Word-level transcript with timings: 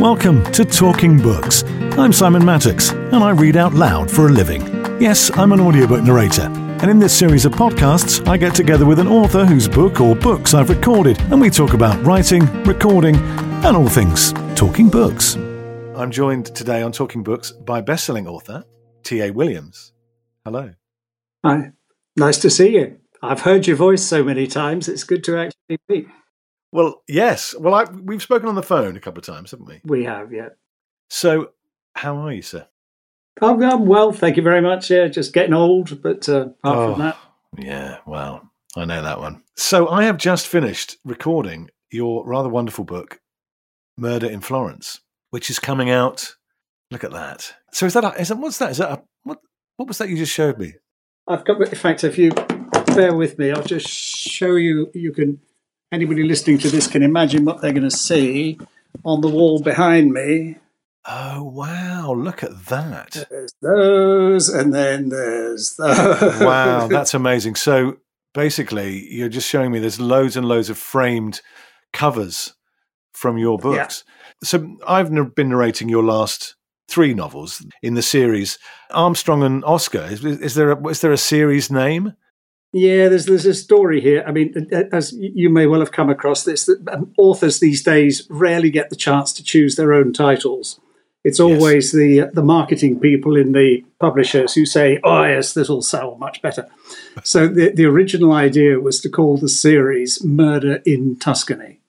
Welcome 0.00 0.44
to 0.52 0.62
Talking 0.62 1.16
Books. 1.16 1.64
I'm 1.96 2.12
Simon 2.12 2.42
Mattacks, 2.42 2.92
and 3.14 3.24
I 3.24 3.30
read 3.30 3.56
out 3.56 3.72
loud 3.72 4.10
for 4.10 4.26
a 4.26 4.30
living. 4.30 4.60
Yes, 5.00 5.34
I'm 5.38 5.52
an 5.52 5.60
audiobook 5.60 6.04
narrator. 6.04 6.42
And 6.42 6.90
in 6.90 6.98
this 6.98 7.16
series 7.16 7.46
of 7.46 7.52
podcasts, 7.52 8.28
I 8.28 8.36
get 8.36 8.54
together 8.54 8.84
with 8.84 8.98
an 8.98 9.08
author 9.08 9.46
whose 9.46 9.66
book 9.66 10.02
or 10.02 10.14
books 10.14 10.52
I've 10.52 10.68
recorded, 10.68 11.18
and 11.32 11.40
we 11.40 11.48
talk 11.48 11.72
about 11.72 12.04
writing, 12.04 12.44
recording, 12.64 13.16
and 13.16 13.74
all 13.74 13.88
things 13.88 14.34
talking 14.54 14.90
books. 14.90 15.36
I'm 15.96 16.10
joined 16.10 16.54
today 16.54 16.82
on 16.82 16.92
Talking 16.92 17.22
Books 17.22 17.52
by 17.52 17.80
best-selling 17.80 18.28
author 18.28 18.64
T.A. 19.02 19.30
Williams. 19.30 19.94
Hello. 20.44 20.74
Hi. 21.42 21.72
Nice 22.16 22.36
to 22.40 22.50
see 22.50 22.74
you. 22.74 22.98
I've 23.22 23.40
heard 23.40 23.66
your 23.66 23.76
voice 23.76 24.02
so 24.02 24.22
many 24.22 24.46
times. 24.46 24.90
It's 24.90 25.04
good 25.04 25.24
to 25.24 25.38
actually 25.38 25.78
meet. 25.88 26.08
Well, 26.76 27.02
yes. 27.08 27.54
Well, 27.58 27.74
I, 27.74 27.84
we've 27.84 28.22
spoken 28.22 28.48
on 28.48 28.54
the 28.54 28.62
phone 28.62 28.96
a 28.96 29.00
couple 29.00 29.18
of 29.20 29.24
times, 29.24 29.50
haven't 29.52 29.66
we? 29.66 29.80
We 29.84 30.04
have, 30.04 30.30
yeah. 30.30 30.50
So, 31.08 31.52
how 31.94 32.16
are 32.18 32.32
you, 32.32 32.42
sir? 32.42 32.66
I'm, 33.40 33.62
I'm 33.62 33.86
well, 33.86 34.12
thank 34.12 34.36
you 34.36 34.42
very 34.42 34.60
much. 34.60 34.90
Yeah, 34.90 35.08
just 35.08 35.32
getting 35.32 35.54
old, 35.54 36.02
but 36.02 36.28
uh, 36.28 36.48
apart 36.62 36.76
Oh. 36.78 36.92
from 36.92 37.00
that, 37.02 37.16
Yeah, 37.58 37.98
well, 38.06 38.50
I 38.76 38.84
know 38.84 39.00
that 39.02 39.20
one. 39.20 39.42
So, 39.56 39.88
I 39.88 40.04
have 40.04 40.18
just 40.18 40.46
finished 40.46 40.98
recording 41.02 41.70
your 41.90 42.26
rather 42.26 42.50
wonderful 42.50 42.84
book, 42.84 43.20
Murder 43.96 44.28
in 44.28 44.40
Florence, 44.42 45.00
which 45.30 45.48
is 45.48 45.58
coming 45.58 45.88
out. 45.88 46.34
Look 46.90 47.04
at 47.04 47.12
that. 47.12 47.54
So, 47.72 47.86
is 47.86 47.94
that, 47.94 48.04
a, 48.04 48.20
is 48.20 48.28
that 48.28 48.36
what's 48.36 48.58
that? 48.58 48.72
Is 48.72 48.78
that 48.78 48.90
a, 48.92 49.02
what? 49.22 49.38
What 49.76 49.88
was 49.88 49.96
that 49.98 50.10
you 50.10 50.16
just 50.18 50.32
showed 50.32 50.58
me? 50.58 50.74
I've 51.26 51.44
got. 51.46 51.58
In 51.60 51.74
fact, 51.74 52.04
if 52.04 52.18
you 52.18 52.32
bear 52.94 53.14
with 53.14 53.38
me, 53.38 53.50
I'll 53.50 53.62
just 53.62 53.88
show 53.88 54.56
you. 54.56 54.90
You 54.94 55.12
can. 55.12 55.40
Anybody 55.96 56.24
listening 56.24 56.58
to 56.58 56.68
this 56.68 56.86
can 56.86 57.02
imagine 57.02 57.46
what 57.46 57.62
they're 57.62 57.72
going 57.72 57.82
to 57.88 57.90
see 57.90 58.58
on 59.02 59.22
the 59.22 59.28
wall 59.28 59.62
behind 59.62 60.12
me. 60.12 60.56
Oh, 61.06 61.42
wow. 61.42 62.12
Look 62.12 62.42
at 62.42 62.66
that. 62.66 63.26
There's 63.30 63.54
those, 63.62 64.50
and 64.50 64.74
then 64.74 65.08
there's 65.08 65.74
those. 65.76 66.38
Wow, 66.42 66.86
that's 66.90 67.14
amazing. 67.14 67.54
So, 67.54 67.96
basically, 68.34 69.10
you're 69.10 69.30
just 69.30 69.48
showing 69.48 69.72
me 69.72 69.78
there's 69.78 69.98
loads 69.98 70.36
and 70.36 70.46
loads 70.46 70.68
of 70.68 70.76
framed 70.76 71.40
covers 71.94 72.52
from 73.14 73.38
your 73.38 73.56
Yeah. 73.58 73.62
books. 73.62 74.04
So, 74.44 74.76
I've 74.86 75.10
been 75.34 75.48
narrating 75.48 75.88
your 75.88 76.04
last 76.04 76.56
three 76.88 77.14
novels 77.14 77.64
in 77.82 77.94
the 77.94 78.02
series 78.02 78.58
Armstrong 78.90 79.42
and 79.42 79.64
Oscar. 79.64 80.04
Is, 80.10 80.22
is 80.22 80.56
there 80.56 80.72
a, 80.72 80.88
is 80.88 81.00
there 81.00 81.12
a 81.12 81.16
series 81.16 81.70
name? 81.72 82.12
Yeah, 82.76 83.08
there's 83.08 83.24
there's 83.24 83.46
a 83.46 83.54
story 83.54 84.02
here. 84.02 84.22
I 84.26 84.32
mean, 84.32 84.68
as 84.92 85.10
you 85.14 85.48
may 85.48 85.66
well 85.66 85.80
have 85.80 85.92
come 85.92 86.10
across 86.10 86.44
this, 86.44 86.66
that 86.66 86.86
um, 86.92 87.10
authors 87.16 87.58
these 87.58 87.82
days 87.82 88.26
rarely 88.28 88.68
get 88.68 88.90
the 88.90 88.96
chance 88.96 89.32
to 89.32 89.42
choose 89.42 89.76
their 89.76 89.94
own 89.94 90.12
titles. 90.12 90.78
It's 91.24 91.40
always 91.40 91.92
the 91.92 92.28
the 92.34 92.42
marketing 92.42 93.00
people 93.00 93.34
in 93.34 93.52
the 93.52 93.82
publishers 93.98 94.52
who 94.52 94.66
say, 94.66 95.00
"Oh 95.02 95.24
yes, 95.24 95.54
this 95.54 95.70
will 95.70 95.80
sell 95.80 96.16
much 96.16 96.42
better." 96.42 96.68
so 97.24 97.48
the 97.48 97.72
the 97.72 97.86
original 97.86 98.34
idea 98.34 98.78
was 98.78 99.00
to 99.00 99.08
call 99.08 99.38
the 99.38 99.48
series 99.48 100.22
"Murder 100.22 100.82
in 100.84 101.16
Tuscany," 101.16 101.80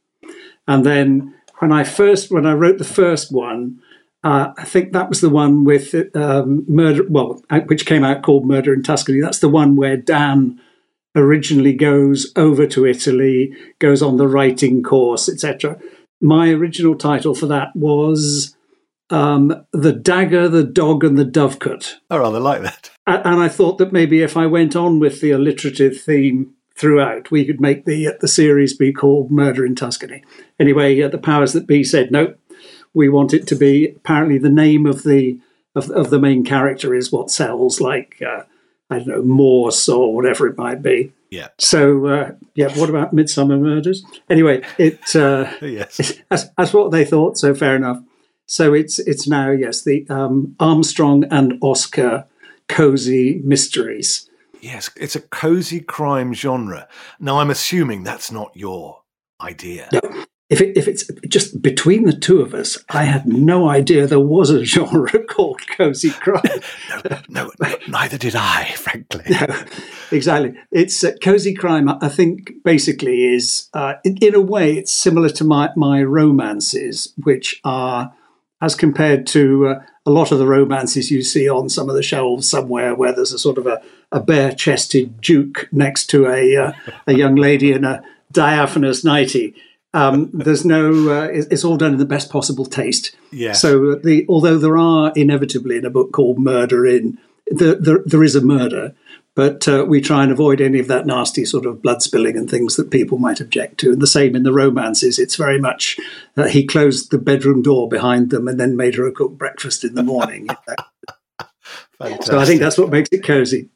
and 0.69 0.85
then 0.85 1.35
when 1.59 1.73
I 1.73 1.83
first 1.83 2.31
when 2.31 2.45
I 2.45 2.53
wrote 2.53 2.77
the 2.77 2.85
first 2.85 3.29
one, 3.29 3.81
uh, 4.23 4.53
I 4.57 4.63
think 4.63 4.93
that 4.93 5.09
was 5.09 5.19
the 5.19 5.29
one 5.29 5.65
with 5.65 5.93
um, 6.15 6.63
murder. 6.65 7.03
Well, 7.09 7.43
uh, 7.49 7.59
which 7.65 7.85
came 7.85 8.05
out 8.05 8.23
called 8.23 8.47
Murder 8.47 8.73
in 8.73 8.83
Tuscany. 8.83 9.19
That's 9.19 9.39
the 9.39 9.49
one 9.49 9.75
where 9.75 9.97
Dan 9.97 10.61
originally 11.17 11.73
goes 11.73 12.31
over 12.35 12.65
to 12.67 12.85
Italy, 12.85 13.51
goes 13.79 14.01
on 14.01 14.17
the 14.17 14.27
writing 14.27 14.83
course, 14.83 15.27
etc. 15.27 15.77
My 16.21 16.49
original 16.49 16.95
title 16.95 17.35
for 17.35 17.47
that 17.47 17.75
was 17.75 18.55
um, 19.09 19.65
"The 19.73 19.93
Dagger, 19.93 20.47
the 20.47 20.63
Dog, 20.63 21.03
and 21.03 21.17
the 21.17 21.25
Dovecote," 21.25 21.95
I 22.09 22.17
rather 22.17 22.39
like 22.39 22.61
that. 22.61 22.91
And 23.05 23.41
I 23.41 23.49
thought 23.49 23.77
that 23.79 23.93
maybe 23.93 24.21
if 24.21 24.37
I 24.37 24.45
went 24.45 24.75
on 24.75 24.99
with 24.99 25.19
the 25.19 25.31
alliterative 25.31 25.99
theme 25.99 26.53
throughout, 26.75 27.31
we 27.31 27.43
could 27.45 27.59
make 27.59 27.85
the 27.85 28.15
the 28.21 28.27
series 28.27 28.73
be 28.73 28.93
called 28.93 29.31
"Murder 29.31 29.65
in 29.65 29.75
Tuscany." 29.75 30.23
Anyway, 30.59 31.01
uh, 31.01 31.09
the 31.09 31.17
powers 31.17 31.53
that 31.53 31.67
be 31.67 31.83
said 31.83 32.11
no 32.11 32.35
we 32.97 33.09
want 33.09 33.31
it 33.31 33.45
to 33.45 33.55
be 33.55 33.89
apparently 33.95 34.39
the 34.39 34.49
name 34.49 34.87
of 34.87 35.03
the 35.03 35.39
of, 35.75 35.91
of 35.91 36.09
the 36.09 36.19
main 36.19 36.43
character 36.43 36.95
is 36.95 37.11
what 37.11 37.29
sells 37.29 37.79
like 37.79 38.19
uh, 38.27 38.41
i 38.89 38.97
don't 38.97 39.07
know 39.07 39.21
morse 39.23 39.87
or 39.89 40.13
whatever 40.15 40.47
it 40.47 40.57
might 40.57 40.81
be 40.81 41.11
Yeah. 41.29 41.47
so 41.57 42.05
uh, 42.07 42.31
yeah 42.55 42.69
what 42.77 42.89
about 42.89 43.13
midsomer 43.15 43.59
murders 43.59 44.03
anyway 44.29 44.63
it 44.77 45.15
uh, 45.15 45.51
Yes. 45.61 46.13
that's, 46.29 46.45
that's 46.57 46.73
what 46.73 46.91
they 46.91 47.05
thought 47.05 47.37
so 47.37 47.53
fair 47.53 47.75
enough 47.75 48.01
so 48.45 48.73
it's 48.73 48.99
it's 48.99 49.27
now 49.27 49.51
yes 49.51 49.81
the 49.83 50.05
um, 50.09 50.55
armstrong 50.59 51.25
and 51.31 51.57
oscar 51.61 52.25
cozy 52.67 53.41
mysteries 53.43 54.29
Yes. 54.59 54.89
It's 54.97 55.15
a 55.15 55.21
cozy 55.21 55.79
crime 55.79 56.33
genre. 56.33 56.87
Now, 57.19 57.39
I'm 57.39 57.51
assuming 57.51 58.01
that's 58.03 58.31
not 58.31 58.51
your 58.55 59.03
idea. 59.39 59.87
no 59.93 60.25
if, 60.49 60.61
it, 60.61 60.77
if 60.77 60.87
it's 60.87 61.05
just 61.27 61.61
between 61.61 62.05
the 62.05 62.13
two 62.13 62.39
of 62.41 62.53
us, 62.53 62.77
I 62.89 63.03
had 63.03 63.25
no 63.25 63.67
idea 63.67 64.07
there 64.07 64.19
was 64.19 64.49
a 64.49 64.63
genre 64.73 65.23
called 65.25 65.61
cozy 65.67 66.11
crime. 66.11 66.41
No, 66.89 67.19
no, 67.29 67.51
no, 67.61 67.75
neither 67.87 68.17
did 68.17 68.35
I, 68.35 68.71
frankly. 68.75 69.25
exactly. 70.11 70.53
It's 70.71 71.03
uh, 71.03 71.11
cozy 71.21 71.53
crime. 71.53 71.89
I 71.89 72.09
think 72.09 72.63
basically 72.63 73.25
is 73.25 73.69
uh, 73.73 73.95
in, 74.03 74.17
in 74.17 74.35
a 74.35 74.41
way 74.41 74.77
it's 74.77 74.91
similar 74.91 75.29
to 75.29 75.43
my 75.43 75.69
my 75.75 76.01
romances, 76.03 77.13
which 77.17 77.59
are 77.63 78.13
as 78.61 78.75
compared 78.75 79.27
to 79.27 79.67
uh, 79.67 79.81
a 80.05 80.11
lot 80.11 80.31
of 80.31 80.39
the 80.39 80.47
romances 80.47 81.11
you 81.11 81.21
see 81.21 81.49
on 81.49 81.69
some 81.69 81.89
of 81.89 81.95
the 81.95 82.03
shelves 82.03 82.49
somewhere, 82.49 82.95
where 82.95 83.13
there's 83.13 83.33
a 83.33 83.39
sort 83.39 83.57
of 83.57 83.67
a, 83.67 83.81
a 84.11 84.19
bare 84.19 84.53
chested 84.53 85.21
duke 85.21 85.67
next 85.71 86.07
to 86.07 86.27
a 86.27 86.55
uh, 86.55 86.71
a 87.05 87.13
young 87.13 87.35
lady 87.35 87.71
in 87.71 87.83
a 87.83 88.01
diaphanous 88.31 89.03
nightie. 89.03 89.53
Um, 89.97 90.29
there's 90.31 90.63
no. 90.63 91.09
Uh, 91.09 91.23
it's, 91.25 91.47
it's 91.47 91.63
all 91.63 91.75
done 91.75 91.93
in 91.93 91.97
the 91.97 92.05
best 92.05 92.29
possible 92.29 92.65
taste. 92.65 93.15
Yeah. 93.31 93.53
So 93.53 93.95
the 93.95 94.25
although 94.29 94.59
there 94.59 94.77
are 94.77 95.11
inevitably 95.15 95.77
in 95.77 95.85
a 95.85 95.89
book 95.89 96.11
called 96.11 96.37
Murder 96.37 96.85
in 96.85 97.17
there 97.47 97.73
there, 97.75 97.99
there 98.05 98.23
is 98.23 98.35
a 98.35 98.41
murder, 98.41 98.93
but 99.33 99.67
uh, 99.67 99.85
we 99.87 99.99
try 99.99 100.21
and 100.21 100.31
avoid 100.31 100.61
any 100.61 100.77
of 100.77 100.87
that 100.87 101.07
nasty 101.07 101.45
sort 101.45 101.65
of 101.65 101.81
blood 101.81 102.03
spilling 102.03 102.37
and 102.37 102.47
things 102.47 102.75
that 102.75 102.91
people 102.91 103.17
might 103.17 103.41
object 103.41 103.79
to. 103.79 103.91
And 103.91 103.99
the 103.99 104.05
same 104.05 104.35
in 104.35 104.43
the 104.43 104.53
romances. 104.53 105.17
It's 105.17 105.35
very 105.35 105.59
much 105.59 105.99
uh, 106.35 106.47
he 106.47 106.67
closed 106.67 107.09
the 107.09 107.17
bedroom 107.17 107.63
door 107.63 107.89
behind 107.89 108.29
them 108.29 108.47
and 108.47 108.59
then 108.59 108.77
made 108.77 108.95
her 108.95 109.07
a 109.07 109.11
cooked 109.11 109.39
breakfast 109.39 109.83
in 109.83 109.95
the 109.95 110.03
morning. 110.03 110.47
so 112.21 112.37
I 112.37 112.45
think 112.45 112.59
that's 112.59 112.77
what 112.77 112.91
makes 112.91 113.09
it 113.11 113.23
cozy. 113.23 113.69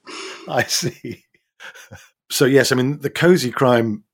I 0.47 0.63
see. 0.63 1.25
So 2.29 2.45
yes, 2.45 2.71
I 2.71 2.75
mean 2.75 2.99
the 2.99 3.09
cozy 3.09 3.51
crime 3.51 4.05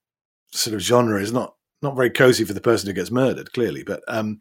sort 0.51 0.73
of 0.73 0.81
genre 0.81 1.21
is 1.21 1.31
not 1.31 1.53
not 1.81 1.95
very 1.95 2.09
cozy 2.09 2.43
for 2.43 2.53
the 2.53 2.61
person 2.61 2.87
who 2.87 2.93
gets 2.93 3.11
murdered, 3.11 3.53
clearly. 3.53 3.83
But 3.83 4.03
um, 4.07 4.39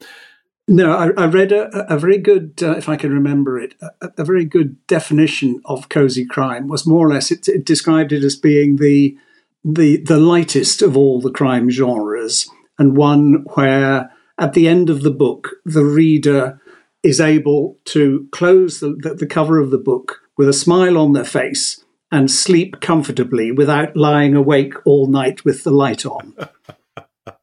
No, 0.68 0.92
I, 0.92 1.10
I 1.16 1.26
read 1.26 1.52
a, 1.52 1.92
a 1.92 1.98
very 1.98 2.18
good, 2.18 2.54
uh, 2.62 2.76
if 2.76 2.88
I 2.88 2.96
can 2.96 3.12
remember 3.12 3.58
it, 3.58 3.74
a, 3.80 4.10
a 4.18 4.24
very 4.24 4.44
good 4.44 4.84
definition 4.86 5.60
of 5.64 5.88
cozy 5.88 6.24
crime 6.24 6.66
was 6.66 6.86
more 6.86 7.06
or 7.06 7.10
less 7.10 7.30
it, 7.30 7.48
it 7.48 7.64
described 7.64 8.12
it 8.12 8.24
as 8.24 8.36
being 8.36 8.76
the 8.76 9.16
the 9.64 9.96
the 9.96 10.18
lightest 10.18 10.80
of 10.80 10.96
all 10.96 11.20
the 11.20 11.30
crime 11.30 11.68
genres 11.68 12.48
and 12.78 12.96
one 12.96 13.44
where 13.54 14.12
at 14.38 14.52
the 14.52 14.68
end 14.68 14.88
of 14.88 15.02
the 15.02 15.10
book 15.10 15.56
the 15.64 15.84
reader 15.84 16.60
is 17.02 17.20
able 17.20 17.76
to 17.84 18.28
close 18.30 18.78
the, 18.78 18.96
the, 19.02 19.14
the 19.14 19.26
cover 19.26 19.58
of 19.58 19.70
the 19.70 19.78
book 19.78 20.20
with 20.36 20.48
a 20.48 20.52
smile 20.52 20.96
on 20.96 21.14
their 21.14 21.24
face 21.24 21.84
and 22.12 22.30
sleep 22.30 22.80
comfortably 22.80 23.50
without 23.50 23.96
lying 23.96 24.34
awake 24.34 24.74
all 24.84 25.08
night 25.08 25.44
with 25.44 25.64
the 25.64 25.70
light 25.70 26.06
on. 26.06 26.34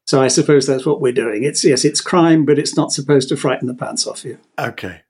So 0.05 0.21
I 0.21 0.27
suppose 0.27 0.67
that's 0.67 0.85
what 0.85 1.01
we're 1.01 1.13
doing. 1.13 1.43
It's 1.43 1.63
yes, 1.63 1.85
it's 1.85 2.01
crime, 2.01 2.45
but 2.45 2.59
it's 2.59 2.75
not 2.75 2.91
supposed 2.91 3.29
to 3.29 3.37
frighten 3.37 3.67
the 3.67 3.73
pants 3.73 4.05
off 4.05 4.25
you. 4.25 4.37
okay, 4.59 5.01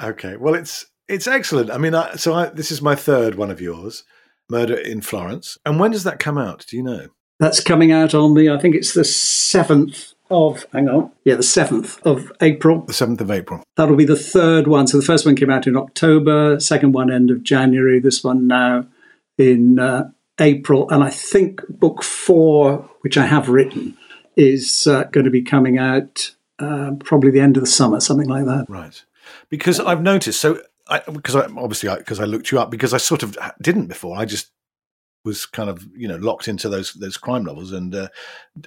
okay. 0.00 0.36
Well, 0.36 0.54
it's 0.54 0.86
it's 1.08 1.26
excellent. 1.26 1.70
I 1.70 1.78
mean, 1.78 1.94
I, 1.94 2.14
so 2.16 2.34
I, 2.34 2.46
this 2.46 2.70
is 2.70 2.82
my 2.82 2.94
third 2.94 3.34
one 3.36 3.50
of 3.50 3.60
yours, 3.60 4.04
Murder 4.50 4.76
in 4.76 5.00
Florence. 5.00 5.58
And 5.64 5.80
when 5.80 5.90
does 5.90 6.04
that 6.04 6.18
come 6.18 6.38
out? 6.38 6.66
Do 6.68 6.76
you 6.76 6.82
know? 6.82 7.08
That's 7.40 7.60
coming 7.60 7.92
out 7.92 8.14
on 8.14 8.34
the 8.34 8.50
I 8.50 8.58
think 8.58 8.74
it's 8.74 8.94
the 8.94 9.04
seventh 9.04 10.12
of 10.30 10.66
hang 10.72 10.88
on. 10.88 11.10
Yeah, 11.24 11.34
the 11.36 11.42
seventh 11.42 12.04
of 12.06 12.32
April. 12.40 12.82
The 12.82 12.92
seventh 12.92 13.20
of 13.20 13.30
April. 13.30 13.62
That'll 13.76 13.96
be 13.96 14.04
the 14.04 14.16
third 14.16 14.66
one. 14.66 14.86
So 14.86 14.98
the 14.98 15.04
first 15.04 15.26
one 15.26 15.36
came 15.36 15.50
out 15.50 15.66
in 15.66 15.76
October, 15.76 16.60
second 16.60 16.92
one 16.92 17.12
end 17.12 17.30
of 17.30 17.42
January, 17.42 18.00
this 18.00 18.22
one 18.24 18.46
now 18.46 18.86
in 19.38 19.78
uh, 19.78 20.10
April. 20.40 20.88
And 20.90 21.02
I 21.02 21.10
think 21.10 21.62
book 21.68 22.02
four, 22.02 22.88
which 23.02 23.18
I 23.18 23.26
have 23.26 23.48
written, 23.48 23.96
is 24.36 24.86
uh, 24.86 25.04
going 25.04 25.24
to 25.24 25.30
be 25.30 25.42
coming 25.42 25.78
out 25.78 26.34
uh, 26.58 26.92
probably 27.04 27.30
the 27.30 27.40
end 27.40 27.56
of 27.56 27.62
the 27.62 27.70
summer, 27.70 28.00
something 28.00 28.28
like 28.28 28.44
that. 28.46 28.66
Right. 28.68 29.04
Because 29.48 29.80
I've 29.80 30.02
noticed. 30.02 30.40
So 30.40 30.60
because 31.12 31.36
I 31.36 31.46
obviously 31.46 31.94
because 31.96 32.20
I, 32.20 32.24
looked 32.24 32.50
you 32.50 32.60
up 32.60 32.70
because 32.70 32.92
I 32.92 32.98
sort 32.98 33.22
of 33.22 33.36
didn't 33.60 33.86
before. 33.86 34.16
I 34.18 34.24
just 34.24 34.50
was 35.24 35.46
kind 35.46 35.70
of 35.70 35.86
you 35.96 36.08
know 36.08 36.16
locked 36.16 36.48
into 36.48 36.68
those 36.68 36.92
those 36.94 37.16
crime 37.16 37.44
novels, 37.44 37.72
and 37.72 37.94
uh, 37.94 38.08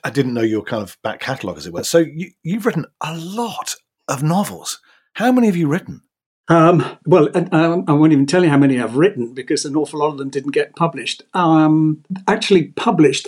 I 0.03 0.09
didn't 0.09 0.33
know 0.33 0.41
your 0.41 0.63
kind 0.63 0.81
of 0.81 0.97
back 1.03 1.19
catalogue 1.19 1.57
as 1.57 1.67
it 1.67 1.73
were. 1.73 1.83
So 1.83 1.99
you, 1.99 2.31
you've 2.43 2.65
written 2.65 2.85
a 3.01 3.15
lot 3.17 3.75
of 4.07 4.23
novels. 4.23 4.79
How 5.13 5.31
many 5.31 5.47
have 5.47 5.55
you 5.55 5.67
written? 5.67 6.01
Um, 6.47 6.97
well, 7.05 7.29
I, 7.33 7.83
I, 7.87 7.91
won't 7.91 8.13
even 8.13 8.27
tell 8.27 8.43
you 8.43 8.51
how 8.51 8.57
many 8.57 8.79
I've 8.79 8.95
written 8.95 9.33
because 9.33 9.65
an 9.65 9.75
awful 9.75 9.99
lot 9.99 10.09
of 10.09 10.19
them 10.19 10.29
didn't 10.29 10.51
get 10.51 10.75
published. 10.75 11.23
Um, 11.33 12.03
actually, 12.27 12.65
published, 12.65 13.27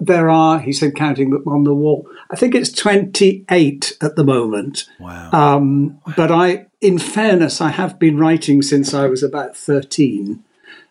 there 0.00 0.28
are, 0.28 0.58
he 0.58 0.72
said, 0.72 0.94
counting 0.94 1.30
them 1.30 1.42
on 1.46 1.64
the 1.64 1.74
wall. 1.74 2.06
I 2.30 2.36
think 2.36 2.54
it's 2.54 2.72
28 2.72 3.96
at 4.00 4.16
the 4.16 4.24
moment. 4.24 4.86
Wow. 4.98 5.30
Um, 5.32 6.00
wow. 6.06 6.14
But 6.16 6.30
I, 6.30 6.66
in 6.80 6.98
fairness, 6.98 7.60
I 7.60 7.70
have 7.70 7.98
been 7.98 8.18
writing 8.18 8.62
since 8.62 8.92
I 8.92 9.06
was 9.06 9.22
about 9.22 9.56
13. 9.56 10.42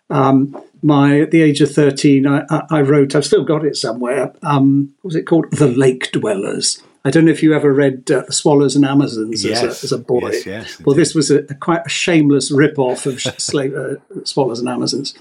Um, 0.10 0.60
my 0.82 1.22
at 1.22 1.32
the 1.32 1.42
age 1.42 1.62
of 1.62 1.72
13, 1.72 2.26
I, 2.26 2.46
I, 2.70 2.82
wrote, 2.82 3.16
I've 3.16 3.26
still 3.26 3.44
got 3.44 3.66
it 3.66 3.76
somewhere. 3.76 4.34
Um, 4.42 4.94
what 5.02 5.10
was 5.10 5.16
it 5.16 5.28
called? 5.28 5.52
The 5.52 5.68
Lake 5.68 6.12
Dwellers. 6.12 6.82
I 7.06 7.12
don't 7.12 7.26
know 7.26 7.32
if 7.32 7.42
you 7.42 7.54
ever 7.54 7.74
read 7.74 8.12
uh, 8.12 8.24
The 8.28 8.34
Swallows 8.34 8.76
and 8.76 8.84
Amazons 8.84 9.46
yes. 9.46 9.64
as, 9.64 9.64
a, 9.64 9.86
as, 9.86 9.92
a, 9.94 9.98
boy. 9.98 10.32
Yes, 10.32 10.46
yes, 10.46 10.80
well, 10.82 10.96
this 10.96 11.16
was 11.16 11.32
a, 11.32 11.40
a, 11.50 11.54
quite 11.54 11.86
a 11.86 11.90
shameless 11.90 12.52
rip-off 12.52 13.06
of 13.06 13.22
slave, 13.38 13.74
uh, 13.74 13.96
Swallows 14.26 14.60
and 14.60 14.68
Amazons. 14.68 15.14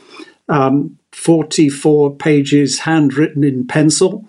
Um, 0.48 0.98
44 1.12 2.16
pages 2.16 2.80
handwritten 2.80 3.44
in 3.44 3.66
pencil. 3.66 4.24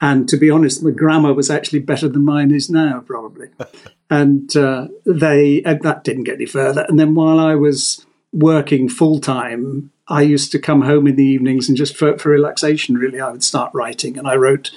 And 0.00 0.28
to 0.28 0.36
be 0.36 0.50
honest, 0.50 0.82
the 0.82 0.92
grammar 0.92 1.32
was 1.32 1.50
actually 1.50 1.78
better 1.78 2.08
than 2.08 2.24
mine 2.24 2.50
is 2.50 2.68
now, 2.68 3.00
probably. 3.00 3.48
and 4.10 4.54
uh, 4.56 4.88
they 5.04 5.62
and 5.64 5.80
that 5.82 6.04
didn't 6.04 6.24
get 6.24 6.34
any 6.34 6.46
further. 6.46 6.84
And 6.88 6.98
then 6.98 7.14
while 7.14 7.38
I 7.38 7.54
was 7.54 8.04
working 8.32 8.88
full 8.88 9.20
time, 9.20 9.90
I 10.08 10.22
used 10.22 10.52
to 10.52 10.58
come 10.58 10.82
home 10.82 11.06
in 11.06 11.16
the 11.16 11.24
evenings 11.24 11.68
and 11.68 11.76
just 11.76 11.96
for, 11.96 12.16
for 12.18 12.30
relaxation, 12.30 12.96
really, 12.96 13.20
I 13.20 13.30
would 13.30 13.42
start 13.42 13.72
writing. 13.74 14.18
And 14.18 14.28
I 14.28 14.36
wrote 14.36 14.70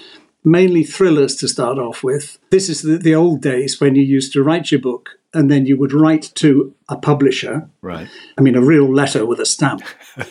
mainly 0.44 0.84
thrillers 0.84 1.36
to 1.38 1.48
start 1.48 1.78
off 1.78 2.04
with. 2.04 2.40
This 2.50 2.70
is 2.70 2.82
the, 2.82 2.98
the 2.98 3.16
old 3.16 3.42
days 3.42 3.80
when 3.80 3.96
you 3.96 4.04
used 4.04 4.34
to 4.34 4.44
write 4.44 4.72
your 4.72 4.82
book 4.82 5.12
and 5.34 5.52
then 5.52 5.66
you 5.66 5.78
would 5.78 5.94
write 5.94 6.32
to 6.36 6.74
a 6.88 6.98
publisher. 6.98 7.70
Right. 7.82 8.08
I 8.38 8.42
mean, 8.42 8.56
a 8.56 8.62
real 8.62 8.92
letter 8.92 9.26
with 9.26 9.40
a 9.40 9.46
stamp. 9.46 9.84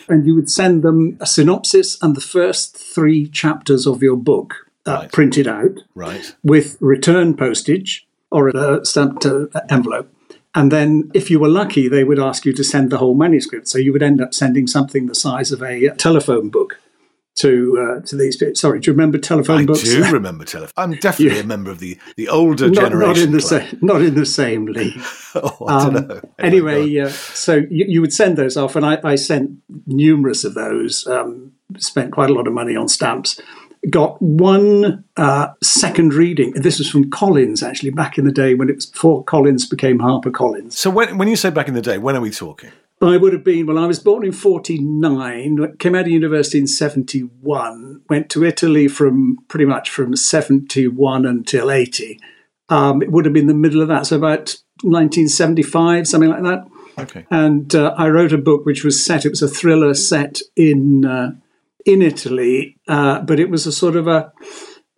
And 0.07 0.25
you 0.25 0.35
would 0.35 0.49
send 0.49 0.83
them 0.83 1.17
a 1.19 1.25
synopsis 1.25 2.01
and 2.01 2.15
the 2.15 2.21
first 2.21 2.77
three 2.77 3.27
chapters 3.27 3.85
of 3.85 4.03
your 4.03 4.17
book 4.17 4.67
uh, 4.85 4.91
right. 4.91 5.11
printed 5.11 5.47
out. 5.47 5.79
Right. 5.95 6.35
With 6.43 6.77
return 6.79 7.35
postage 7.35 8.07
or 8.31 8.49
a 8.49 8.85
stamped 8.85 9.25
uh, 9.25 9.47
envelope. 9.69 10.13
And 10.55 10.71
then, 10.71 11.11
if 11.13 11.29
you 11.29 11.39
were 11.39 11.47
lucky, 11.47 11.87
they 11.87 12.03
would 12.03 12.19
ask 12.19 12.43
you 12.43 12.53
to 12.53 12.63
send 12.63 12.89
the 12.89 12.97
whole 12.97 13.13
manuscript. 13.13 13.67
So 13.67 13.77
you 13.77 13.93
would 13.93 14.01
end 14.01 14.19
up 14.19 14.33
sending 14.33 14.65
something 14.65 15.05
the 15.05 15.13
size 15.13 15.51
of 15.51 15.61
a 15.61 15.89
telephone 15.91 16.49
book 16.49 16.79
to 17.35 17.77
uh, 17.79 18.05
to 18.05 18.15
these 18.15 18.37
bits. 18.37 18.59
Sorry, 18.59 18.79
do 18.79 18.91
you 18.91 18.93
remember 18.93 19.17
telephone 19.17 19.59
I 19.59 19.65
books? 19.65 19.81
I 19.81 19.95
do 19.95 20.11
remember 20.11 20.45
telephone. 20.45 20.73
I'm 20.75 20.91
definitely 20.99 21.35
yeah. 21.37 21.43
a 21.43 21.45
member 21.45 21.71
of 21.71 21.79
the, 21.79 21.97
the 22.17 22.27
older 22.27 22.69
not, 22.69 22.75
generation. 22.75 23.07
Not 23.07 23.17
in 23.17 23.31
the 23.31 23.41
same, 23.41 23.79
not 23.81 24.01
in 24.01 24.15
the 24.15 24.25
same 24.25 24.65
league. 24.65 25.01
oh, 25.35 25.65
I 25.67 25.83
um, 25.83 25.93
don't 25.93 26.07
know. 26.07 26.21
Anyway, 26.37 26.99
uh, 26.99 27.09
so 27.09 27.55
you, 27.55 27.85
you, 27.87 28.01
would 28.01 28.13
send 28.13 28.37
those 28.37 28.57
off, 28.57 28.75
and 28.75 28.85
I, 28.85 28.99
I 29.03 29.15
sent 29.15 29.51
numerous 29.87 30.43
of 30.43 30.53
those. 30.53 31.07
Um, 31.07 31.53
spent 31.77 32.11
quite 32.11 32.29
a 32.29 32.33
lot 32.33 32.47
of 32.47 32.53
money 32.53 32.75
on 32.75 32.87
stamps. 32.87 33.39
Got 33.89 34.21
one 34.21 35.05
uh, 35.15 35.53
second 35.63 36.13
reading. 36.13 36.51
This 36.51 36.79
was 36.79 36.89
from 36.89 37.09
Collins, 37.09 37.63
actually, 37.63 37.91
back 37.91 38.17
in 38.17 38.25
the 38.25 38.31
day 38.31 38.53
when 38.53 38.69
it 38.69 38.75
was 38.75 38.85
before 38.85 39.23
Collins 39.23 39.65
became 39.65 39.99
Harper 39.99 40.31
Collins. 40.31 40.77
So 40.77 40.89
when 40.89 41.17
when 41.17 41.29
you 41.29 41.37
say 41.37 41.49
back 41.49 41.69
in 41.69 41.73
the 41.73 41.81
day, 41.81 41.97
when 41.97 42.15
are 42.15 42.21
we 42.21 42.31
talking? 42.31 42.71
I 43.01 43.15
would 43.15 43.31
have 43.31 43.45
been, 43.45 43.65
well, 43.65 43.77
I 43.77 43.85
was 43.85 43.99
born 43.99 44.25
in 44.25 44.33
49, 44.33 45.77
came 45.77 45.95
out 45.95 46.01
of 46.01 46.07
university 46.09 46.59
in 46.59 46.67
71, 46.67 48.01
went 48.09 48.29
to 48.31 48.43
Italy 48.43 48.89
from 48.89 49.37
pretty 49.47 49.65
much 49.65 49.89
from 49.89 50.15
71 50.17 51.25
until 51.25 51.71
80. 51.71 52.19
Um, 52.67 53.01
it 53.01 53.11
would 53.11 53.23
have 53.25 53.33
been 53.33 53.47
the 53.47 53.53
middle 53.53 53.81
of 53.81 53.87
that, 53.87 54.05
so 54.05 54.17
about 54.17 54.57
1975, 54.83 56.07
something 56.07 56.29
like 56.29 56.43
that. 56.43 56.67
Okay. 56.99 57.25
And 57.31 57.73
uh, 57.73 57.95
I 57.97 58.09
wrote 58.09 58.33
a 58.33 58.37
book 58.37 58.65
which 58.65 58.83
was 58.83 59.03
set, 59.03 59.25
it 59.25 59.29
was 59.29 59.41
a 59.41 59.47
thriller 59.47 59.93
set 59.93 60.41
in, 60.57 61.05
uh, 61.05 61.31
in 61.85 62.01
Italy, 62.01 62.77
uh, 62.89 63.21
but 63.21 63.39
it 63.39 63.49
was 63.49 63.65
a 63.65 63.71
sort 63.71 63.95
of 63.95 64.07
a, 64.07 64.33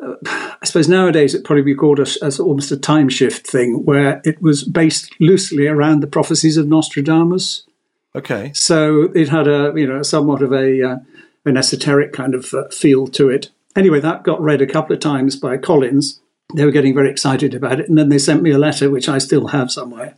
uh, 0.04 0.16
I 0.26 0.66
suppose 0.66 0.90
nowadays 0.90 1.36
it'd 1.36 1.46
probably 1.46 1.62
be 1.62 1.76
called 1.76 2.00
a, 2.00 2.08
as 2.24 2.40
almost 2.40 2.72
a 2.72 2.78
time 2.78 3.10
shift 3.10 3.46
thing, 3.46 3.86
where 3.86 4.22
it 4.26 4.42
was 4.42 4.64
based 4.64 5.14
loosely 5.20 5.68
around 5.68 6.00
the 6.00 6.08
prophecies 6.08 6.58
of 6.58 6.68
Nostradamus. 6.68 7.68
Okay. 8.16 8.52
So 8.54 9.04
it 9.16 9.30
had 9.30 9.48
a 9.48 9.74
you 9.76 9.88
know 9.88 10.04
somewhat 10.04 10.42
of 10.42 10.52
a 10.52 10.82
uh, 10.82 10.98
an 11.46 11.58
esoteric 11.58 12.14
kind 12.14 12.36
of 12.36 12.54
uh, 12.54 12.68
feel 12.70 13.08
to 13.08 13.30
it. 13.30 13.52
Anyway, 13.76 14.00
that 14.00 14.24
got 14.24 14.42
read 14.42 14.62
a 14.62 14.68
couple 14.68 14.94
of 14.94 15.00
times 15.00 15.36
by 15.36 15.58
Collins. 15.58 16.20
They 16.54 16.66
were 16.66 16.72
getting 16.72 16.94
very 16.94 17.10
excited 17.10 17.54
about 17.54 17.80
it, 17.80 17.88
and 17.88 17.98
then 17.98 18.10
they 18.10 18.20
sent 18.20 18.44
me 18.44 18.52
a 18.52 18.58
letter, 18.58 18.90
which 18.90 19.08
I 19.08 19.18
still 19.20 19.48
have 19.48 19.72
somewhere, 19.72 20.16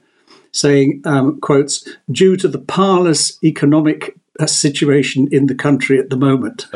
saying, 0.51 1.01
um, 1.05 1.39
"quotes 1.39 1.87
Due 2.11 2.35
to 2.37 2.47
the 2.47 2.59
parlous 2.59 3.37
economic 3.43 4.17
uh, 4.39 4.45
situation 4.45 5.27
in 5.31 5.47
the 5.47 5.55
country 5.55 5.99
at 5.99 6.09
the 6.09 6.17
moment, 6.17 6.67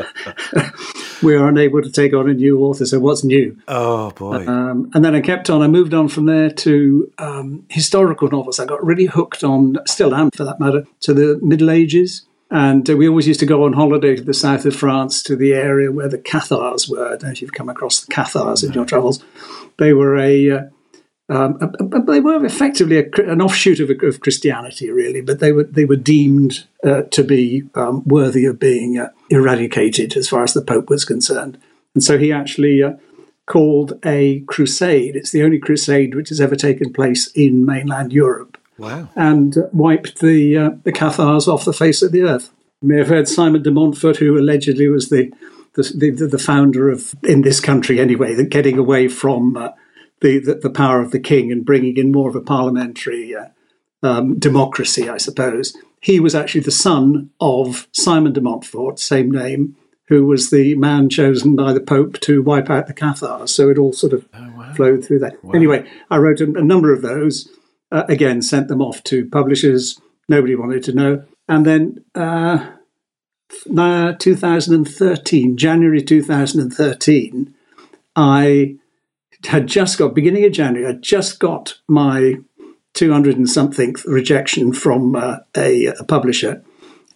we 1.22 1.34
are 1.34 1.48
unable 1.48 1.82
to 1.82 1.90
take 1.90 2.14
on 2.14 2.28
a 2.28 2.34
new 2.34 2.60
author. 2.60 2.86
So 2.86 3.00
what's 3.00 3.24
new? 3.24 3.56
Oh 3.66 4.10
boy! 4.12 4.46
Um, 4.46 4.90
and 4.94 5.04
then 5.04 5.14
I 5.14 5.20
kept 5.20 5.50
on. 5.50 5.62
I 5.62 5.68
moved 5.68 5.94
on 5.94 6.08
from 6.08 6.26
there 6.26 6.50
to 6.50 7.12
um, 7.18 7.64
historical 7.68 8.28
novels. 8.28 8.58
I 8.58 8.64
got 8.64 8.84
really 8.84 9.06
hooked 9.06 9.42
on, 9.44 9.76
still 9.86 10.14
am 10.14 10.30
for 10.30 10.44
that 10.44 10.60
matter, 10.60 10.86
to 11.00 11.14
the 11.14 11.38
Middle 11.42 11.70
Ages. 11.70 12.22
And 12.50 12.88
uh, 12.88 12.96
we 12.96 13.08
always 13.08 13.28
used 13.28 13.40
to 13.40 13.46
go 13.46 13.64
on 13.64 13.74
holiday 13.74 14.16
to 14.16 14.22
the 14.22 14.32
south 14.32 14.64
of 14.64 14.74
France, 14.74 15.22
to 15.24 15.36
the 15.36 15.52
area 15.52 15.92
where 15.92 16.08
the 16.08 16.18
Cathars 16.18 16.88
were. 16.88 17.06
I 17.06 17.10
don't 17.10 17.24
know 17.24 17.30
if 17.30 17.42
you've 17.42 17.52
come 17.52 17.68
across 17.68 18.00
the 18.00 18.12
Cathars 18.12 18.64
in 18.64 18.72
your 18.72 18.86
travels. 18.86 19.22
They 19.76 19.92
were 19.92 20.16
a 20.16 20.50
uh, 20.50 20.60
um, 21.30 21.58
they 22.06 22.20
were 22.20 22.44
effectively 22.44 22.98
a, 22.98 23.30
an 23.30 23.42
offshoot 23.42 23.80
of, 23.80 23.90
of, 24.02 24.20
Christianity, 24.20 24.90
really, 24.90 25.20
but 25.20 25.40
they 25.40 25.52
were 25.52 25.64
they 25.64 25.84
were 25.84 25.96
deemed 25.96 26.66
uh, 26.82 27.02
to 27.02 27.22
be 27.22 27.64
um, 27.74 28.02
worthy 28.06 28.46
of 28.46 28.58
being 28.58 28.98
uh, 28.98 29.10
eradicated 29.28 30.16
as 30.16 30.28
far 30.28 30.42
as 30.42 30.54
the 30.54 30.62
Pope 30.62 30.88
was 30.88 31.04
concerned. 31.04 31.58
And 31.94 32.02
so 32.02 32.16
he 32.16 32.32
actually 32.32 32.82
uh, 32.82 32.92
called 33.44 33.98
a 34.06 34.40
crusade. 34.46 35.16
It's 35.16 35.30
the 35.30 35.42
only 35.42 35.58
crusade 35.58 36.14
which 36.14 36.30
has 36.30 36.40
ever 36.40 36.56
taken 36.56 36.92
place 36.94 37.26
in 37.32 37.66
mainland 37.66 38.12
Europe. 38.12 38.56
Wow! 38.78 39.10
And 39.14 39.54
wiped 39.72 40.20
the 40.20 40.56
uh, 40.56 40.70
the 40.84 40.92
Cathars 40.92 41.46
off 41.46 41.66
the 41.66 41.74
face 41.74 42.00
of 42.00 42.10
the 42.10 42.22
earth. 42.22 42.50
You 42.80 42.88
may 42.88 42.98
have 42.98 43.08
heard 43.08 43.28
Simon 43.28 43.62
de 43.62 43.70
Montfort, 43.70 44.16
who 44.16 44.38
allegedly 44.38 44.88
was 44.88 45.10
the 45.10 45.30
the, 45.74 46.10
the, 46.10 46.26
the 46.26 46.38
founder 46.38 46.88
of 46.88 47.14
in 47.22 47.42
this 47.42 47.60
country 47.60 48.00
anyway, 48.00 48.34
the 48.34 48.44
getting 48.44 48.78
away 48.78 49.08
from 49.08 49.58
uh, 49.58 49.70
the, 50.20 50.38
the, 50.38 50.54
the, 50.54 50.70
power 50.70 51.00
of 51.00 51.10
the 51.10 51.20
king 51.20 51.52
and 51.52 51.64
bringing 51.64 51.96
in 51.96 52.12
more 52.12 52.28
of 52.28 52.36
a 52.36 52.40
parliamentary 52.40 53.34
uh, 53.34 53.46
um, 54.02 54.38
democracy, 54.38 55.08
I 55.08 55.18
suppose. 55.18 55.76
He 56.00 56.20
was 56.20 56.34
actually 56.34 56.62
the 56.62 56.70
son 56.70 57.30
of 57.40 57.88
Simon 57.92 58.32
de 58.32 58.40
Montfort, 58.40 58.98
same 58.98 59.30
name, 59.30 59.76
who 60.08 60.24
was 60.24 60.50
the 60.50 60.74
man 60.76 61.08
chosen 61.08 61.54
by 61.54 61.72
the 61.72 61.80
Pope 61.80 62.20
to 62.20 62.42
wipe 62.42 62.70
out 62.70 62.86
the 62.86 62.94
Cathars. 62.94 63.52
So 63.52 63.68
it 63.68 63.78
all 63.78 63.92
sort 63.92 64.12
of 64.12 64.26
oh, 64.34 64.52
wow. 64.56 64.72
flowed 64.74 65.04
through 65.04 65.18
that. 65.20 65.42
Wow. 65.44 65.52
Anyway, 65.52 65.88
I 66.10 66.16
wrote 66.16 66.40
a, 66.40 66.44
a 66.44 66.64
number 66.64 66.92
of 66.92 67.02
those. 67.02 67.48
Uh, 67.90 68.04
again, 68.08 68.42
sent 68.42 68.68
them 68.68 68.82
off 68.82 69.02
to 69.04 69.28
publishers. 69.28 70.00
Nobody 70.28 70.54
wanted 70.54 70.84
to 70.84 70.92
know. 70.92 71.24
And 71.48 71.64
then 71.64 72.04
uh, 72.14 72.72
2013, 73.68 75.56
January 75.56 76.02
2013, 76.02 77.54
I 78.14 78.76
had 79.44 79.66
just 79.66 79.98
got 79.98 80.14
beginning 80.14 80.44
of 80.44 80.52
January. 80.52 80.92
I 80.92 80.96
just 80.98 81.38
got 81.38 81.78
my 81.88 82.36
200 82.94 83.36
and 83.36 83.48
something 83.48 83.94
rejection 84.04 84.72
from 84.72 85.14
uh, 85.14 85.38
a, 85.56 85.86
a, 85.86 86.04
publisher. 86.04 86.64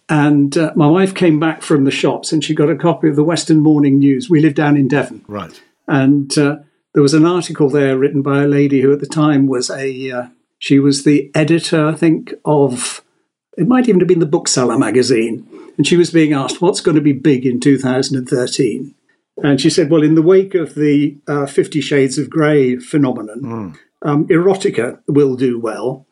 And 0.09 0.57
uh, 0.57 0.71
my 0.75 0.87
wife 0.87 1.13
came 1.13 1.39
back 1.39 1.61
from 1.61 1.83
the 1.83 1.91
shops 1.91 2.31
and 2.31 2.43
she 2.43 2.55
got 2.55 2.69
a 2.69 2.75
copy 2.75 3.09
of 3.09 3.15
the 3.15 3.23
Western 3.23 3.59
Morning 3.59 3.99
News. 3.99 4.29
We 4.29 4.41
live 4.41 4.55
down 4.55 4.77
in 4.77 4.87
Devon. 4.87 5.25
Right. 5.27 5.61
And 5.87 6.35
uh, 6.37 6.57
there 6.93 7.03
was 7.03 7.13
an 7.13 7.25
article 7.25 7.69
there 7.69 7.97
written 7.97 8.21
by 8.21 8.43
a 8.43 8.47
lady 8.47 8.81
who 8.81 8.93
at 8.93 8.99
the 8.99 9.07
time 9.07 9.47
was 9.47 9.69
a, 9.69 10.11
uh, 10.11 10.27
she 10.59 10.79
was 10.79 11.03
the 11.03 11.31
editor, 11.35 11.87
I 11.87 11.95
think, 11.95 12.33
of, 12.45 13.03
it 13.57 13.67
might 13.67 13.89
even 13.89 13.99
have 13.99 14.07
been 14.07 14.19
the 14.19 14.25
Bookseller 14.25 14.77
magazine. 14.77 15.47
And 15.77 15.87
she 15.87 15.97
was 15.97 16.11
being 16.11 16.33
asked, 16.33 16.61
what's 16.61 16.81
going 16.81 16.95
to 16.95 17.01
be 17.01 17.13
big 17.13 17.45
in 17.45 17.59
2013? 17.59 18.95
And 19.37 19.59
she 19.59 19.69
said, 19.69 19.89
well, 19.89 20.03
in 20.03 20.15
the 20.15 20.21
wake 20.21 20.53
of 20.53 20.75
the 20.75 21.17
uh, 21.27 21.45
Fifty 21.47 21.81
Shades 21.81 22.17
of 22.17 22.29
Grey 22.29 22.77
phenomenon, 22.77 23.41
mm. 23.41 23.77
um, 24.03 24.27
erotica 24.27 24.99
will 25.07 25.35
do 25.35 25.59
well, 25.59 26.05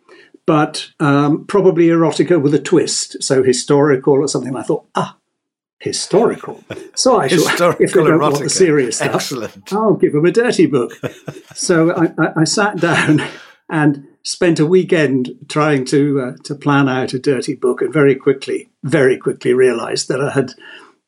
but 0.45 0.89
um, 0.99 1.45
probably 1.45 1.87
erotica 1.87 2.41
with 2.41 2.53
a 2.55 2.59
twist, 2.59 3.21
so 3.21 3.43
historical 3.43 4.13
or 4.13 4.27
something. 4.27 4.55
I 4.55 4.63
thought, 4.63 4.87
ah, 4.95 5.17
historical. 5.79 6.63
So 6.95 7.19
I 7.19 7.27
shall, 7.27 7.71
if 7.79 7.93
they 7.93 8.03
don't 8.03 8.07
erotica. 8.07 8.21
want 8.21 8.39
the 8.39 8.49
serious 8.49 8.97
stuff, 8.97 9.15
Excellent. 9.15 9.71
I'll 9.73 9.95
give 9.95 10.13
them 10.13 10.25
a 10.25 10.31
dirty 10.31 10.65
book. 10.65 10.93
so 11.53 11.91
I, 11.91 12.05
I, 12.17 12.33
I, 12.37 12.43
sat 12.43 12.77
down 12.77 13.21
and 13.69 14.07
spent 14.23 14.59
a 14.59 14.65
weekend 14.65 15.31
trying 15.49 15.85
to 15.85 16.21
uh, 16.21 16.31
to 16.43 16.55
plan 16.55 16.87
out 16.89 17.13
a 17.13 17.19
dirty 17.19 17.55
book, 17.55 17.81
and 17.81 17.93
very 17.93 18.15
quickly, 18.15 18.69
very 18.83 19.17
quickly 19.17 19.53
realised 19.53 20.07
that 20.07 20.21
I 20.21 20.31
had 20.31 20.53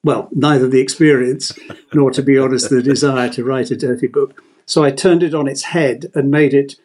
well, 0.03 0.29
neither 0.31 0.67
the 0.67 0.81
experience 0.81 1.57
nor, 1.93 2.11
to 2.11 2.21
be 2.21 2.37
honest, 2.37 2.69
the 2.69 2.83
desire 2.83 3.29
to 3.29 3.43
write 3.43 3.71
a 3.71 3.77
dirty 3.77 4.07
book. 4.07 4.41
So 4.65 4.83
I 4.83 4.91
turned 4.91 5.23
it 5.23 5.33
on 5.33 5.47
its 5.47 5.63
head 5.63 6.07
and 6.13 6.29
made 6.29 6.53
it 6.53 6.75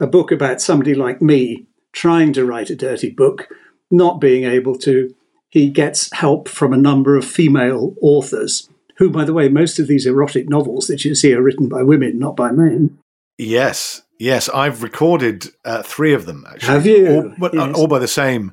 a 0.00 0.06
book 0.06 0.30
about 0.30 0.60
somebody 0.60 0.94
like 0.94 1.20
me 1.20 1.66
trying 1.92 2.32
to 2.34 2.44
write 2.44 2.70
a 2.70 2.76
dirty 2.76 3.10
book, 3.10 3.48
not 3.90 4.20
being 4.20 4.44
able 4.44 4.76
to. 4.78 5.14
He 5.48 5.70
gets 5.70 6.12
help 6.12 6.48
from 6.48 6.72
a 6.74 6.78
number 6.78 7.16
of 7.16 7.24
female 7.24 7.94
authors, 8.02 8.68
who, 8.98 9.10
by 9.10 9.24
the 9.24 9.32
way, 9.32 9.48
most 9.48 9.78
of 9.78 9.86
these 9.86 10.04
erotic 10.04 10.48
novels 10.48 10.88
that 10.88 11.04
you 11.04 11.14
see 11.14 11.32
are 11.32 11.42
written 11.42 11.68
by 11.68 11.82
women, 11.82 12.18
not 12.18 12.36
by 12.36 12.50
men. 12.52 12.98
Yes, 13.38 14.02
yes, 14.18 14.48
I've 14.50 14.82
recorded 14.82 15.46
uh, 15.64 15.82
three 15.82 16.12
of 16.12 16.26
them. 16.26 16.44
Actually, 16.46 16.72
have 16.74 16.86
you? 16.86 17.08
All, 17.08 17.34
but, 17.38 17.54
yes. 17.54 17.76
all 17.76 17.86
by 17.86 17.98
the 17.98 18.08
same 18.08 18.52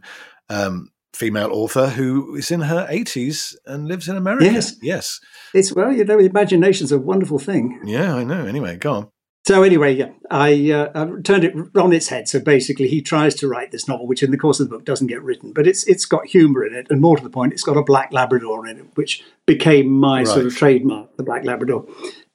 um, 0.50 0.91
female 1.15 1.51
author 1.51 1.89
who 1.89 2.36
is 2.36 2.51
in 2.51 2.62
her 2.62 2.88
80s 2.89 3.55
and 3.65 3.88
lives 3.88 4.07
in 4.07 4.17
America. 4.17 4.45
Yes. 4.45 4.75
Yes. 4.81 5.19
It's, 5.53 5.74
well, 5.74 5.91
you 5.91 6.03
know, 6.03 6.19
imagination's 6.19 6.91
a 6.91 7.00
wonderful 7.00 7.39
thing. 7.39 7.81
Yeah, 7.86 8.15
I 8.15 8.24
know. 8.24 8.45
Anyway, 8.45 8.77
go 8.77 8.93
on. 8.93 9.10
So 9.45 9.62
anyway, 9.62 9.93
yeah, 9.93 10.10
I, 10.31 10.72
uh, 10.72 10.89
I 10.95 11.22
turned 11.22 11.43
it 11.43 11.53
on 11.75 11.93
its 11.93 12.07
head. 12.07 12.27
So 12.27 12.39
basically, 12.39 12.88
he 12.88 13.00
tries 13.00 13.36
to 13.36 13.48
write 13.48 13.72
this 13.72 13.88
novel, 13.88 14.07
which 14.07 14.24
in 14.24 14.31
the 14.31 14.39
course 14.39 14.60
of 14.60 14.67
the 14.67 14.75
book 14.75 14.86
doesn't 14.86 15.05
get 15.05 15.22
written, 15.22 15.53
but 15.53 15.67
it's 15.67 15.84
it's 15.84 16.05
got 16.05 16.25
humour 16.25 16.65
in 16.65 16.74
it, 16.74 16.88
and 16.89 17.00
more 17.00 17.15
to 17.15 17.22
the 17.22 17.29
point, 17.29 17.53
it's 17.53 17.62
got 17.62 17.77
a 17.77 17.84
black 17.84 18.12
Labrador 18.12 18.65
in 18.65 18.79
it, 18.79 18.86
which 18.95 19.24
became 19.45 19.88
my 19.88 20.19
right. 20.19 20.27
sort 20.27 20.48
of 20.48 20.55
trademark, 20.55 21.15
the 21.17 21.24
black 21.24 21.45
Labrador. 21.45 21.86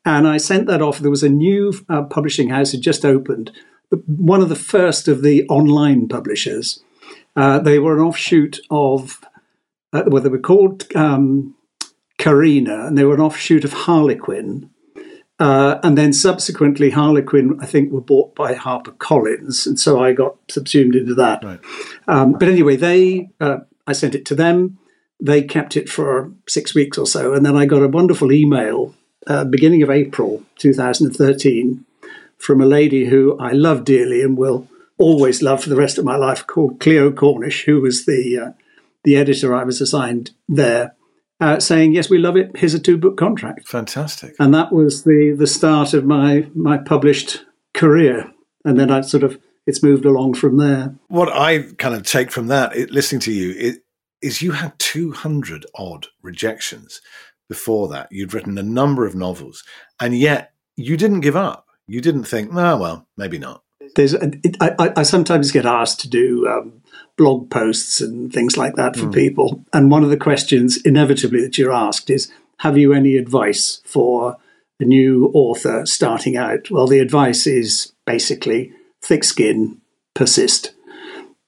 And 0.05 0.29
I 0.29 0.37
sent 0.37 0.69
that 0.69 0.83
off. 0.83 1.01
There 1.01 1.11
was 1.11 1.25
a 1.25 1.29
new 1.29 1.73
uh, 1.89 2.05
publishing 2.05 2.51
house 2.51 2.71
had 2.71 2.81
just 2.81 3.05
opened, 3.05 3.51
one 4.07 4.41
of 4.41 4.49
the 4.49 4.55
first 4.55 5.09
of 5.09 5.23
the 5.23 5.45
online 5.49 6.07
publishers. 6.07 6.81
Uh, 7.37 7.59
they 7.59 7.79
were 7.79 7.97
an 7.97 8.03
offshoot 8.03 8.61
of, 8.71 9.21
uh, 9.93 10.03
well, 10.07 10.23
they 10.23 10.29
were 10.29 10.39
called 10.39 10.85
um, 10.95 11.55
Carina, 12.19 12.87
and 12.87 12.99
they 12.99 13.05
were 13.05 13.15
an 13.15 13.21
offshoot 13.21 13.65
of 13.65 13.73
Harlequin 13.73 14.71
uh, 15.41 15.81
and 15.83 15.97
then 15.97 16.13
subsequently, 16.13 16.91
Harlequin, 16.91 17.59
I 17.63 17.67
think, 17.67 17.91
were 17.91 18.03
bought 18.03 18.35
by 18.35 18.55
HarperCollins, 18.55 19.67
and 19.67 19.81
so 19.81 19.99
I 19.99 20.13
got 20.13 20.37
subsumed 20.51 20.95
into 20.95 21.15
that. 21.15 21.43
Right. 21.43 21.61
Um, 22.07 22.33
but 22.33 22.47
anyway, 22.47 22.77
they, 22.77 23.31
uh, 23.41 23.61
I 23.87 23.93
sent 23.95 24.15
it 24.15 24.27
to 24.27 24.35
them. 24.35 24.79
They 25.19 25.43
kept 25.43 25.79
it 25.79 25.89
for 25.89 26.31
six 26.47 26.75
weeks 26.75 26.99
or 26.99 27.07
so, 27.07 27.33
and 27.33 27.45
then 27.45 27.57
I 27.57 27.65
got 27.65 27.83
a 27.83 27.89
wonderful 27.89 28.33
email, 28.33 28.95
uh, 29.27 29.45
beginning 29.45 29.83
of 29.83 29.89
April 29.89 30.45
2013, 30.59 31.87
from 32.37 32.61
a 32.61 32.67
lady 32.67 33.07
who 33.07 33.39
I 33.39 33.53
love 33.53 33.85
dearly 33.85 34.21
and 34.21 34.37
will 34.37 34.69
always 35.01 35.43
loved 35.43 35.65
for 35.65 35.71
the 35.71 35.77
rest 35.77 35.99
of 35.99 36.05
my 36.05 36.17
life, 36.17 36.47
called 36.47 36.79
Cleo 36.79 37.11
Cornish, 37.11 37.65
who 37.65 37.81
was 37.81 38.07
the 38.07 38.39
uh, 38.39 38.53
the 39.03 39.17
editor 39.17 39.55
I 39.57 39.65
was 39.65 39.81
assigned 39.81 40.33
there 40.49 40.95
uh, 41.41 41.59
saying, 41.59 41.95
"Yes, 41.95 42.11
we 42.11 42.19
love 42.19 42.37
it. 42.37 42.57
Here's 42.57 42.75
a 42.75 42.79
two 42.79 42.99
book 42.99 43.17
contract." 43.17 43.67
Fantastic. 43.67 44.35
And 44.39 44.55
that 44.55 44.73
was 44.73 45.05
the 45.05 45.35
the 45.37 45.47
start 45.47 45.95
of 45.95 46.05
my 46.05 46.49
my 46.55 46.79
published 46.79 47.45
career. 47.75 48.31
And 48.65 48.79
then 48.79 48.91
I 48.91 49.01
sort 49.01 49.23
of 49.23 49.41
it's 49.67 49.83
moved 49.83 50.05
along 50.05 50.35
from 50.35 50.59
there. 50.59 50.95
What 51.09 51.31
I 51.33 51.63
kind 51.79 51.95
of 51.95 52.03
take 52.03 52.31
from 52.31 52.49
that, 52.49 52.77
it, 52.77 52.91
listening 52.91 53.21
to 53.23 53.33
you, 53.33 53.55
it, 53.57 53.79
is 54.21 54.43
you 54.43 54.53
had 54.53 54.79
two 54.79 55.13
hundred 55.13 55.65
odd 55.75 56.09
rejections 56.23 57.01
before 57.49 57.89
that. 57.89 58.09
You'd 58.11 58.35
written 58.35 58.59
a 58.59 58.63
number 58.63 59.07
of 59.07 59.15
novels, 59.15 59.65
and 59.99 60.17
yet 60.17 60.53
you 60.77 60.97
didn't 60.97 61.21
give 61.21 61.37
up. 61.37 61.67
You 61.87 62.01
didn't 62.01 62.25
think, 62.25 62.53
"No, 62.53 62.75
oh, 62.75 62.77
well, 62.77 63.09
maybe 63.17 63.39
not." 63.39 63.63
There's, 63.97 64.15
it, 64.15 64.57
I, 64.61 64.93
I, 64.97 65.03
sometimes 65.03 65.51
get 65.51 65.67
asked 65.67 66.01
to 66.01 66.09
do 66.09 66.47
um, 66.49 66.81
blog 67.17 67.51
posts 67.51 68.01
and 68.01 68.33
things 68.33 68.57
like 68.57 68.77
that 68.77 68.97
for 68.97 69.07
mm. 69.07 69.15
people. 69.15 69.65
And 69.73 69.91
one 69.91 70.05
of 70.05 70.11
the 70.11 70.17
questions, 70.17 70.79
inevitably, 70.85 71.43
that 71.43 71.59
you're 71.59 71.73
asked 71.73 72.11
is 72.11 72.33
Have 72.59 72.79
you 72.79 72.93
any 72.93 73.17
advice 73.17 73.83
for 73.85 74.37
a 74.79 74.85
new 74.85 75.31
author 75.35 75.85
starting 75.87 76.37
out? 76.37 76.71
Well, 76.71 76.87
the 76.87 77.01
advice 77.01 77.47
is 77.47 77.93
basically 78.07 78.73
thick 79.03 79.25
skin, 79.25 79.81
persist. 80.15 80.73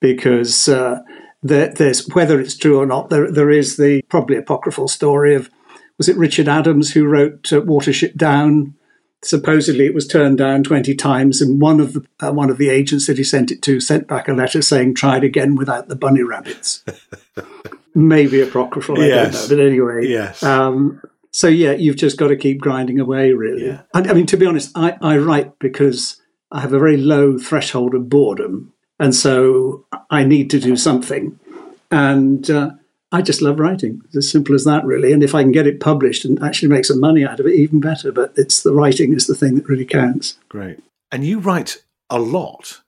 Because 0.01 0.69
uh, 0.69 1.01
there, 1.43 1.69
there's, 1.69 2.09
whether 2.09 2.41
it's 2.41 2.57
true 2.57 2.79
or 2.79 2.87
not, 2.87 3.09
there, 3.09 3.31
there 3.31 3.51
is 3.51 3.77
the 3.77 4.03
probably 4.09 4.37
apocryphal 4.37 4.89
story 4.89 5.35
of 5.35 5.49
was 5.99 6.09
it 6.09 6.17
Richard 6.17 6.49
Adams 6.49 6.93
who 6.93 7.07
wrote 7.07 7.53
uh, 7.53 7.61
Watership 7.61 8.17
Down? 8.17 8.75
Supposedly 9.25 9.87
it 9.87 9.95
was 9.95 10.07
turned 10.07 10.39
down 10.39 10.63
20 10.65 10.95
times 10.95 11.41
and 11.41 11.61
one 11.61 11.81
of 11.81 11.93
the 11.93 12.05
uh, 12.21 12.33
one 12.33 12.51
of 12.51 12.59
the 12.59 12.69
agents 12.69 13.07
that 13.07 13.19
he 13.19 13.25
sent 13.25 13.51
it 13.51 13.63
to 13.63 13.81
sent 13.81 14.09
back 14.09 14.29
a 14.29 14.33
letter 14.33 14.61
saying 14.61 14.95
try 14.95 15.17
it 15.17 15.25
again 15.25 15.55
without 15.55 15.89
the 15.89 15.97
bunny 15.97 16.23
rabbits 16.23 16.85
maybe 17.95 18.41
apocryphal 18.41 19.01
i 19.01 19.07
yes. 19.07 19.33
don't 19.33 19.57
know 19.57 19.57
but 19.57 19.67
anyway 19.67 20.07
yes 20.07 20.43
um, 20.43 21.01
so 21.31 21.47
yeah 21.47 21.73
you've 21.73 21.97
just 21.97 22.19
got 22.19 22.29
to 22.29 22.37
keep 22.37 22.61
grinding 22.61 22.99
away 22.99 23.33
really 23.33 23.67
yeah. 23.67 23.83
I, 23.95 24.01
I 24.01 24.13
mean 24.13 24.27
to 24.27 24.37
be 24.37 24.47
honest 24.47 24.73
I, 24.75 24.99
I 25.01 25.19
write 25.19 25.59
because 25.61 26.21
i 26.51 26.61
have 26.61 26.73
a 26.73 26.79
very 26.79 26.97
low 26.97 27.39
threshold 27.39 27.95
of 27.95 28.09
boredom 28.09 28.73
and 28.99 29.15
so 29.15 29.87
i 30.11 30.25
need 30.25 30.51
to 30.51 30.59
do 30.59 30.77
something 30.77 31.39
and 31.93 32.51
uh, 32.51 32.71
I 33.13 33.21
just 33.21 33.43
love 33.43 33.61
writing. 33.61 34.01
It's 34.07 34.17
as 34.17 34.31
simple 34.31 34.55
as 34.55 34.65
that, 34.65 34.85
really. 34.85 35.13
And 35.13 35.23
if 35.23 35.35
I 35.35 35.43
can 35.43 35.53
get 35.53 35.67
it 35.67 35.81
published 35.81 36.25
and 36.25 36.43
actually 36.43 36.69
make 36.69 36.87
some 36.87 36.99
money 36.99 37.25
out 37.25 37.41
of 37.41 37.47
it, 37.47 37.55
even 37.55 37.79
better. 37.79 38.11
But 38.11 38.33
it's 38.37 38.63
the 38.63 38.73
writing 38.73 39.13
is 39.13 39.27
the 39.27 39.35
thing 39.35 39.55
that 39.57 39.69
really 39.69 39.85
counts. 39.85 40.39
Great. 40.49 40.83
And 41.13 41.25
you 41.25 41.39
write 41.39 41.83
a 42.09 42.19
lot. 42.19 42.81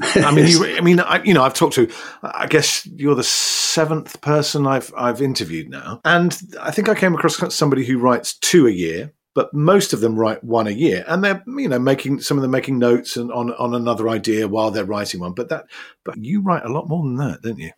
I 0.00 0.30
mean, 0.34 0.46
you, 0.46 0.64
I 0.64 0.80
mean, 0.80 1.00
I, 1.00 1.22
you 1.22 1.34
know, 1.34 1.42
I've 1.42 1.54
talked 1.54 1.74
to. 1.74 1.90
I 2.22 2.46
guess 2.46 2.86
you're 2.86 3.14
the 3.14 3.22
seventh 3.22 4.20
person 4.22 4.66
I've 4.66 4.92
I've 4.96 5.22
interviewed 5.22 5.68
now, 5.70 6.00
and 6.04 6.36
I 6.60 6.70
think 6.70 6.88
I 6.88 6.94
came 6.94 7.14
across 7.14 7.54
somebody 7.54 7.84
who 7.84 7.98
writes 7.98 8.34
two 8.34 8.66
a 8.66 8.70
year, 8.70 9.12
but 9.34 9.52
most 9.54 9.92
of 9.92 10.00
them 10.00 10.16
write 10.16 10.42
one 10.42 10.66
a 10.66 10.70
year, 10.70 11.04
and 11.06 11.22
they're 11.22 11.44
you 11.46 11.68
know 11.68 11.78
making 11.78 12.20
some 12.20 12.36
of 12.36 12.42
them 12.42 12.50
making 12.50 12.78
notes 12.78 13.16
and 13.16 13.30
on 13.30 13.52
on 13.52 13.74
another 13.74 14.08
idea 14.08 14.48
while 14.48 14.70
they're 14.70 14.84
writing 14.84 15.20
one. 15.20 15.34
But 15.34 15.50
that, 15.50 15.66
but 16.04 16.16
you 16.16 16.40
write 16.40 16.64
a 16.64 16.72
lot 16.72 16.88
more 16.88 17.04
than 17.04 17.16
that, 17.16 17.42
don't 17.42 17.58
you? 17.58 17.70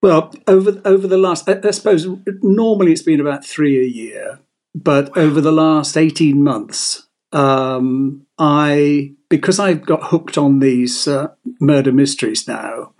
Well, 0.00 0.32
over 0.46 0.80
over 0.84 1.06
the 1.08 1.18
last, 1.18 1.48
I, 1.48 1.60
I 1.62 1.70
suppose 1.72 2.06
normally 2.42 2.92
it's 2.92 3.02
been 3.02 3.20
about 3.20 3.44
three 3.44 3.80
a 3.80 3.88
year, 3.88 4.38
but 4.74 5.16
over 5.16 5.40
the 5.40 5.52
last 5.52 5.96
eighteen 5.96 6.42
months, 6.44 7.08
um, 7.32 8.26
I 8.38 9.14
because 9.28 9.58
I've 9.58 9.84
got 9.84 10.04
hooked 10.04 10.38
on 10.38 10.60
these 10.60 11.08
uh, 11.08 11.28
murder 11.60 11.92
mysteries 11.92 12.46
now. 12.46 12.94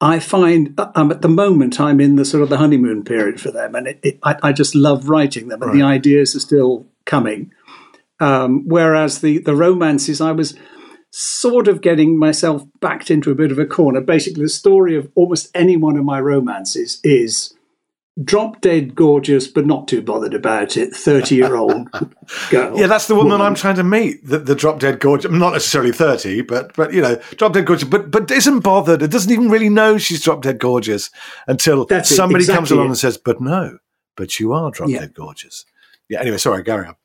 I 0.00 0.20
find 0.20 0.78
um, 0.94 1.10
at 1.10 1.22
the 1.22 1.28
moment 1.28 1.80
I'm 1.80 2.00
in 2.00 2.14
the 2.14 2.24
sort 2.24 2.44
of 2.44 2.50
the 2.50 2.58
honeymoon 2.58 3.02
period 3.02 3.40
for 3.40 3.50
them, 3.50 3.74
and 3.74 3.88
it, 3.88 3.98
it, 4.04 4.18
I, 4.22 4.36
I, 4.44 4.52
just 4.52 4.76
love 4.76 5.08
writing 5.08 5.48
them, 5.48 5.60
and 5.60 5.72
right. 5.72 5.76
the 5.76 5.84
ideas 5.84 6.36
are 6.36 6.40
still 6.40 6.86
coming. 7.04 7.52
Um, 8.20 8.62
whereas 8.68 9.20
the 9.22 9.38
the 9.38 9.56
romances, 9.56 10.20
I 10.20 10.30
was 10.30 10.56
sort 11.10 11.68
of 11.68 11.80
getting 11.80 12.18
myself 12.18 12.62
backed 12.80 13.10
into 13.10 13.30
a 13.30 13.34
bit 13.34 13.50
of 13.50 13.58
a 13.58 13.66
corner. 13.66 14.00
Basically, 14.00 14.42
the 14.42 14.48
story 14.48 14.96
of 14.96 15.10
almost 15.14 15.50
any 15.54 15.76
one 15.76 15.96
of 15.96 16.04
my 16.04 16.20
romances 16.20 17.00
is 17.02 17.54
drop 18.22 18.60
dead 18.60 18.94
gorgeous, 18.94 19.46
but 19.46 19.66
not 19.66 19.88
too 19.88 20.02
bothered 20.02 20.34
about 20.34 20.76
it. 20.76 20.94
Thirty 20.94 21.36
year 21.36 21.56
old 21.56 21.90
girl. 22.50 22.78
Yeah, 22.78 22.86
that's 22.86 23.06
the 23.06 23.14
woman, 23.14 23.32
woman, 23.32 23.46
I'm 23.46 23.54
trying 23.54 23.76
to 23.76 23.84
meet. 23.84 24.24
The, 24.26 24.38
the 24.38 24.54
drop 24.54 24.80
dead 24.80 25.00
gorgeous, 25.00 25.30
not 25.30 25.52
necessarily 25.52 25.92
thirty, 25.92 26.42
but 26.42 26.74
but 26.74 26.92
you 26.92 27.00
know, 27.00 27.20
drop 27.36 27.52
dead 27.52 27.66
gorgeous, 27.66 27.88
but 27.88 28.10
but 28.10 28.30
isn't 28.30 28.60
bothered. 28.60 29.02
It 29.02 29.10
doesn't 29.10 29.32
even 29.32 29.48
really 29.48 29.70
know 29.70 29.98
she's 29.98 30.22
drop 30.22 30.42
dead 30.42 30.58
gorgeous 30.58 31.10
until 31.46 31.86
that's 31.86 32.14
somebody 32.14 32.42
exactly 32.42 32.58
comes 32.58 32.70
along 32.70 32.86
it. 32.86 32.90
and 32.90 32.98
says, 32.98 33.16
"But 33.16 33.40
no, 33.40 33.78
but 34.16 34.38
you 34.38 34.52
are 34.52 34.70
drop 34.70 34.88
yeah. 34.88 35.00
dead 35.00 35.14
gorgeous." 35.14 35.64
Yeah. 36.08 36.20
Anyway, 36.20 36.38
sorry, 36.38 36.64
carry 36.64 36.86
on. 36.86 36.96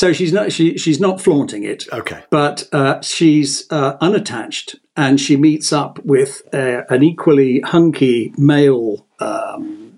So 0.00 0.14
she's 0.14 0.32
not 0.32 0.50
she 0.50 0.78
she's 0.78 0.98
not 0.98 1.20
flaunting 1.20 1.62
it. 1.62 1.86
Okay. 1.92 2.22
But 2.30 2.66
uh, 2.72 3.02
she's 3.02 3.70
uh, 3.70 3.98
unattached, 4.00 4.76
and 4.96 5.20
she 5.20 5.36
meets 5.36 5.74
up 5.74 6.02
with 6.04 6.42
uh, 6.54 6.84
an 6.88 7.02
equally 7.02 7.60
hunky 7.60 8.32
male, 8.38 9.06
um, 9.18 9.92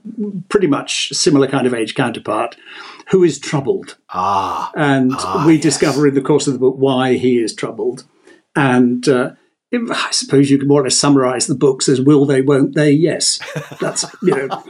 pretty 0.49 0.67
much 0.67 1.11
similar 1.11 1.47
kind 1.47 1.69
of 1.69 1.75
age 1.75 1.95
counterpart, 1.95 2.57
who 3.11 3.23
is 3.23 3.39
troubled. 3.39 3.97
Ah. 4.09 4.73
And 4.75 5.13
ah, 5.15 5.45
we 5.47 5.55
yes. 5.55 5.63
discover 5.63 6.09
in 6.09 6.15
the 6.15 6.21
course 6.21 6.49
of 6.49 6.55
the 6.55 6.59
book 6.59 6.75
why 6.79 7.15
he 7.15 7.39
is 7.39 7.55
troubled, 7.55 8.05
and. 8.57 9.09
Uh, 9.09 9.33
I 9.75 10.09
suppose 10.11 10.51
you 10.51 10.59
could 10.59 10.69
more 10.69 10.83
or 10.83 10.85
less 10.85 10.99
summarize 10.99 11.47
the 11.47 11.55
books 11.55 11.89
as 11.89 11.99
will 11.99 12.27
they, 12.27 12.43
won't 12.43 12.75
they? 12.75 12.91
Yes, 12.91 13.41
that's 13.81 14.05
you 14.23 14.37
know 14.37 14.63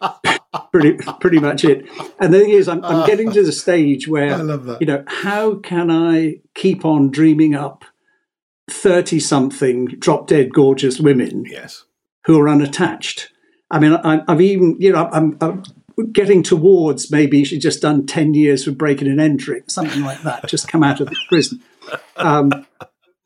pretty 0.72 0.98
pretty 1.20 1.38
much 1.38 1.64
it. 1.64 1.86
And 2.18 2.32
the 2.32 2.40
thing 2.40 2.50
is, 2.50 2.68
I'm, 2.68 2.84
I'm 2.84 3.06
getting 3.06 3.30
to 3.32 3.42
the 3.42 3.52
stage 3.52 4.08
where 4.08 4.38
you 4.80 4.86
know 4.86 5.04
how 5.06 5.56
can 5.56 5.90
I 5.90 6.40
keep 6.54 6.84
on 6.84 7.10
dreaming 7.10 7.54
up 7.54 7.84
thirty 8.70 9.20
something 9.20 9.86
drop 9.86 10.26
dead 10.26 10.52
gorgeous 10.52 11.00
women? 11.00 11.44
Yes, 11.48 11.84
who 12.24 12.38
are 12.40 12.48
unattached. 12.48 13.30
I 13.70 13.78
mean, 13.78 13.94
I, 13.94 14.22
have 14.28 14.40
even 14.40 14.76
you 14.78 14.92
know 14.92 15.08
I'm, 15.12 15.38
I'm, 15.40 15.62
getting 16.12 16.42
towards 16.42 17.10
maybe 17.10 17.44
she's 17.44 17.62
just 17.62 17.82
done 17.82 18.06
ten 18.06 18.34
years 18.34 18.64
for 18.64 18.72
breaking 18.72 19.08
and 19.08 19.20
entering, 19.20 19.62
something 19.68 20.02
like 20.02 20.22
that, 20.22 20.48
just 20.48 20.68
come 20.68 20.82
out 20.82 21.00
of 21.00 21.08
the 21.08 21.16
prison. 21.28 21.62
Um, 22.16 22.66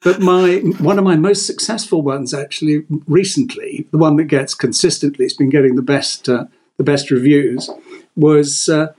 but 0.03 0.21
my 0.21 0.59
one 0.79 0.99
of 0.99 1.05
my 1.05 1.17
most 1.17 1.47
successful 1.47 2.03
ones 2.03 2.33
actually 2.33 2.85
recently, 3.09 3.89
the 3.91 3.99
one 3.99 4.15
that 4.17 4.25
gets 4.25 4.55
consistently, 4.55 5.25
it's 5.25 5.35
been 5.35 5.51
getting 5.51 5.75
the 5.75 5.83
best 5.83 6.29
uh, 6.29 6.45
the 6.77 6.85
best 6.85 7.11
reviews, 7.11 7.71
was 8.15 8.69
uh, 8.69 8.93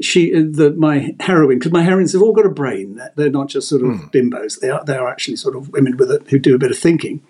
she, 0.00 0.30
the, 0.30 0.72
my 0.76 1.14
heroine, 1.20 1.58
because 1.58 1.72
my 1.72 1.82
heroines 1.82 2.12
have 2.12 2.22
all 2.22 2.32
got 2.32 2.46
a 2.46 2.50
brain. 2.50 3.00
They're 3.16 3.30
not 3.30 3.48
just 3.48 3.68
sort 3.68 3.82
of 3.82 3.88
mm. 3.88 4.12
bimbos. 4.12 4.60
They 4.60 4.70
are, 4.70 4.84
they 4.84 4.96
are 4.96 5.08
actually 5.08 5.36
sort 5.36 5.56
of 5.56 5.70
women 5.70 5.96
with 5.96 6.10
a, 6.10 6.22
who 6.28 6.38
do 6.38 6.54
a 6.54 6.58
bit 6.58 6.70
of 6.70 6.78
thinking. 6.78 7.22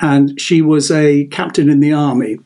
And 0.00 0.40
she 0.40 0.60
was 0.62 0.90
a 0.90 1.26
captain 1.26 1.68
in 1.68 1.80
the 1.80 1.92
army. 1.92 2.38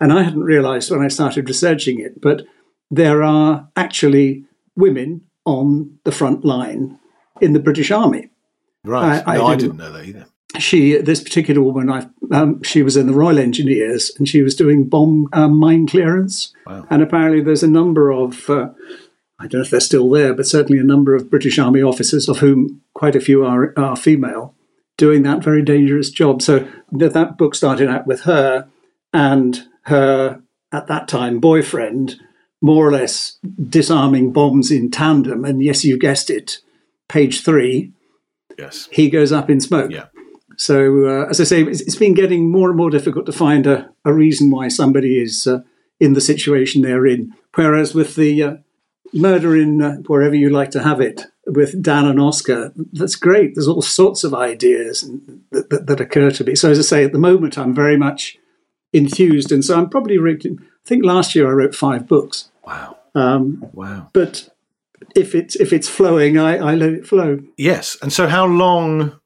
And 0.00 0.12
I 0.12 0.22
hadn't 0.22 0.42
realized 0.42 0.90
when 0.90 1.02
I 1.02 1.08
started 1.08 1.48
researching 1.48 2.00
it, 2.00 2.20
but 2.20 2.42
there 2.90 3.22
are 3.22 3.68
actually 3.76 4.44
women 4.76 5.22
on 5.44 5.98
the 6.04 6.12
front 6.12 6.44
line 6.44 6.98
in 7.40 7.52
the 7.52 7.60
British 7.60 7.90
Army. 7.90 8.30
Right. 8.84 9.22
I, 9.26 9.34
I, 9.34 9.36
no, 9.36 9.40
didn't, 9.40 9.50
I 9.50 9.56
didn't, 9.56 9.76
know 9.76 9.92
that 9.92 10.04
either. 10.04 10.26
She, 10.58 10.96
this 10.98 11.22
particular 11.22 11.62
woman, 11.62 11.90
I, 11.90 12.06
um, 12.30 12.62
she 12.62 12.82
was 12.82 12.96
in 12.96 13.06
the 13.06 13.14
Royal 13.14 13.38
Engineers 13.38 14.12
and 14.18 14.28
she 14.28 14.42
was 14.42 14.54
doing 14.54 14.88
bomb 14.88 15.28
um, 15.32 15.56
mine 15.56 15.86
clearance. 15.86 16.52
Wow. 16.66 16.86
And 16.90 17.02
apparently, 17.02 17.40
there's 17.40 17.62
a 17.62 17.68
number 17.68 18.10
of, 18.10 18.50
uh, 18.50 18.68
I 19.38 19.46
don't 19.46 19.54
know 19.54 19.60
if 19.62 19.70
they're 19.70 19.80
still 19.80 20.10
there, 20.10 20.34
but 20.34 20.46
certainly 20.46 20.78
a 20.78 20.84
number 20.84 21.14
of 21.14 21.30
British 21.30 21.58
Army 21.58 21.80
officers, 21.82 22.28
of 22.28 22.38
whom 22.38 22.82
quite 22.94 23.16
a 23.16 23.20
few 23.20 23.44
are, 23.44 23.72
are 23.78 23.96
female, 23.96 24.54
doing 24.98 25.22
that 25.22 25.42
very 25.42 25.62
dangerous 25.62 26.10
job. 26.10 26.42
So 26.42 26.68
that, 26.92 27.14
that 27.14 27.38
book 27.38 27.54
started 27.54 27.88
out 27.88 28.06
with 28.06 28.22
her 28.22 28.68
and 29.12 29.66
her, 29.84 30.42
at 30.70 30.86
that 30.86 31.08
time, 31.08 31.40
boyfriend, 31.40 32.20
more 32.60 32.86
or 32.86 32.92
less 32.92 33.38
disarming 33.68 34.32
bombs 34.32 34.70
in 34.70 34.90
tandem. 34.90 35.44
And 35.44 35.62
yes, 35.62 35.84
you 35.84 35.98
guessed 35.98 36.30
it, 36.30 36.58
page 37.08 37.42
three. 37.42 37.92
Yes. 38.58 38.88
He 38.92 39.10
goes 39.10 39.32
up 39.32 39.50
in 39.50 39.60
smoke. 39.60 39.90
Yeah. 39.90 40.06
So, 40.62 41.06
uh, 41.06 41.26
as 41.28 41.40
I 41.40 41.44
say, 41.44 41.62
it's, 41.62 41.80
it's 41.80 41.96
been 41.96 42.14
getting 42.14 42.48
more 42.48 42.68
and 42.68 42.76
more 42.76 42.88
difficult 42.88 43.26
to 43.26 43.32
find 43.32 43.66
a, 43.66 43.90
a 44.04 44.12
reason 44.12 44.48
why 44.48 44.68
somebody 44.68 45.20
is 45.20 45.44
uh, 45.48 45.62
in 45.98 46.12
the 46.12 46.20
situation 46.20 46.82
they're 46.82 47.04
in. 47.04 47.34
Whereas 47.56 47.96
with 47.96 48.14
the 48.14 48.42
uh, 48.44 48.56
murder 49.12 49.56
in 49.56 49.82
uh, 49.82 49.96
wherever 50.06 50.36
you 50.36 50.50
like 50.50 50.70
to 50.70 50.82
have 50.84 51.00
it, 51.00 51.26
with 51.46 51.82
Dan 51.82 52.04
and 52.04 52.20
Oscar, 52.20 52.72
that's 52.92 53.16
great. 53.16 53.56
There's 53.56 53.66
all 53.66 53.82
sorts 53.82 54.22
of 54.22 54.34
ideas 54.34 55.10
that, 55.50 55.68
that, 55.70 55.88
that, 55.88 56.00
occur 56.00 56.30
to 56.30 56.44
me. 56.44 56.54
So, 56.54 56.70
as 56.70 56.78
I 56.78 56.82
say, 56.82 57.04
at 57.04 57.10
the 57.10 57.18
moment, 57.18 57.58
I'm 57.58 57.74
very 57.74 57.96
much 57.96 58.38
enthused. 58.92 59.50
And 59.50 59.64
so 59.64 59.76
I'm 59.76 59.90
probably 59.90 60.18
writing, 60.18 60.58
I 60.60 60.88
think 60.88 61.04
last 61.04 61.34
year 61.34 61.48
I 61.48 61.54
wrote 61.54 61.74
five 61.74 62.06
books. 62.06 62.52
Wow. 62.64 62.98
Um, 63.16 63.68
wow. 63.72 64.10
But 64.12 64.48
if 65.16 65.34
it's 65.34 65.56
if 65.56 65.72
it's 65.72 65.88
flowing, 65.88 66.38
I, 66.38 66.58
I 66.58 66.74
let 66.76 66.92
it 66.92 67.04
flow. 67.04 67.40
Yes. 67.56 67.96
And 68.00 68.12
so, 68.12 68.28
how 68.28 68.46
long? 68.46 69.18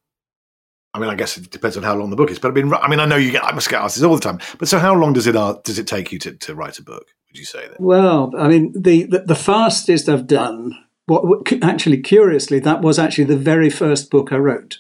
I 0.97 0.99
mean, 0.99 1.11
I 1.11 1.15
guess 1.15 1.37
it 1.37 1.51
depends 1.51 1.77
on 1.77 1.83
how 1.83 1.95
long 1.95 2.09
the 2.09 2.17
book 2.17 2.31
is. 2.31 2.39
But 2.39 2.53
I 2.53 2.55
mean, 2.55 2.73
I 2.73 2.89
mean, 2.89 3.01
I 3.01 3.05
know 3.05 3.17
you 3.17 3.31
get 3.31 3.45
I 3.45 3.53
must 3.53 3.69
get 3.69 3.83
asked 3.83 3.97
this 3.97 4.05
all 4.05 4.15
the 4.15 4.21
time. 4.21 4.39
But 4.59 4.69
so, 4.69 4.79
how 4.79 4.95
long 4.95 5.13
does 5.13 5.27
it 5.27 5.37
uh, 5.37 5.59
does 5.63 5.79
it 5.79 5.87
take 5.87 6.11
you 6.11 6.19
to, 6.21 6.33
to 6.33 6.55
write 6.55 6.79
a 6.79 6.83
book? 6.83 7.07
Would 7.29 7.39
you 7.39 7.45
say 7.45 7.69
that? 7.69 7.79
Well, 7.79 8.33
I 8.37 8.49
mean, 8.49 8.73
the 8.75 9.05
the, 9.05 9.19
the 9.21 9.35
fastest 9.35 10.09
I've 10.09 10.27
done. 10.27 10.73
What, 11.05 11.25
what 11.25 11.63
actually, 11.63 12.01
curiously, 12.01 12.59
that 12.61 12.81
was 12.81 12.99
actually 12.99 13.25
the 13.25 13.37
very 13.37 13.71
first 13.71 14.11
book 14.11 14.33
I 14.33 14.39
wrote. 14.39 14.79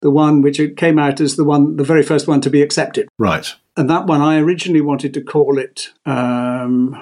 The 0.00 0.10
one 0.10 0.40
which 0.40 0.60
came 0.76 0.98
out 0.98 1.20
as 1.20 1.36
the 1.36 1.44
one, 1.44 1.76
the 1.76 1.84
very 1.84 2.02
first 2.02 2.26
one 2.26 2.40
to 2.40 2.50
be 2.50 2.62
accepted. 2.62 3.06
Right. 3.18 3.54
And 3.76 3.88
that 3.88 4.06
one, 4.06 4.20
I 4.22 4.40
originally 4.40 4.80
wanted 4.80 5.14
to 5.14 5.22
call 5.22 5.58
it. 5.58 5.90
Um, 6.06 6.92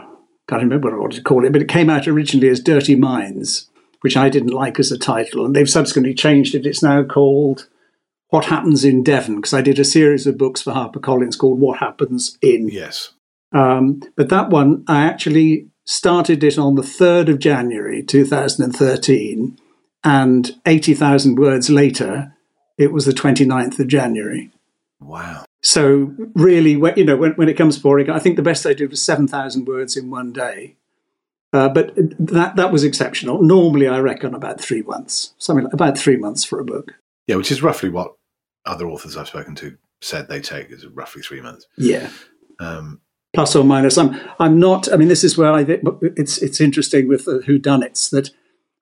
can't 0.49 0.63
remember 0.63 0.89
what 0.89 0.95
I 0.95 1.01
wanted 1.01 1.17
to 1.17 1.23
call 1.23 1.45
it, 1.47 1.53
but 1.53 1.63
it 1.63 1.69
came 1.69 1.89
out 1.89 2.09
originally 2.09 2.49
as 2.49 2.61
Dirty 2.61 2.97
Minds, 2.97 3.71
which 4.01 4.17
I 4.17 4.29
didn't 4.29 4.53
like 4.53 4.79
as 4.79 4.91
a 4.91 4.99
title. 4.99 5.47
And 5.47 5.55
they've 5.55 5.71
subsequently 5.71 6.13
changed 6.13 6.55
it. 6.55 6.67
It's 6.67 6.83
now 6.83 7.05
called 7.05 7.69
What 8.31 8.47
Happens 8.47 8.85
in 8.85 9.03
Devon, 9.03 9.37
because 9.37 9.55
I 9.55 9.63
did 9.63 9.79
a 9.79 9.85
series 9.85 10.27
of 10.27 10.39
books 10.39 10.63
for 10.63 10.73
HarperCollins 10.73 11.39
called 11.39 11.61
What 11.61 11.79
Happens 11.79 12.37
in. 12.43 12.69
Yes. 12.69 13.13
Um, 13.53 14.03
but 14.17 14.29
that 14.29 14.51
one, 14.51 14.85
I 14.87 15.05
actually 15.05 15.69
started 15.85 16.45
it 16.45 16.59
on 16.59 16.75
the 16.75 16.83
3rd 16.83 17.31
of 17.31 17.39
January 17.39 18.03
2013, 18.03 19.59
and 20.05 20.51
80,000 20.67 21.39
words 21.39 21.71
later, 21.71 22.35
it 22.77 22.93
was 22.93 23.07
the 23.07 23.13
29th 23.13 23.79
of 23.79 23.89
January. 23.89 24.51
Wow. 25.01 25.45
So 25.63 26.15
really, 26.35 26.73
you 26.97 27.05
know, 27.05 27.17
when, 27.17 27.33
when 27.33 27.49
it 27.49 27.57
comes 27.57 27.81
to 27.81 27.97
it, 27.97 28.09
I 28.09 28.19
think 28.19 28.37
the 28.37 28.43
best 28.43 28.67
I 28.67 28.75
did 28.75 28.91
was 28.91 29.03
seven 29.03 29.27
thousand 29.27 29.67
words 29.67 29.97
in 29.97 30.11
one 30.11 30.33
day. 30.33 30.77
Uh, 31.53 31.69
but 31.69 31.93
that 31.97 32.57
that 32.57 32.73
was 32.73 32.85
exceptional. 32.85 33.43
Normally, 33.43 33.89
I 33.89 33.99
reckon 33.99 34.35
about 34.35 34.61
three 34.61 34.83
months, 34.83 35.35
something 35.39 35.65
like 35.65 35.73
about 35.73 35.99
three 35.99 36.17
months 36.17 36.45
for 36.45 36.61
a 36.61 36.65
book. 36.65 36.93
Yeah, 37.27 37.37
which 37.37 37.51
is 37.51 37.63
roughly 37.63 37.89
what 37.89 38.15
other 38.69 38.89
authors 38.89 39.17
I've 39.17 39.29
spoken 39.29 39.55
to 39.57 39.77
said 40.01 40.29
they 40.29 40.41
take 40.41 40.71
is 40.71 40.87
roughly 40.87 41.23
three 41.23 41.41
months. 41.41 41.67
Yeah, 41.77 42.11
um, 42.61 43.01
plus 43.35 43.57
or 43.57 43.65
minus. 43.65 43.99
I'm 43.99 44.19
I'm 44.39 44.61
not. 44.61 44.93
I 44.93 44.97
mean, 44.97 45.09
this 45.09 45.25
is 45.25 45.37
where 45.37 45.53
I 45.53 45.65
think 45.65 45.83
it's 46.03 46.39
it's 46.39 46.61
interesting 46.61 47.09
with 47.09 47.25
the 47.25 47.41
whodunits 47.41 48.11
that 48.11 48.31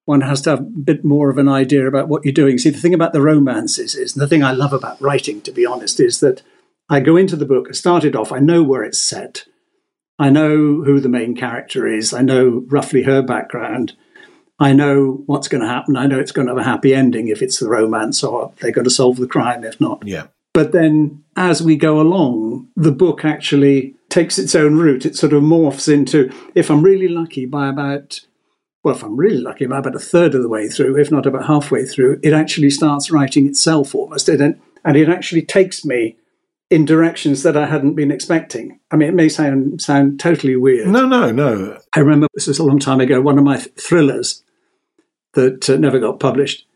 one 0.04 0.20
has 0.20 0.40
to 0.42 0.50
have 0.50 0.60
a 0.60 0.62
bit 0.62 1.04
more 1.04 1.30
of 1.30 1.38
an 1.38 1.48
idea 1.48 1.86
about 1.86 2.08
what 2.08 2.24
you're 2.24 2.32
doing. 2.32 2.58
See, 2.58 2.70
the 2.70 2.78
thing 2.78 2.94
about 2.94 3.12
the 3.12 3.20
romances 3.20 3.94
is, 3.94 4.14
the 4.14 4.28
thing 4.28 4.42
I 4.42 4.52
love 4.52 4.72
about 4.72 5.00
writing, 5.00 5.40
to 5.42 5.50
be 5.50 5.66
honest, 5.66 5.98
is 5.98 6.20
that 6.20 6.42
I 6.88 7.00
go 7.00 7.16
into 7.16 7.34
the 7.34 7.44
book, 7.44 7.66
I 7.68 7.72
started 7.72 8.14
off, 8.14 8.30
I 8.30 8.38
know 8.38 8.62
where 8.62 8.84
it's 8.84 9.00
set. 9.00 9.46
I 10.18 10.30
know 10.30 10.82
who 10.82 11.00
the 11.00 11.08
main 11.08 11.36
character 11.36 11.86
is. 11.86 12.14
I 12.14 12.22
know 12.22 12.64
roughly 12.68 13.02
her 13.02 13.20
background. 13.20 13.94
I 14.58 14.72
know 14.72 15.22
what's 15.26 15.48
going 15.48 15.60
to 15.60 15.68
happen. 15.68 15.96
I 15.96 16.06
know 16.06 16.18
it's 16.18 16.32
going 16.32 16.48
to 16.48 16.54
have 16.54 16.60
a 16.60 16.64
happy 16.64 16.94
ending 16.94 17.28
if 17.28 17.42
it's 17.42 17.58
the 17.58 17.68
romance 17.68 18.24
or 18.24 18.52
they're 18.60 18.72
going 18.72 18.84
to 18.84 18.90
solve 18.90 19.16
the 19.18 19.26
crime 19.26 19.64
if 19.64 19.80
not. 19.80 20.02
Yeah. 20.06 20.28
But 20.54 20.72
then 20.72 21.22
as 21.36 21.62
we 21.62 21.76
go 21.76 22.00
along, 22.00 22.68
the 22.74 22.92
book 22.92 23.24
actually 23.24 23.94
takes 24.08 24.38
its 24.38 24.54
own 24.54 24.76
route. 24.76 25.04
It 25.04 25.14
sort 25.14 25.34
of 25.34 25.42
morphs 25.42 25.92
into, 25.92 26.32
if 26.54 26.70
I'm 26.70 26.82
really 26.82 27.08
lucky, 27.08 27.44
by 27.44 27.68
about, 27.68 28.20
well, 28.82 28.94
if 28.94 29.02
I'm 29.02 29.16
really 29.16 29.42
lucky, 29.42 29.66
by 29.66 29.78
about 29.78 29.94
a 29.94 29.98
third 29.98 30.34
of 30.34 30.40
the 30.40 30.48
way 30.48 30.68
through, 30.68 30.98
if 30.98 31.10
not 31.10 31.26
about 31.26 31.44
halfway 31.44 31.84
through, 31.84 32.20
it 32.22 32.32
actually 32.32 32.70
starts 32.70 33.10
writing 33.10 33.46
itself 33.46 33.94
almost. 33.94 34.30
And 34.30 34.56
it 34.84 35.08
actually 35.10 35.42
takes 35.42 35.84
me 35.84 36.16
in 36.70 36.86
directions 36.86 37.42
that 37.42 37.56
I 37.56 37.66
hadn't 37.66 37.94
been 37.94 38.10
expecting. 38.10 38.80
I 38.90 38.96
mean, 38.96 39.10
it 39.10 39.14
may 39.14 39.28
sound 39.28 39.82
sound 39.82 40.18
totally 40.18 40.56
weird. 40.56 40.88
No, 40.88 41.06
no, 41.06 41.30
no. 41.30 41.78
I 41.92 42.00
remember 42.00 42.28
this 42.34 42.46
was 42.46 42.58
a 42.58 42.64
long 42.64 42.78
time 42.78 43.00
ago. 43.00 43.20
One 43.20 43.38
of 43.38 43.44
my 43.44 43.58
thrillers 43.58 44.42
that 45.36 45.70
uh, 45.70 45.76
never 45.76 46.00
got 46.00 46.20
published. 46.20 46.66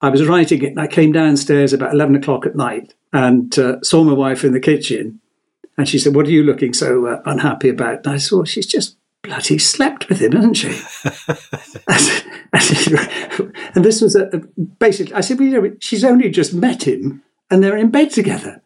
I 0.00 0.10
was 0.10 0.28
writing 0.28 0.62
it, 0.62 0.68
and 0.68 0.80
I 0.80 0.86
came 0.86 1.12
downstairs 1.12 1.72
about 1.72 1.94
eleven 1.94 2.14
o'clock 2.14 2.46
at 2.46 2.54
night 2.54 2.94
and 3.12 3.58
uh, 3.58 3.80
saw 3.82 4.04
my 4.04 4.12
wife 4.12 4.44
in 4.44 4.52
the 4.52 4.60
kitchen, 4.60 5.20
and 5.76 5.88
she 5.88 5.98
said, 5.98 6.14
"What 6.14 6.26
are 6.26 6.30
you 6.30 6.42
looking 6.42 6.74
so 6.74 7.06
uh, 7.06 7.22
unhappy 7.24 7.70
about?" 7.70 8.04
And 8.04 8.14
I 8.14 8.18
said, 8.18 8.36
well, 8.36 8.44
"She's 8.44 8.66
just." 8.66 8.96
Bloody 9.20 9.58
slept 9.58 10.08
with 10.08 10.20
him, 10.20 10.30
hasn't 10.30 10.56
she? 10.56 10.68
and 13.74 13.84
this 13.84 14.00
was 14.00 14.14
a, 14.14 14.30
basically, 14.78 15.12
I 15.12 15.22
said, 15.22 15.40
well, 15.40 15.48
you 15.48 15.60
know, 15.60 15.76
she's 15.80 16.04
only 16.04 16.30
just 16.30 16.54
met 16.54 16.86
him 16.86 17.24
and 17.50 17.62
they're 17.62 17.76
in 17.76 17.90
bed 17.90 18.12
together 18.12 18.62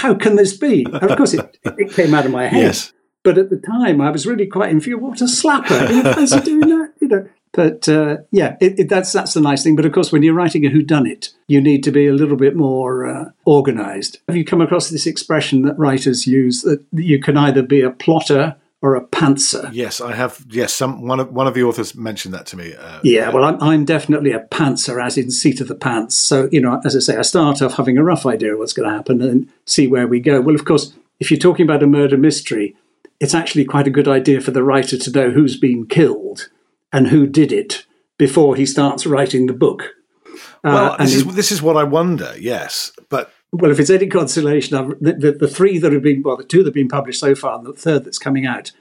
how 0.00 0.14
can 0.14 0.36
this 0.36 0.56
be? 0.56 0.86
of 0.92 1.16
course, 1.16 1.34
it, 1.34 1.58
it 1.64 1.92
came 1.92 2.14
out 2.14 2.26
of 2.26 2.32
my 2.32 2.46
head. 2.46 2.62
Yes. 2.62 2.92
But 3.22 3.38
at 3.38 3.50
the 3.50 3.58
time, 3.58 4.00
I 4.00 4.10
was 4.10 4.26
really 4.26 4.46
quite 4.46 4.70
infuriated. 4.70 5.02
What 5.02 5.20
a 5.20 5.24
slapper! 5.24 5.90
You 5.90 6.02
fancy 6.02 6.40
doing 6.40 6.68
that? 6.68 6.92
You 7.00 7.08
know. 7.08 7.28
But 7.52 7.88
uh, 7.88 8.18
yeah, 8.30 8.56
it, 8.60 8.78
it, 8.78 8.88
that's 8.88 9.12
that's 9.12 9.34
the 9.34 9.40
nice 9.40 9.62
thing. 9.64 9.76
But 9.76 9.84
of 9.84 9.92
course, 9.92 10.12
when 10.12 10.22
you're 10.22 10.34
writing 10.34 10.64
a 10.64 10.70
whodunit, 10.70 11.32
you 11.48 11.60
need 11.60 11.82
to 11.84 11.90
be 11.90 12.06
a 12.06 12.12
little 12.12 12.36
bit 12.36 12.54
more 12.54 13.06
uh, 13.06 13.30
organised. 13.46 14.18
Have 14.28 14.36
you 14.36 14.44
come 14.44 14.60
across 14.60 14.88
this 14.88 15.06
expression 15.06 15.62
that 15.62 15.78
writers 15.78 16.26
use 16.26 16.62
that 16.62 16.84
you 16.92 17.20
can 17.20 17.36
either 17.36 17.62
be 17.62 17.80
a 17.80 17.90
plotter 17.90 18.56
or 18.82 18.96
a 18.96 19.04
pantser. 19.04 19.68
Yes, 19.72 20.00
I 20.00 20.14
have. 20.14 20.44
Yes, 20.48 20.72
some 20.72 21.06
one 21.06 21.20
of 21.20 21.32
one 21.32 21.46
of 21.46 21.54
the 21.54 21.62
authors 21.62 21.94
mentioned 21.94 22.34
that 22.34 22.46
to 22.46 22.56
me. 22.56 22.74
Uh, 22.74 23.00
yeah, 23.02 23.30
well, 23.30 23.44
I'm, 23.44 23.62
I'm 23.62 23.84
definitely 23.84 24.32
a 24.32 24.40
pantser, 24.40 25.04
as 25.04 25.18
in 25.18 25.30
seat 25.30 25.60
of 25.60 25.68
the 25.68 25.74
pants. 25.74 26.14
So 26.16 26.48
you 26.50 26.60
know, 26.60 26.80
as 26.84 26.96
I 26.96 27.00
say, 27.00 27.16
I 27.16 27.22
start 27.22 27.60
off 27.60 27.74
having 27.74 27.98
a 27.98 28.04
rough 28.04 28.24
idea 28.24 28.54
of 28.54 28.58
what's 28.58 28.72
going 28.72 28.88
to 28.88 28.94
happen 28.94 29.20
and 29.20 29.48
see 29.66 29.86
where 29.86 30.06
we 30.06 30.20
go. 30.20 30.40
Well, 30.40 30.54
of 30.54 30.64
course, 30.64 30.94
if 31.18 31.30
you're 31.30 31.38
talking 31.38 31.64
about 31.64 31.82
a 31.82 31.86
murder 31.86 32.16
mystery, 32.16 32.74
it's 33.20 33.34
actually 33.34 33.66
quite 33.66 33.86
a 33.86 33.90
good 33.90 34.08
idea 34.08 34.40
for 34.40 34.50
the 34.50 34.62
writer 34.62 34.96
to 34.96 35.10
know 35.10 35.30
who's 35.30 35.58
been 35.58 35.86
killed 35.86 36.48
and 36.92 37.08
who 37.08 37.26
did 37.26 37.52
it 37.52 37.86
before 38.18 38.56
he 38.56 38.66
starts 38.66 39.06
writing 39.06 39.46
the 39.46 39.52
book. 39.52 39.94
Uh, 40.32 40.36
well, 40.64 40.92
uh, 40.92 40.96
this, 40.98 41.14
is, 41.14 41.34
this 41.34 41.52
is 41.52 41.62
what 41.62 41.76
I 41.76 41.84
wonder. 41.84 42.34
Yes, 42.38 42.92
but 43.08 43.32
well, 43.52 43.70
if 43.70 43.80
it's 43.80 43.90
any 43.90 44.06
consolation, 44.06 44.96
the, 45.00 45.12
the, 45.12 45.32
the, 45.32 45.48
three 45.48 45.78
that 45.78 45.92
have 45.92 46.02
been, 46.02 46.22
well, 46.22 46.36
the 46.36 46.44
two 46.44 46.58
that 46.58 46.66
have 46.66 46.74
been 46.74 46.88
published 46.88 47.20
so 47.20 47.34
far, 47.34 47.58
and 47.58 47.66
the 47.66 47.72
third 47.72 48.04
that's 48.04 48.18
coming 48.18 48.46
out, 48.46 48.72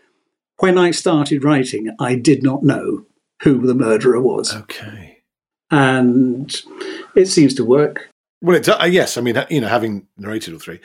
when 0.58 0.78
I 0.78 0.92
started 0.92 1.44
writing, 1.44 1.96
I 2.00 2.16
did 2.16 2.44
not 2.44 2.64
know 2.64 3.06
who 3.42 3.66
the 3.66 3.74
murderer 3.74 4.22
was. 4.22 4.54
Okay. 4.54 5.20
And 5.72 6.54
it 7.16 7.28
seems 7.28 7.54
to 7.56 7.66
work. 7.66 8.10
Well, 8.42 8.56
it's, 8.56 8.68
uh, 8.68 8.88
yes. 8.90 9.18
I 9.18 9.22
mean, 9.22 9.42
you 9.50 9.62
know, 9.62 9.68
having 9.68 10.08
narrated 10.18 10.54
all 10.54 10.60
three, 10.60 10.80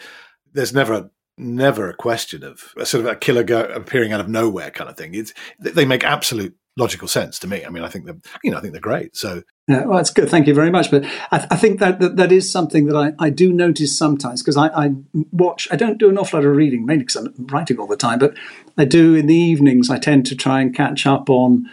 there's 0.52 0.72
never 0.72 1.10
never 1.36 1.90
a 1.90 1.94
question 1.94 2.44
of 2.44 2.72
a 2.76 2.86
sort 2.86 3.04
of 3.04 3.10
a 3.10 3.16
killer 3.16 3.42
go, 3.42 3.62
appearing 3.64 4.12
out 4.12 4.20
of 4.20 4.28
nowhere 4.28 4.70
kind 4.70 4.88
of 4.88 4.96
thing. 4.96 5.14
It's, 5.14 5.34
they 5.58 5.84
make 5.84 6.04
absolute 6.04 6.54
logical 6.76 7.08
sense 7.08 7.38
to 7.38 7.46
me. 7.46 7.64
I 7.64 7.68
mean, 7.70 7.84
I 7.84 7.88
think 7.88 8.04
they're 8.04 8.18
you 8.42 8.50
know 8.50 8.58
I 8.58 8.60
think 8.60 8.72
they're 8.72 8.80
great. 8.80 9.16
So 9.16 9.42
yeah, 9.68 9.84
well, 9.84 9.96
that's 9.96 10.10
good. 10.10 10.28
Thank 10.28 10.46
you 10.46 10.54
very 10.54 10.70
much. 10.70 10.90
But 10.90 11.04
I, 11.30 11.46
I 11.50 11.56
think 11.56 11.80
that, 11.80 12.00
that 12.00 12.16
that 12.16 12.32
is 12.32 12.50
something 12.50 12.86
that 12.86 12.96
I, 12.96 13.12
I 13.18 13.30
do 13.30 13.52
notice 13.52 13.96
sometimes 13.96 14.42
because 14.42 14.56
I, 14.56 14.68
I 14.68 14.94
watch. 15.32 15.68
I 15.70 15.76
don't 15.76 15.98
do 15.98 16.08
an 16.08 16.18
awful 16.18 16.38
lot 16.38 16.46
of 16.46 16.56
reading, 16.56 16.84
mainly 16.84 17.04
because 17.04 17.16
I'm 17.16 17.46
writing 17.46 17.78
all 17.78 17.86
the 17.86 17.96
time. 17.96 18.18
But 18.18 18.36
I 18.76 18.84
do 18.84 19.14
in 19.14 19.26
the 19.26 19.34
evenings. 19.34 19.90
I 19.90 19.98
tend 19.98 20.26
to 20.26 20.36
try 20.36 20.60
and 20.60 20.74
catch 20.74 21.06
up 21.06 21.30
on 21.30 21.68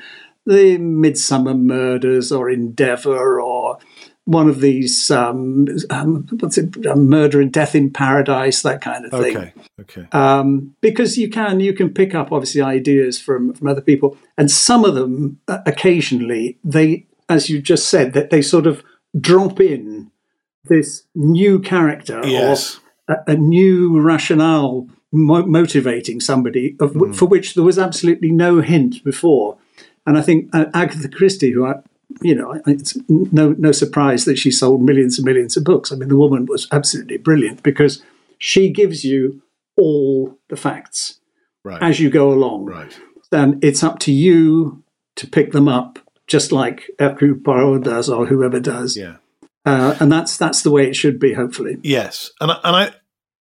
the 0.46 0.78
Midsomer 0.78 1.60
Murders 1.60 2.32
or 2.32 2.50
Endeavour 2.50 3.42
or 3.42 3.78
one 4.26 4.48
of 4.48 4.62
these 4.62 5.10
um, 5.12 5.68
um, 5.90 6.28
what's 6.40 6.58
it, 6.58 6.76
murder 6.96 7.42
and 7.42 7.52
death 7.52 7.76
in 7.76 7.92
paradise, 7.92 8.62
that 8.62 8.82
kind 8.82 9.06
of 9.06 9.12
thing. 9.12 9.38
Okay, 9.38 9.54
okay. 9.80 10.08
Um, 10.12 10.76
because 10.82 11.18
you 11.18 11.30
can 11.30 11.60
you 11.60 11.74
can 11.74 11.90
pick 11.90 12.14
up 12.14 12.32
obviously 12.32 12.62
ideas 12.62 13.20
from 13.20 13.54
from 13.54 13.68
other 13.68 13.82
people, 13.82 14.18
and 14.38 14.50
some 14.50 14.86
of 14.86 14.96
them 14.96 15.40
uh, 15.48 15.60
occasionally 15.66 16.58
they, 16.64 17.08
as 17.30 17.50
you 17.50 17.62
just 17.62 17.90
said, 17.90 18.14
that 18.14 18.30
they 18.30 18.42
sort 18.42 18.68
of 18.68 18.84
drop 19.20 19.60
in 19.60 20.12
this 20.66 21.04
new 21.16 21.60
character 21.60 22.22
yes. 22.24 22.80
or 23.08 23.16
a, 23.16 23.32
a 23.32 23.36
new 23.36 24.00
rationale 24.00 24.88
mo- 25.12 25.46
motivating 25.46 26.20
somebody 26.20 26.76
of, 26.80 26.94
mm. 26.94 27.16
for 27.16 27.26
which 27.26 27.56
there 27.56 27.64
was 27.64 27.80
absolutely 27.80 28.32
no 28.32 28.62
hint 28.62 29.04
before. 29.04 29.58
And 30.06 30.18
I 30.18 30.22
think 30.22 30.50
uh, 30.54 30.66
Agatha 30.74 31.10
Christie, 31.10 31.52
who 31.52 31.66
I, 31.66 31.76
you 32.22 32.36
know, 32.36 32.62
it's 32.68 32.98
no 33.10 33.56
no 33.58 33.72
surprise 33.72 34.26
that 34.26 34.38
she 34.38 34.52
sold 34.52 34.82
millions 34.82 35.18
and 35.18 35.26
millions 35.26 35.58
of 35.58 35.64
books. 35.64 35.92
I 35.92 35.96
mean, 35.96 36.10
the 36.10 36.18
woman 36.18 36.46
was 36.46 36.68
absolutely 36.72 37.18
brilliant 37.18 37.64
because 37.64 38.04
she 38.38 38.70
gives 38.70 39.04
you 39.04 39.42
all 39.78 40.38
the 40.50 40.58
facts 40.58 41.20
right. 41.64 41.82
as 41.82 42.00
you 42.00 42.10
go 42.10 42.32
along. 42.32 42.66
Right. 42.66 43.00
Then 43.32 43.60
it's 43.62 43.84
up 43.84 44.00
to 44.00 44.12
you 44.12 44.84
to 45.16 45.28
pick 45.28 45.52
them 45.52 45.68
up, 45.68 46.00
just 46.28 46.52
like 46.52 46.90
Hercule 47.00 47.40
Poirot 47.44 47.84
does 47.84 48.10
or 48.10 48.26
whoever 48.26 48.60
does. 48.60 48.98
Yeah. 48.98 49.18
Uh, 49.66 49.96
and 50.00 50.12
that's 50.12 50.38
that's 50.38 50.64
the 50.64 50.72
way 50.72 50.88
it 50.88 50.96
should 50.96 51.20
be, 51.20 51.34
hopefully. 51.34 51.78
Yes, 51.84 52.32
and 52.42 52.52
and 52.52 52.76
I, 52.76 52.92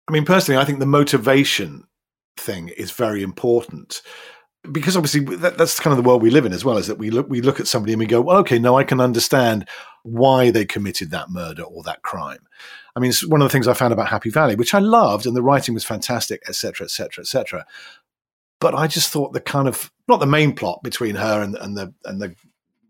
I 0.08 0.12
mean 0.12 0.26
personally, 0.26 0.60
I 0.60 0.66
think 0.66 0.80
the 0.80 0.88
motivation 0.88 1.84
thing 2.36 2.70
is 2.70 2.92
very 2.92 3.22
important 3.22 4.02
because 4.72 4.98
obviously 4.98 5.22
that, 5.38 5.58
that's 5.58 5.80
kind 5.80 5.98
of 5.98 6.04
the 6.04 6.08
world 6.08 6.22
we 6.22 6.30
live 6.30 6.46
in 6.46 6.54
as 6.54 6.66
well 6.66 6.78
is 6.78 6.88
that 6.88 6.98
we 6.98 7.10
look 7.10 7.30
we 7.30 7.42
look 7.42 7.60
at 7.60 7.68
somebody 7.68 7.94
and 7.94 8.00
we 8.00 8.06
go 8.06 8.22
well 8.22 8.38
okay 8.38 8.60
no 8.60 8.78
i 8.78 8.84
can 8.84 9.00
understand 9.00 9.68
why 10.04 10.52
they 10.52 10.66
committed 10.66 11.12
that 11.12 11.30
murder 11.30 11.64
or 11.64 11.84
that 11.84 12.02
crime. 12.02 12.40
I 12.96 13.00
mean 13.00 13.10
it's 13.10 13.26
one 13.26 13.42
of 13.42 13.46
the 13.46 13.52
things 13.52 13.68
i 13.68 13.74
found 13.74 13.94
about 13.94 14.10
happy 14.10 14.30
valley 14.30 14.56
which 14.56 14.74
i 14.74 14.80
loved 14.80 15.26
and 15.26 15.36
the 15.36 15.42
writing 15.42 15.74
was 15.74 15.86
fantastic 15.86 16.42
etc 16.48 16.86
etc 16.86 17.22
etc 17.22 17.66
but 18.60 18.76
i 18.76 18.88
just 18.88 19.12
thought 19.12 19.34
the 19.34 19.40
kind 19.40 19.68
of 19.68 19.92
not 20.08 20.20
the 20.20 20.26
main 20.26 20.54
plot 20.54 20.84
between 20.84 21.16
her 21.16 21.42
and, 21.42 21.56
and 21.56 21.78
the 21.78 21.94
and 22.06 22.22
the 22.22 22.36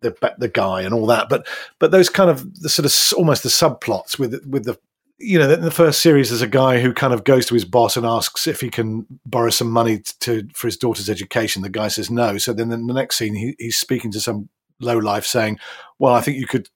the 0.01 0.35
the 0.37 0.47
guy 0.47 0.81
and 0.81 0.93
all 0.93 1.05
that, 1.07 1.29
but 1.29 1.47
but 1.79 1.91
those 1.91 2.09
kind 2.09 2.29
of 2.29 2.61
the 2.61 2.69
sort 2.69 2.85
of 2.85 3.17
almost 3.17 3.43
the 3.43 3.49
subplots 3.49 4.17
with 4.17 4.45
with 4.45 4.65
the 4.65 4.79
you 5.19 5.37
know, 5.37 5.51
in 5.51 5.61
the 5.61 5.71
first 5.71 6.01
series, 6.01 6.29
there's 6.29 6.41
a 6.41 6.47
guy 6.47 6.79
who 6.79 6.93
kind 6.93 7.13
of 7.13 7.23
goes 7.23 7.45
to 7.47 7.53
his 7.53 7.65
boss 7.65 7.97
and 7.97 8.05
asks 8.05 8.47
if 8.47 8.61
he 8.61 8.69
can 8.69 9.05
borrow 9.25 9.49
some 9.49 9.69
money 9.69 10.01
to 10.21 10.47
for 10.53 10.67
his 10.67 10.77
daughter's 10.77 11.09
education. 11.09 11.61
The 11.61 11.69
guy 11.69 11.89
says 11.89 12.09
no. 12.09 12.37
So 12.37 12.53
then 12.53 12.71
in 12.71 12.87
the 12.87 12.93
next 12.93 13.17
scene, 13.17 13.35
he, 13.35 13.55
he's 13.59 13.77
speaking 13.77 14.11
to 14.13 14.21
some 14.21 14.49
low 14.79 14.97
life, 14.97 15.25
saying, 15.25 15.59
"Well, 15.99 16.13
I 16.13 16.21
think 16.21 16.37
you 16.37 16.47
could 16.47 16.69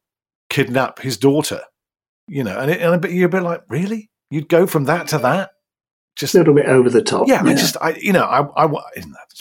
kidnap 0.49 0.99
his 0.99 1.17
daughter." 1.17 1.61
You 2.27 2.43
know, 2.43 2.57
and, 2.57 2.71
it, 2.71 2.81
and 2.81 3.03
you're 3.13 3.27
a 3.27 3.29
bit 3.29 3.43
like, 3.43 3.63
really? 3.67 4.09
You'd 4.29 4.49
go 4.49 4.65
from 4.65 4.85
that 4.85 5.07
to 5.09 5.17
that? 5.19 5.51
Just 6.15 6.35
a 6.35 6.37
little 6.37 6.53
bit 6.53 6.67
over 6.67 6.89
the 6.89 7.01
top. 7.01 7.27
Yeah, 7.27 7.43
yeah. 7.43 7.51
I 7.51 7.53
just, 7.55 7.77
I, 7.81 7.89
you 7.99 8.13
know, 8.13 8.23
I, 8.23 8.65
I, 8.65 8.69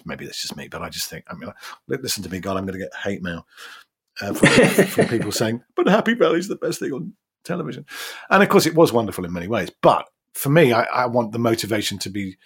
maybe 0.05 0.25
that's 0.25 0.43
just 0.43 0.57
me, 0.57 0.69
but 0.69 0.83
I 0.83 0.89
just 0.89 1.09
think, 1.09 1.25
I 1.29 1.35
mean, 1.35 1.53
listen 1.87 2.23
to 2.25 2.31
me, 2.31 2.41
God, 2.41 2.57
I'm 2.57 2.67
going 2.67 2.79
to 2.79 2.85
get 2.85 2.95
hate 3.05 3.23
mail 3.23 3.47
uh, 4.21 4.33
from, 4.33 4.87
from 4.87 5.07
people 5.09 5.33
saying, 5.33 5.63
"But 5.77 5.87
Happy 5.87 6.15
Valley's 6.15 6.49
the 6.49 6.57
best 6.57 6.81
thing 6.81 6.93
on 6.93 7.13
television. 7.45 7.85
And 8.31 8.43
of 8.43 8.49
course, 8.49 8.67
it 8.67 8.75
was 8.75 8.93
wonderful 8.93 9.25
in 9.25 9.33
many 9.33 9.49
ways. 9.49 9.71
But 9.83 10.09
for 10.35 10.51
me, 10.51 10.73
I, 10.73 10.85
I 10.85 11.07
want 11.07 11.33
the 11.33 11.39
motivation 11.39 11.99
to 11.99 12.11
be 12.11 12.37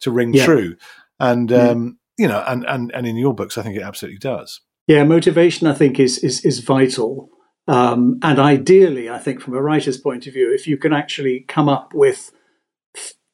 to 0.00 0.10
ring 0.10 0.32
yeah. 0.32 0.44
true. 0.44 0.76
And 1.20 1.52
um, 1.52 1.98
you 2.16 2.28
know, 2.28 2.42
and, 2.46 2.64
and 2.66 2.92
and 2.94 3.06
in 3.06 3.16
your 3.16 3.34
books, 3.34 3.58
I 3.58 3.62
think 3.62 3.76
it 3.76 3.82
absolutely 3.82 4.18
does. 4.18 4.60
Yeah, 4.86 5.04
motivation, 5.04 5.66
I 5.66 5.74
think, 5.74 6.00
is 6.00 6.18
is 6.18 6.44
is 6.44 6.60
vital. 6.60 7.30
Um, 7.66 8.18
and 8.22 8.38
ideally, 8.38 9.10
I 9.10 9.18
think, 9.18 9.40
from 9.40 9.54
a 9.54 9.62
writer's 9.62 9.98
point 9.98 10.26
of 10.26 10.32
view, 10.32 10.52
if 10.52 10.66
you 10.66 10.78
can 10.78 10.94
actually 10.94 11.44
come 11.48 11.68
up 11.68 11.92
with 11.94 12.32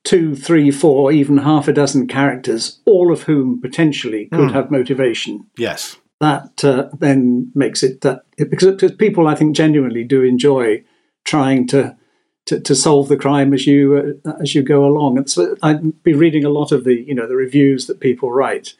two, 0.05 0.35
three, 0.35 0.71
four, 0.71 1.13
even 1.13 1.39
half 1.39 1.69
a 1.69 1.73
dozen 1.73 2.07
characters, 2.07 2.81
all 2.85 3.13
of 3.13 3.23
whom 3.23 3.61
potentially 3.61 4.27
could 4.27 4.51
mm. 4.51 4.53
have 4.53 4.71
motivation. 4.71 5.47
Yes. 5.57 5.97
That 6.21 6.65
uh, 6.65 6.89
then 6.99 7.53
makes 7.55 7.83
it 7.83 8.01
that 8.03 8.23
because 8.37 8.93
people, 8.93 9.27
I 9.27 9.35
think, 9.35 9.57
genuinely 9.57 10.05
do 10.05 10.23
enjoy 10.23 10.85
trying 11.25 11.67
to 11.69 11.97
to, 12.47 12.61
to 12.61 12.75
solve 12.75 13.09
the 13.09 13.17
crime 13.17 13.55
as 13.55 13.67
you 13.67 14.21
uh, 14.25 14.33
as 14.41 14.55
you 14.55 14.63
go 14.63 14.85
along. 14.85 15.19
And 15.19 15.31
so 15.31 15.57
I'd 15.63 16.03
be 16.03 16.15
reading 16.15 16.45
a 16.45 16.51
lot 16.51 16.73
of 16.73 16.85
the 16.85 16.95
you 16.95 17.15
know 17.15 17.27
the 17.27 17.37
reviews 17.37 17.87
that 17.87 18.01
people 18.01 18.31
write, 18.31 18.75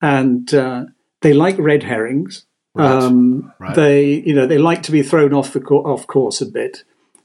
and 0.00 0.52
uh, 0.54 0.86
they 1.22 1.32
like 1.32 1.58
red 1.58 1.82
herrings. 1.82 2.46
Right. 2.74 2.90
Um, 2.90 3.52
right. 3.58 3.74
They 3.74 4.04
you 4.04 4.34
know 4.34 4.46
they 4.46 4.58
like 4.58 4.82
to 4.84 4.92
be 4.92 5.02
thrown 5.02 5.34
off 5.34 5.52
the 5.52 5.60
co- 5.60 5.84
off 5.84 6.06
course 6.06 6.40
a 6.40 6.46
bit. 6.46 6.84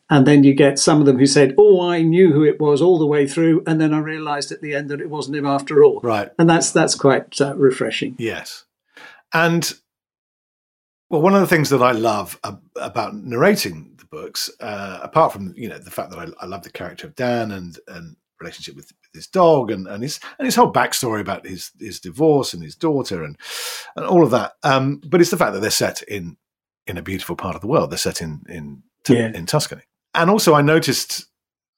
And 0.09 0.27
then 0.27 0.43
you 0.43 0.53
get 0.53 0.77
some 0.77 0.99
of 0.99 1.05
them 1.05 1.17
who 1.17 1.25
said, 1.25 1.55
"Oh, 1.57 1.81
I 1.81 2.01
knew 2.01 2.33
who 2.33 2.43
it 2.43 2.59
was 2.59 2.81
all 2.81 2.99
the 2.99 3.05
way 3.05 3.25
through, 3.25 3.63
and 3.65 3.79
then 3.79 3.93
I 3.93 3.99
realised 3.99 4.51
at 4.51 4.61
the 4.61 4.75
end 4.75 4.89
that 4.89 4.99
it 4.99 5.09
wasn't 5.09 5.37
him 5.37 5.45
after 5.45 5.83
all." 5.83 6.01
Right, 6.03 6.29
and 6.37 6.47
that's 6.47 6.71
that's 6.71 6.93
quite 6.93 7.39
uh, 7.39 7.55
refreshing. 7.55 8.15
Yes, 8.19 8.65
and 9.33 9.73
well, 11.09 11.21
one 11.21 11.33
of 11.33 11.41
the 11.41 11.47
things 11.47 11.69
that 11.69 11.81
I 11.81 11.93
love 11.93 12.39
ab- 12.43 12.61
about 12.75 13.15
narrating 13.15 13.92
books. 14.13 14.49
Uh, 14.59 14.99
apart 15.01 15.33
from 15.33 15.53
you 15.57 15.67
know 15.67 15.79
the 15.79 15.91
fact 15.91 16.11
that 16.11 16.19
I, 16.19 16.27
I, 16.39 16.45
love 16.45 16.63
the 16.63 16.69
character 16.69 17.07
of 17.07 17.15
Dan 17.15 17.51
and 17.51 17.77
and 17.87 18.15
relationship 18.39 18.75
with, 18.75 18.91
his 19.13 19.27
dog 19.27 19.69
and, 19.69 19.87
and 19.87 20.01
his 20.01 20.19
and 20.39 20.45
his 20.45 20.55
whole 20.55 20.71
backstory 20.71 21.21
about 21.21 21.45
his 21.45 21.71
his 21.79 21.99
divorce 21.99 22.53
and 22.53 22.63
his 22.63 22.75
daughter 22.75 23.23
and 23.23 23.37
and 23.95 24.05
all 24.05 24.23
of 24.23 24.31
that. 24.31 24.53
Um, 24.63 25.01
but 25.05 25.21
it's 25.21 25.29
the 25.29 25.37
fact 25.37 25.53
that 25.53 25.59
they're 25.59 25.69
set 25.69 26.01
in 26.03 26.37
in 26.87 26.97
a 26.97 27.01
beautiful 27.01 27.35
part 27.35 27.55
of 27.55 27.61
the 27.61 27.67
world. 27.67 27.91
They're 27.91 27.97
set 27.97 28.21
in 28.21 28.43
in 28.47 28.83
yeah. 29.07 29.31
in 29.33 29.45
Tuscany, 29.45 29.83
and 30.13 30.29
also 30.29 30.53
I 30.53 30.61
noticed. 30.61 31.25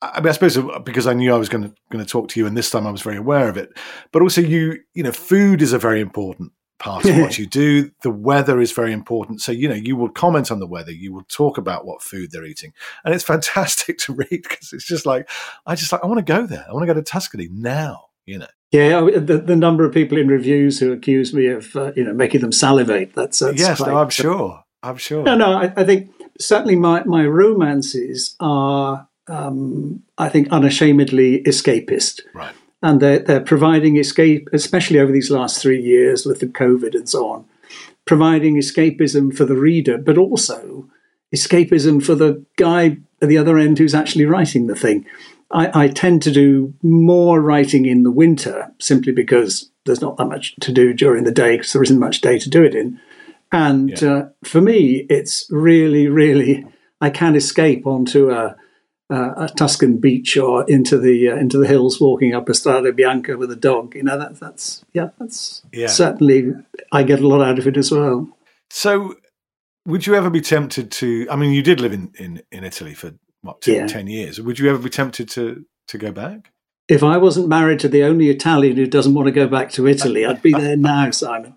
I 0.01 0.19
mean, 0.19 0.27
I 0.27 0.33
suppose 0.33 0.57
because 0.83 1.07
I 1.07 1.13
knew 1.13 1.33
I 1.33 1.37
was 1.37 1.49
going 1.49 1.63
to 1.63 1.73
going 1.89 2.03
to 2.03 2.09
talk 2.09 2.27
to 2.29 2.39
you, 2.39 2.45
and 2.45 2.55
this 2.55 2.69
time 2.69 2.85
I 2.85 2.91
was 2.91 3.01
very 3.01 3.17
aware 3.17 3.49
of 3.49 3.57
it. 3.57 3.69
But 4.11 4.21
also, 4.21 4.41
you 4.41 4.79
you 4.93 5.03
know, 5.03 5.11
food 5.11 5.61
is 5.61 5.73
a 5.73 5.79
very 5.79 6.01
important 6.01 6.51
part 6.79 7.05
of 7.05 7.17
what 7.17 7.37
you 7.39 7.45
do. 7.45 7.91
The 8.01 8.11
weather 8.11 8.59
is 8.59 8.71
very 8.71 8.91
important. 8.91 9.41
So, 9.41 9.51
you 9.51 9.67
know, 9.67 9.75
you 9.75 9.95
will 9.95 10.09
comment 10.09 10.51
on 10.51 10.59
the 10.59 10.67
weather, 10.67 10.91
you 10.91 11.13
will 11.13 11.25
talk 11.27 11.57
about 11.57 11.85
what 11.85 12.01
food 12.01 12.31
they're 12.31 12.45
eating. 12.45 12.73
And 13.03 13.13
it's 13.13 13.23
fantastic 13.35 13.97
to 13.99 14.13
read 14.13 14.43
because 14.43 14.73
it's 14.73 14.85
just 14.85 15.05
like, 15.05 15.29
I 15.65 15.75
just 15.75 15.91
like, 15.91 16.03
I 16.03 16.07
want 16.07 16.25
to 16.25 16.33
go 16.33 16.45
there. 16.45 16.65
I 16.67 16.73
want 16.73 16.83
to 16.83 16.87
go 16.87 16.93
to 16.93 17.01
Tuscany 17.01 17.49
now, 17.51 18.07
you 18.25 18.39
know. 18.39 18.47
Yeah, 18.71 19.01
the, 19.01 19.37
the 19.37 19.55
number 19.55 19.85
of 19.85 19.93
people 19.93 20.17
in 20.17 20.27
reviews 20.27 20.79
who 20.79 20.91
accuse 20.91 21.33
me 21.33 21.47
of, 21.47 21.75
uh, 21.77 21.93
you 21.95 22.03
know, 22.03 22.13
making 22.13 22.41
them 22.41 22.51
salivate. 22.51 23.13
That's, 23.13 23.39
that's 23.39 23.59
yes, 23.59 23.79
no, 23.79 23.95
I'm 23.95 24.09
sure. 24.09 24.63
I'm 24.83 24.97
sure. 24.97 25.23
No, 25.23 25.35
no, 25.35 25.53
I, 25.53 25.71
I 25.77 25.83
think 25.85 26.11
certainly 26.39 26.75
my, 26.75 27.03
my 27.05 27.25
romances 27.25 28.35
are, 28.41 29.07
um, 29.27 30.03
I 30.17 30.27
think, 30.27 30.49
unashamedly 30.49 31.43
escapist. 31.43 32.21
Right 32.33 32.53
and 32.85 32.99
they're, 32.99 33.17
they're 33.17 33.41
providing 33.41 33.97
escape, 33.97 34.47
especially 34.53 34.99
over 34.99 35.11
these 35.11 35.31
last 35.31 35.59
three 35.59 35.81
years 35.81 36.23
with 36.23 36.39
the 36.39 36.45
COVID 36.45 36.93
and 36.93 37.09
so 37.09 37.27
on, 37.27 37.45
providing 38.05 38.57
escapism 38.57 39.35
for 39.35 39.43
the 39.43 39.55
reader, 39.55 39.97
but 39.97 40.19
also 40.19 40.87
escapism 41.33 42.05
for 42.05 42.13
the 42.13 42.45
guy 42.57 42.97
at 43.23 43.27
the 43.27 43.39
other 43.39 43.57
end 43.57 43.79
who's 43.79 43.95
actually 43.95 44.25
writing 44.25 44.67
the 44.67 44.75
thing. 44.75 45.03
I, 45.49 45.85
I 45.85 45.87
tend 45.87 46.21
to 46.23 46.31
do 46.31 46.75
more 46.83 47.41
writing 47.41 47.87
in 47.87 48.03
the 48.03 48.11
winter 48.11 48.71
simply 48.77 49.11
because 49.11 49.71
there's 49.87 50.01
not 50.01 50.17
that 50.17 50.25
much 50.25 50.55
to 50.61 50.71
do 50.71 50.93
during 50.93 51.23
the 51.23 51.31
day 51.31 51.57
because 51.57 51.73
there 51.73 51.81
isn't 51.81 51.97
much 51.97 52.21
day 52.21 52.37
to 52.37 52.49
do 52.51 52.63
it 52.63 52.75
in. 52.75 52.99
And 53.51 53.99
yeah. 53.99 54.13
uh, 54.13 54.29
for 54.43 54.61
me, 54.61 55.07
it's 55.09 55.47
really, 55.49 56.07
really, 56.07 56.67
I 57.01 57.09
can 57.09 57.35
escape 57.35 57.87
onto 57.87 58.29
a, 58.29 58.55
uh, 59.09 59.33
a 59.37 59.49
Tuscan 59.49 59.97
beach 59.97 60.35
or 60.37 60.63
into 60.69 60.97
the 60.97 61.29
uh, 61.29 61.35
into 61.35 61.57
the 61.57 61.67
hills, 61.67 62.01
walking 62.01 62.33
up 62.33 62.49
a 62.49 62.53
Strada 62.53 62.91
Bianca 62.91 63.37
with 63.37 63.51
a 63.51 63.55
dog. 63.55 63.95
You 63.95 64.03
know, 64.03 64.17
that, 64.17 64.39
that's 64.39 64.83
yeah, 64.93 65.09
that's 65.19 65.63
yeah. 65.71 65.87
certainly 65.87 66.51
I 66.91 67.03
get 67.03 67.19
a 67.19 67.27
lot 67.27 67.41
out 67.41 67.59
of 67.59 67.67
it 67.67 67.77
as 67.77 67.91
well. 67.91 68.27
So, 68.69 69.15
would 69.85 70.07
you 70.07 70.15
ever 70.15 70.29
be 70.29 70.41
tempted 70.41 70.91
to? 70.93 71.27
I 71.29 71.35
mean, 71.35 71.51
you 71.51 71.61
did 71.61 71.79
live 71.79 71.93
in 71.93 72.11
in, 72.17 72.41
in 72.51 72.63
Italy 72.63 72.93
for 72.93 73.13
what 73.41 73.61
ten, 73.61 73.75
yeah. 73.75 73.87
10 73.87 74.07
years. 74.07 74.41
Would 74.41 74.57
you 74.57 74.69
ever 74.69 74.79
be 74.79 74.89
tempted 74.89 75.29
to 75.29 75.65
to 75.87 75.97
go 75.97 76.11
back? 76.11 76.51
If 76.87 77.03
I 77.03 77.17
wasn't 77.17 77.47
married 77.47 77.79
to 77.79 77.87
the 77.87 78.03
only 78.03 78.29
Italian 78.29 78.77
who 78.77 78.85
doesn't 78.85 79.15
want 79.15 79.25
to 79.27 79.31
go 79.31 79.47
back 79.47 79.71
to 79.71 79.87
Italy, 79.87 80.25
I'd 80.25 80.41
be 80.41 80.51
there 80.51 80.77
now, 80.77 81.09
Simon. 81.11 81.55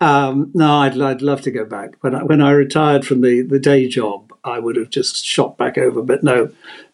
Um, 0.00 0.52
no, 0.54 0.76
I'd, 0.76 1.00
I'd 1.00 1.22
love 1.22 1.42
to 1.42 1.50
go 1.50 1.64
back. 1.64 1.96
When 2.02 2.14
I, 2.14 2.22
when 2.22 2.40
I 2.40 2.52
retired 2.52 3.04
from 3.04 3.20
the, 3.20 3.42
the 3.42 3.58
day 3.58 3.88
job, 3.88 4.29
I 4.44 4.58
would 4.58 4.76
have 4.76 4.90
just 4.90 5.24
shot 5.24 5.56
back 5.56 5.78
over. 5.78 6.02
But 6.02 6.22
no, 6.22 6.50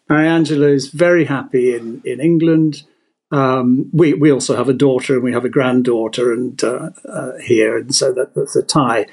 Mariangela 0.09 0.73
is 0.73 0.87
very 0.87 1.25
happy 1.25 1.75
in, 1.75 2.01
in 2.05 2.19
England. 2.19 2.83
Um, 3.29 3.89
we 3.91 4.13
we 4.13 4.31
also 4.31 4.55
have 4.55 4.69
a 4.69 4.73
daughter 4.73 5.15
and 5.15 5.23
we 5.23 5.33
have 5.33 5.43
a 5.43 5.49
granddaughter 5.49 6.31
and 6.31 6.63
uh, 6.63 6.91
uh, 7.07 7.37
here, 7.39 7.77
and 7.77 7.93
so 7.93 8.13
that, 8.13 8.33
that's 8.35 8.55
a 8.55 8.63
tie. 8.63 9.07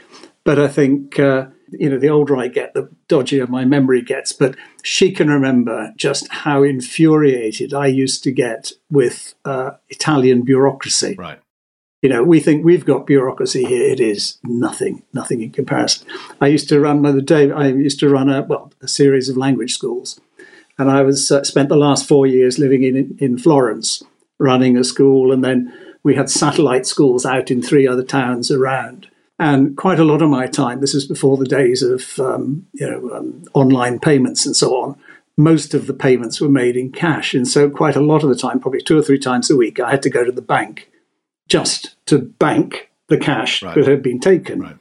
But 0.45 0.61
I 0.61 0.69
think 0.69 1.19
uh, 1.19 1.47
you 1.71 1.91
know 1.91 1.99
the 1.99 2.11
older 2.11 2.37
I 2.37 2.47
get, 2.47 2.75
the 2.75 2.91
dodgier 3.09 3.49
my 3.49 3.65
memory 3.65 4.03
gets. 4.03 4.33
But 4.33 4.57
she 4.85 5.11
can 5.11 5.29
remember 5.29 5.93
just 5.97 6.29
how 6.29 6.63
infuriated 6.63 7.75
I 7.75 7.89
used 7.89 8.23
to 8.25 8.31
get 8.31 8.73
with 8.89 9.35
uh, 9.45 9.73
Italian 9.89 10.43
bureaucracy. 10.43 11.17
Right. 11.19 11.41
You 12.05 12.11
know, 12.11 12.23
we 12.23 12.39
think 12.39 12.67
we've 12.67 12.85
got 12.85 13.07
bureaucracy 13.07 13.65
here. 13.65 13.91
It 13.91 13.99
is 13.99 14.37
nothing, 14.45 15.03
nothing 15.15 15.41
in 15.41 15.53
comparison. 15.53 16.07
I 16.39 16.49
used 16.49 16.69
to 16.69 16.79
run 16.79 17.01
by 17.01 17.13
the 17.13 17.23
day. 17.23 17.51
I 17.51 17.69
used 17.69 17.99
to 18.01 18.11
run 18.11 18.29
a 18.29 18.43
well 18.43 18.71
a 18.83 18.89
series 18.89 19.31
of 19.31 19.39
language 19.39 19.73
schools, 19.73 20.21
and 20.77 20.91
I 20.91 21.01
was 21.01 21.33
uh, 21.33 21.43
spent 21.45 21.71
the 21.71 21.77
last 21.77 22.07
four 22.07 22.27
years 22.27 22.59
living 22.59 22.83
in 22.83 23.17
in 23.19 23.39
Florence, 23.39 24.03
running 24.39 24.77
a 24.77 24.85
school, 24.85 25.33
and 25.33 25.43
then 25.43 25.73
we 26.03 26.15
had 26.15 26.29
satellite 26.29 26.85
schools 26.85 27.25
out 27.25 27.51
in 27.51 27.63
three 27.63 27.89
other 27.89 28.05
towns 28.05 28.51
around. 28.51 29.09
And 29.39 29.75
quite 29.75 29.99
a 29.99 30.05
lot 30.05 30.21
of 30.21 30.29
my 30.29 30.47
time, 30.47 30.83
this 30.83 30.95
is 30.95 31.07
before 31.07 31.39
the 31.39 31.47
days 31.47 31.83
of 31.83 32.21
um, 32.21 32.67
you 32.75 32.87
know 32.87 33.17
um, 33.17 33.45
online 33.55 33.99
payments 33.99 34.45
and 34.45 34.55
so 34.55 34.77
on. 34.77 34.99
Most 35.39 35.73
of 35.73 35.87
the 35.87 35.95
payments 35.95 36.39
were 36.39 36.51
made 36.51 36.77
in 36.77 36.93
cash, 36.93 37.33
and 37.33 37.49
so 37.49 37.71
quite 37.71 37.97
a 37.97 38.05
lot 38.05 38.23
of 38.23 38.29
the 38.29 38.37
time, 38.37 38.61
probably 38.61 38.83
two 38.83 38.99
or 38.99 39.03
three 39.03 39.19
times 39.19 39.49
a 39.49 39.57
week, 39.57 39.81
I 39.81 39.91
had 39.91 40.03
to 40.03 40.11
go 40.11 40.23
to 40.23 40.33
the 40.33 40.43
bank 40.43 40.91
just 41.49 41.97
to 42.07 42.19
bank 42.19 42.91
the 43.09 43.19
cash 43.19 43.63
right. 43.63 43.75
that 43.75 43.87
had 43.87 44.03
been 44.03 44.21
taken. 44.21 44.61
Right. 44.61 44.77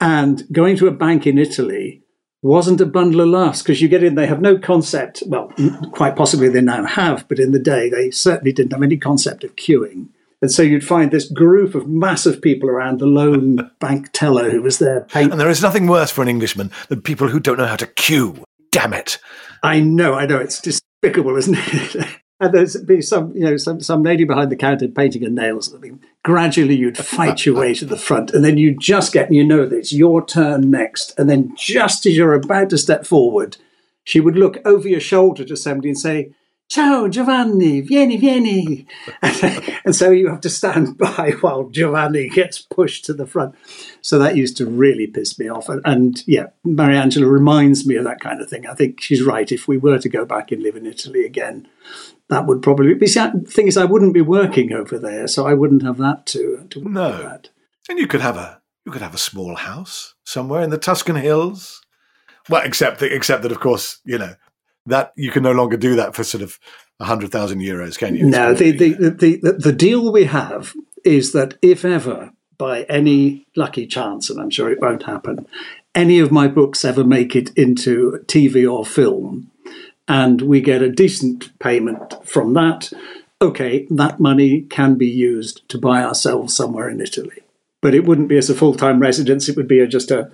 And 0.00 0.44
going 0.50 0.76
to 0.76 0.86
a 0.86 0.92
bank 0.92 1.26
in 1.26 1.38
Italy 1.38 2.02
wasn't 2.42 2.80
a 2.80 2.86
bundle 2.86 3.20
of 3.20 3.28
laughs 3.28 3.62
because 3.62 3.82
you 3.82 3.88
get 3.88 4.02
in, 4.02 4.14
they 4.14 4.26
have 4.26 4.40
no 4.40 4.58
concept. 4.58 5.22
Well, 5.26 5.52
quite 5.92 6.16
possibly 6.16 6.48
they 6.48 6.62
now 6.62 6.86
have, 6.86 7.28
but 7.28 7.38
in 7.38 7.52
the 7.52 7.58
day 7.58 7.90
they 7.90 8.10
certainly 8.10 8.52
didn't 8.52 8.72
have 8.72 8.82
any 8.82 8.96
concept 8.96 9.44
of 9.44 9.56
queuing. 9.56 10.08
And 10.42 10.50
so 10.50 10.62
you'd 10.62 10.86
find 10.86 11.10
this 11.10 11.30
group 11.30 11.74
of 11.74 11.86
massive 11.86 12.40
people 12.40 12.70
around 12.70 12.98
the 12.98 13.06
lone 13.06 13.70
bank 13.80 14.08
teller 14.12 14.50
who 14.50 14.62
was 14.62 14.78
there. 14.78 15.02
Paying. 15.02 15.32
And 15.32 15.40
there 15.40 15.50
is 15.50 15.62
nothing 15.62 15.86
worse 15.86 16.10
for 16.10 16.22
an 16.22 16.28
Englishman 16.28 16.70
than 16.88 17.02
people 17.02 17.28
who 17.28 17.40
don't 17.40 17.58
know 17.58 17.66
how 17.66 17.76
to 17.76 17.86
queue. 17.86 18.42
Damn 18.72 18.94
it. 18.94 19.18
I 19.62 19.80
know, 19.80 20.14
I 20.14 20.26
know. 20.26 20.38
It's 20.38 20.60
despicable, 20.60 21.36
isn't 21.36 21.56
it? 21.58 22.06
and 22.40 22.54
there'd 22.54 22.86
be 22.86 23.02
some, 23.02 23.32
you 23.34 23.42
know, 23.42 23.56
some, 23.56 23.80
some 23.80 24.02
lady 24.02 24.24
behind 24.24 24.50
the 24.50 24.56
counter 24.56 24.88
painting 24.88 25.22
her 25.22 25.30
nails. 25.30 25.74
I 25.74 25.78
mean, 25.78 26.00
gradually 26.24 26.74
you'd 26.74 26.98
fight 27.16 27.44
your 27.44 27.56
way 27.56 27.74
to 27.74 27.84
the 27.84 27.96
front, 27.96 28.30
and 28.30 28.44
then 28.44 28.56
you 28.56 28.76
just 28.76 29.12
get, 29.12 29.30
you 29.30 29.44
know, 29.44 29.66
that 29.66 29.76
it's 29.76 29.92
your 29.92 30.24
turn 30.24 30.70
next. 30.70 31.18
And 31.18 31.28
then 31.28 31.54
just 31.56 32.06
as 32.06 32.16
you're 32.16 32.34
about 32.34 32.70
to 32.70 32.78
step 32.78 33.06
forward, 33.06 33.58
she 34.04 34.20
would 34.20 34.36
look 34.36 34.58
over 34.64 34.88
your 34.88 35.00
shoulder 35.00 35.44
to 35.44 35.56
somebody 35.56 35.90
and 35.90 35.98
say, 35.98 36.32
Ciao, 36.70 37.08
Giovanni, 37.08 37.80
vieni, 37.80 38.16
vieni. 38.16 38.86
and 39.84 39.94
so 39.94 40.12
you 40.12 40.28
have 40.28 40.40
to 40.42 40.48
stand 40.48 40.96
by 40.98 41.32
while 41.40 41.68
Giovanni 41.68 42.28
gets 42.28 42.60
pushed 42.60 43.04
to 43.06 43.12
the 43.12 43.26
front. 43.26 43.56
So 44.02 44.20
that 44.20 44.36
used 44.36 44.56
to 44.58 44.66
really 44.66 45.08
piss 45.08 45.36
me 45.36 45.48
off. 45.48 45.68
And, 45.68 45.82
and 45.84 46.22
yeah, 46.28 46.46
Mariangela 46.64 47.28
reminds 47.28 47.84
me 47.86 47.96
of 47.96 48.04
that 48.04 48.20
kind 48.20 48.40
of 48.40 48.48
thing. 48.48 48.68
I 48.68 48.74
think 48.74 49.00
she's 49.00 49.20
right. 49.20 49.50
If 49.50 49.66
we 49.66 49.78
were 49.78 49.98
to 49.98 50.08
go 50.08 50.24
back 50.24 50.52
and 50.52 50.62
live 50.62 50.76
in 50.76 50.86
Italy 50.86 51.24
again, 51.24 51.66
that 52.30 52.46
would 52.46 52.62
probably 52.62 52.94
be. 52.94 53.06
The 53.06 53.44
thing 53.46 53.66
is, 53.66 53.76
I 53.76 53.84
wouldn't 53.84 54.14
be 54.14 54.20
working 54.20 54.72
over 54.72 54.98
there, 54.98 55.26
so 55.26 55.46
I 55.46 55.54
wouldn't 55.54 55.82
have 55.82 55.98
that 55.98 56.26
to, 56.26 56.66
to 56.70 56.88
no. 56.88 57.22
That. 57.22 57.50
And 57.88 57.98
you 57.98 58.06
could 58.06 58.20
have 58.20 58.36
a 58.36 58.60
you 58.86 58.92
could 58.92 59.02
have 59.02 59.14
a 59.14 59.18
small 59.18 59.56
house 59.56 60.14
somewhere 60.24 60.62
in 60.62 60.70
the 60.70 60.78
Tuscan 60.78 61.16
hills. 61.16 61.82
Well, 62.48 62.62
except 62.64 63.00
that, 63.00 63.12
except 63.14 63.42
that, 63.42 63.52
of 63.52 63.60
course, 63.60 64.00
you 64.04 64.16
know 64.16 64.34
that 64.86 65.12
you 65.16 65.30
can 65.30 65.42
no 65.42 65.52
longer 65.52 65.76
do 65.76 65.96
that 65.96 66.14
for 66.14 66.24
sort 66.24 66.42
of 66.42 66.58
a 66.98 67.04
hundred 67.04 67.32
thousand 67.32 67.60
euros, 67.60 67.98
can 67.98 68.14
you? 68.14 68.26
no, 68.26 68.54
the, 68.54 68.70
the, 68.72 68.92
the, 68.92 69.36
the, 69.36 69.52
the 69.52 69.72
deal 69.72 70.12
we 70.12 70.24
have 70.24 70.74
is 71.04 71.32
that 71.32 71.58
if 71.62 71.84
ever, 71.84 72.30
by 72.58 72.82
any 72.84 73.46
lucky 73.56 73.86
chance, 73.86 74.28
and 74.28 74.40
I'm 74.40 74.50
sure 74.50 74.70
it 74.70 74.80
won't 74.80 75.04
happen, 75.04 75.46
any 75.94 76.18
of 76.20 76.30
my 76.30 76.46
books 76.46 76.84
ever 76.84 77.04
make 77.04 77.34
it 77.34 77.50
into 77.56 78.22
TV 78.26 78.70
or 78.70 78.84
film, 78.84 79.49
and 80.10 80.42
we 80.42 80.60
get 80.60 80.82
a 80.82 80.90
decent 80.90 81.56
payment 81.60 82.14
from 82.26 82.52
that, 82.54 82.92
okay, 83.40 83.86
that 83.90 84.18
money 84.18 84.62
can 84.62 84.96
be 84.96 85.06
used 85.06 85.66
to 85.68 85.78
buy 85.78 86.02
ourselves 86.02 86.54
somewhere 86.54 86.88
in 86.88 87.00
Italy. 87.00 87.44
But 87.80 87.94
it 87.94 88.04
wouldn't 88.04 88.28
be 88.28 88.36
as 88.36 88.50
a 88.50 88.54
full 88.54 88.74
time 88.74 88.98
residence, 88.98 89.48
it 89.48 89.56
would 89.56 89.68
be 89.68 89.78
a, 89.78 89.86
just 89.86 90.10
a 90.10 90.28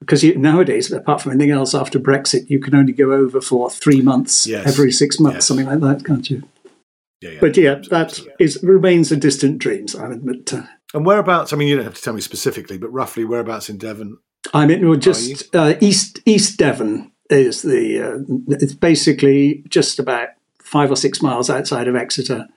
because 0.00 0.24
you, 0.24 0.36
nowadays, 0.36 0.90
apart 0.90 1.20
from 1.20 1.32
anything 1.32 1.52
else, 1.52 1.74
after 1.74 2.00
Brexit, 2.00 2.50
you 2.50 2.58
can 2.58 2.74
only 2.74 2.92
go 2.92 3.12
over 3.12 3.40
for 3.40 3.70
three 3.70 4.00
months 4.00 4.46
yes. 4.46 4.66
every 4.66 4.90
six 4.90 5.20
months, 5.20 5.36
yes. 5.36 5.46
something 5.46 5.66
like 5.66 5.80
that, 5.80 6.04
can't 6.04 6.28
you? 6.28 6.42
Yeah, 7.20 7.30
yeah. 7.30 7.40
But 7.40 7.56
yeah, 7.56 7.74
that 7.90 8.18
is 8.40 8.58
remains 8.64 9.12
a 9.12 9.16
distant 9.16 9.58
dream. 9.58 9.86
I 9.96 10.06
admit. 10.06 10.52
Uh, 10.52 10.62
and 10.92 11.06
whereabouts? 11.06 11.52
I 11.52 11.56
mean, 11.56 11.68
you 11.68 11.76
don't 11.76 11.84
have 11.84 11.94
to 11.94 12.02
tell 12.02 12.14
me 12.14 12.20
specifically, 12.20 12.78
but 12.78 12.88
roughly 12.88 13.24
whereabouts 13.24 13.68
in 13.68 13.78
Devon? 13.78 14.18
I'm 14.52 14.70
in 14.70 14.88
well, 14.88 14.98
just 14.98 15.54
uh, 15.54 15.74
east 15.80 16.18
East 16.24 16.58
Devon 16.58 17.12
is 17.38 17.62
the. 17.62 18.00
Uh, 18.00 18.18
it's 18.48 18.74
basically 18.74 19.64
just 19.68 19.98
about 19.98 20.28
five 20.62 20.90
or 20.90 20.96
six 20.96 21.22
miles 21.22 21.50
outside 21.50 21.88
of 21.88 21.96
Exeter. 21.96 22.48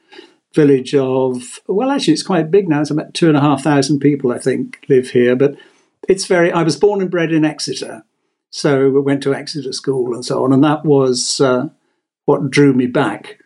Village 0.53 0.93
of 0.93 1.59
well, 1.65 1.89
actually, 1.89 2.13
it's 2.13 2.21
quite 2.21 2.51
big 2.51 2.69
now. 2.69 2.81
It's 2.81 2.91
about 2.91 3.15
two 3.15 3.27
and 3.27 3.35
a 3.35 3.41
half 3.41 3.63
thousand 3.63 3.99
people, 3.99 4.31
I 4.31 4.37
think, 4.37 4.85
live 4.87 5.09
here, 5.09 5.35
but 5.35 5.55
it's 6.07 6.25
very. 6.25 6.51
I 6.51 6.61
was 6.61 6.77
born 6.77 7.01
and 7.01 7.09
bred 7.09 7.31
in 7.31 7.43
Exeter, 7.43 8.03
so 8.51 8.91
we 8.91 8.99
went 8.99 9.23
to 9.23 9.33
Exeter 9.33 9.73
School 9.73 10.13
and 10.13 10.23
so 10.23 10.43
on, 10.43 10.53
and 10.53 10.63
that 10.63 10.85
was 10.85 11.41
uh, 11.41 11.69
what 12.25 12.51
drew 12.51 12.71
me 12.73 12.85
back. 12.85 13.39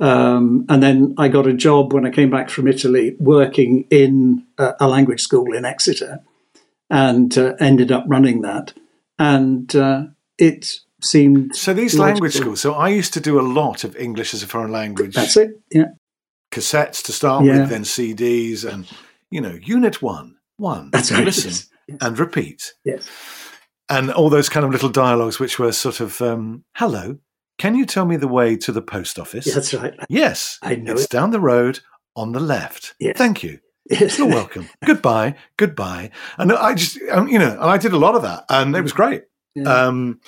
Um, 0.00 0.64
and 0.70 0.82
then 0.82 1.14
I 1.18 1.28
got 1.28 1.46
a 1.46 1.52
job 1.52 1.92
when 1.92 2.06
I 2.06 2.10
came 2.10 2.30
back 2.30 2.48
from 2.48 2.66
Italy, 2.66 3.14
working 3.20 3.86
in 3.90 4.46
a, 4.58 4.74
a 4.80 4.88
language 4.88 5.20
school 5.20 5.52
in 5.54 5.66
Exeter, 5.66 6.20
and 6.88 7.36
uh, 7.36 7.54
ended 7.60 7.92
up 7.92 8.04
running 8.06 8.40
that. 8.40 8.72
And 9.18 9.74
uh, 9.76 10.04
it 10.38 10.68
seemed 11.02 11.56
so. 11.56 11.74
These 11.74 11.94
logical. 11.94 12.04
language 12.04 12.34
schools. 12.34 12.60
So 12.60 12.74
I 12.74 12.88
used 12.88 13.14
to 13.14 13.20
do 13.20 13.38
a 13.38 13.42
lot 13.42 13.84
of 13.84 13.96
English 13.96 14.34
as 14.34 14.42
a 14.42 14.46
foreign 14.46 14.72
language. 14.72 15.14
That's 15.14 15.36
it. 15.36 15.50
Yeah. 15.70 15.86
Cassettes 16.52 17.02
to 17.04 17.12
start 17.12 17.44
yeah. 17.44 17.60
with, 17.60 17.70
then 17.70 17.82
CDs, 17.82 18.64
and 18.70 18.86
you 19.30 19.40
know, 19.40 19.58
Unit 19.62 20.00
One, 20.00 20.36
one. 20.56 20.90
That's 20.92 21.10
right. 21.10 21.24
Listen, 21.24 21.68
and 22.00 22.18
repeat. 22.18 22.74
Yes. 22.84 23.08
And 23.88 24.10
all 24.10 24.30
those 24.30 24.48
kind 24.48 24.64
of 24.64 24.72
little 24.72 24.88
dialogues, 24.88 25.38
which 25.38 25.58
were 25.58 25.72
sort 25.72 26.00
of, 26.00 26.20
um, 26.22 26.64
hello, 26.76 27.18
can 27.58 27.74
you 27.74 27.84
tell 27.86 28.06
me 28.06 28.16
the 28.16 28.28
way 28.28 28.56
to 28.56 28.72
the 28.72 28.82
post 28.82 29.18
office? 29.18 29.52
That's 29.52 29.74
right. 29.74 29.94
Yes. 30.08 30.58
I 30.62 30.76
know 30.76 30.92
It's 30.92 31.04
it. 31.04 31.10
down 31.10 31.30
the 31.30 31.40
road 31.40 31.80
on 32.16 32.32
the 32.32 32.40
left. 32.40 32.94
Yes. 32.98 33.16
Thank 33.16 33.42
you. 33.42 33.60
Yes. 33.90 34.18
You're 34.18 34.28
welcome. 34.28 34.68
goodbye. 34.84 35.34
Goodbye. 35.58 36.10
And 36.38 36.52
I 36.52 36.74
just, 36.74 36.98
um, 37.10 37.28
you 37.28 37.38
know, 37.38 37.52
and 37.52 37.70
I 37.70 37.76
did 37.76 37.92
a 37.92 37.98
lot 37.98 38.14
of 38.14 38.22
that 38.22 38.44
and 38.48 38.74
it 38.74 38.80
was 38.80 38.92
great. 38.92 39.24
Yeah. 39.54 39.86
Um, 39.86 40.20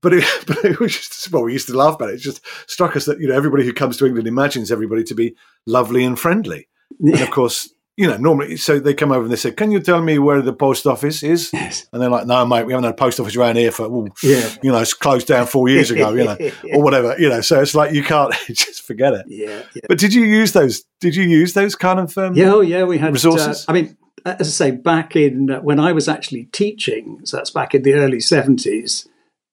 but 0.00 0.14
it, 0.14 0.24
but 0.46 0.64
it 0.64 0.80
was 0.80 0.96
just, 0.96 1.32
well, 1.32 1.44
we 1.44 1.52
used 1.52 1.68
to 1.68 1.76
laugh 1.76 1.94
about 1.94 2.10
it. 2.10 2.16
It 2.16 2.18
just 2.18 2.40
struck 2.66 2.96
us 2.96 3.04
that, 3.06 3.20
you 3.20 3.28
know, 3.28 3.34
everybody 3.34 3.64
who 3.64 3.72
comes 3.72 3.96
to 3.98 4.06
England 4.06 4.28
imagines 4.28 4.70
everybody 4.70 5.04
to 5.04 5.14
be 5.14 5.36
lovely 5.66 6.04
and 6.04 6.18
friendly. 6.18 6.68
Yeah. 6.98 7.14
And 7.14 7.22
of 7.22 7.30
course, 7.30 7.68
you 7.98 8.06
know, 8.06 8.16
normally, 8.16 8.56
so 8.56 8.78
they 8.78 8.94
come 8.94 9.10
over 9.10 9.22
and 9.22 9.32
they 9.32 9.36
say, 9.36 9.50
"Can 9.50 9.72
you 9.72 9.80
tell 9.80 10.00
me 10.00 10.20
where 10.20 10.40
the 10.40 10.52
post 10.52 10.86
office 10.86 11.24
is?" 11.24 11.52
Yes. 11.52 11.84
And 11.92 12.00
they're 12.00 12.08
like, 12.08 12.28
"No, 12.28 12.46
mate, 12.46 12.64
we 12.64 12.72
haven't 12.72 12.84
had 12.84 12.94
a 12.94 12.96
post 12.96 13.18
office 13.18 13.34
around 13.34 13.56
here 13.56 13.72
for, 13.72 13.88
well, 13.88 14.06
yeah. 14.22 14.54
you 14.62 14.70
know, 14.70 14.78
it's 14.78 14.94
closed 14.94 15.26
down 15.26 15.48
four 15.48 15.68
years 15.68 15.90
ago, 15.90 16.14
you 16.14 16.22
know, 16.22 16.36
or 16.74 16.80
whatever, 16.84 17.16
you 17.18 17.28
know." 17.28 17.40
So 17.40 17.60
it's 17.60 17.74
like 17.74 17.92
you 17.92 18.04
can't 18.04 18.32
just 18.46 18.82
forget 18.82 19.14
it. 19.14 19.26
Yeah, 19.26 19.62
yeah. 19.74 19.82
But 19.88 19.98
did 19.98 20.14
you 20.14 20.22
use 20.22 20.52
those? 20.52 20.84
Did 21.00 21.16
you 21.16 21.24
use 21.24 21.54
those 21.54 21.74
kind 21.74 21.98
of 21.98 22.16
um, 22.16 22.36
yeah, 22.36 22.54
oh, 22.54 22.60
yeah, 22.60 22.84
we 22.84 22.98
had 22.98 23.08
uh, 23.08 23.14
resources. 23.14 23.66
Uh, 23.68 23.72
I 23.72 23.74
mean, 23.74 23.96
as 24.24 24.48
I 24.62 24.66
say, 24.66 24.70
back 24.70 25.16
in 25.16 25.50
uh, 25.50 25.60
when 25.60 25.80
I 25.80 25.92
was 25.92 26.08
actually 26.08 26.44
teaching, 26.44 27.20
so 27.24 27.36
that's 27.36 27.50
back 27.50 27.74
in 27.74 27.82
the 27.82 27.94
early 27.94 28.20
seventies. 28.20 29.08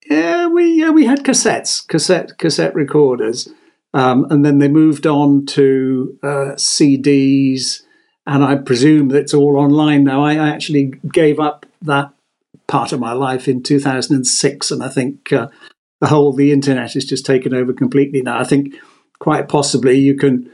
Yeah, 0.10 0.48
we 0.48 0.80
yeah 0.80 0.92
we 0.92 1.06
had 1.06 1.24
cassettes, 1.24 1.88
cassette 1.88 2.38
cassette 2.38 2.76
recorders, 2.76 3.50
um, 3.94 4.26
and 4.30 4.46
then 4.46 4.60
they 4.60 4.68
moved 4.68 5.08
on 5.08 5.46
to 5.48 6.18
uh, 6.24 6.56
CDs 6.56 7.82
and 8.28 8.44
I 8.44 8.56
presume 8.56 9.10
that 9.10 9.20
it's 9.20 9.34
all 9.34 9.58
online 9.58 10.04
now. 10.04 10.24
I 10.24 10.36
actually 10.36 10.94
gave 11.12 11.40
up 11.40 11.66
that 11.84 12.12
part 12.68 12.92
of 12.92 13.00
my 13.00 13.14
life 13.14 13.48
in 13.48 13.62
2006, 13.62 14.72
and 14.72 14.84
I 14.84 14.90
think 14.90 15.32
uh, 15.32 15.48
the 16.02 16.08
whole 16.08 16.34
the 16.34 16.52
internet 16.52 16.94
has 16.94 17.06
just 17.06 17.26
taken 17.26 17.54
over 17.54 17.74
completely 17.74 18.22
now. 18.22 18.40
I 18.40 18.44
think 18.44 18.76
quite 19.20 19.48
possibly 19.48 20.00
you 20.00 20.16
can 20.16 20.52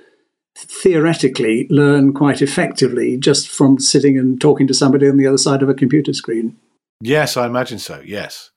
theoretically 0.56 1.68
learn 1.70 2.14
quite 2.14 2.42
effectively 2.42 3.18
just 3.18 3.50
from 3.50 3.80
sitting 3.80 4.18
and 4.18 4.40
talking 4.40 4.68
to 4.68 4.74
somebody 4.74 5.10
on 5.10 5.18
the 5.18 5.28
other 5.28 5.38
side 5.38 5.64
of 5.64 5.70
a 5.70 5.74
computer 5.74 6.14
screen. 6.14 6.58
Yes, 7.02 7.38
I 7.38 7.46
imagine 7.46 7.80
so. 7.80 8.02
Yes. 8.06 8.52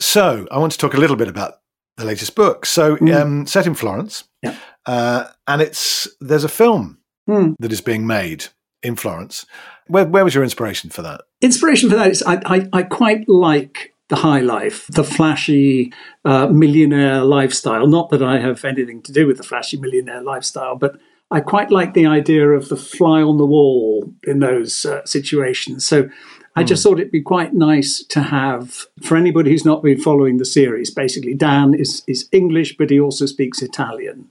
So 0.00 0.46
I 0.50 0.58
want 0.58 0.72
to 0.72 0.78
talk 0.78 0.94
a 0.94 0.98
little 0.98 1.16
bit 1.16 1.28
about 1.28 1.60
the 1.96 2.04
latest 2.04 2.34
book. 2.34 2.66
So 2.66 2.96
mm. 2.96 3.14
um, 3.14 3.46
set 3.46 3.66
in 3.66 3.74
Florence, 3.74 4.24
yeah. 4.42 4.56
uh, 4.86 5.28
and 5.46 5.62
it's 5.62 6.08
there's 6.20 6.44
a 6.44 6.48
film 6.48 6.98
hmm. 7.26 7.52
that 7.58 7.72
is 7.72 7.80
being 7.80 8.06
made 8.06 8.46
in 8.82 8.96
Florence. 8.96 9.46
Where, 9.86 10.06
where 10.06 10.24
was 10.24 10.34
your 10.34 10.44
inspiration 10.44 10.90
for 10.90 11.02
that? 11.02 11.22
Inspiration 11.40 11.90
for 11.90 11.96
that 11.96 12.10
is 12.10 12.22
I, 12.22 12.40
I, 12.46 12.68
I 12.72 12.82
quite 12.82 13.28
like 13.28 13.94
the 14.08 14.16
high 14.16 14.40
life, 14.40 14.86
the 14.88 15.04
flashy 15.04 15.92
uh, 16.24 16.46
millionaire 16.48 17.22
lifestyle. 17.22 17.86
Not 17.86 18.10
that 18.10 18.22
I 18.22 18.38
have 18.40 18.64
anything 18.64 19.02
to 19.02 19.12
do 19.12 19.26
with 19.26 19.36
the 19.36 19.42
flashy 19.42 19.76
millionaire 19.78 20.22
lifestyle, 20.22 20.76
but 20.76 20.98
I 21.34 21.40
quite 21.40 21.72
like 21.72 21.94
the 21.94 22.06
idea 22.06 22.48
of 22.50 22.68
the 22.68 22.76
fly 22.76 23.20
on 23.20 23.38
the 23.38 23.44
wall 23.44 24.14
in 24.22 24.38
those 24.38 24.86
uh, 24.86 25.04
situations. 25.04 25.84
So 25.84 26.08
I 26.54 26.62
just 26.62 26.80
hmm. 26.80 26.90
thought 26.90 27.00
it'd 27.00 27.10
be 27.10 27.22
quite 27.22 27.52
nice 27.52 28.04
to 28.04 28.22
have 28.22 28.86
for 29.02 29.16
anybody 29.16 29.50
who's 29.50 29.64
not 29.64 29.82
been 29.82 30.00
following 30.00 30.36
the 30.38 30.44
series. 30.44 30.92
Basically, 30.92 31.34
Dan 31.34 31.74
is 31.74 32.04
is 32.06 32.28
English, 32.30 32.76
but 32.76 32.90
he 32.90 33.00
also 33.00 33.26
speaks 33.26 33.62
Italian. 33.62 34.28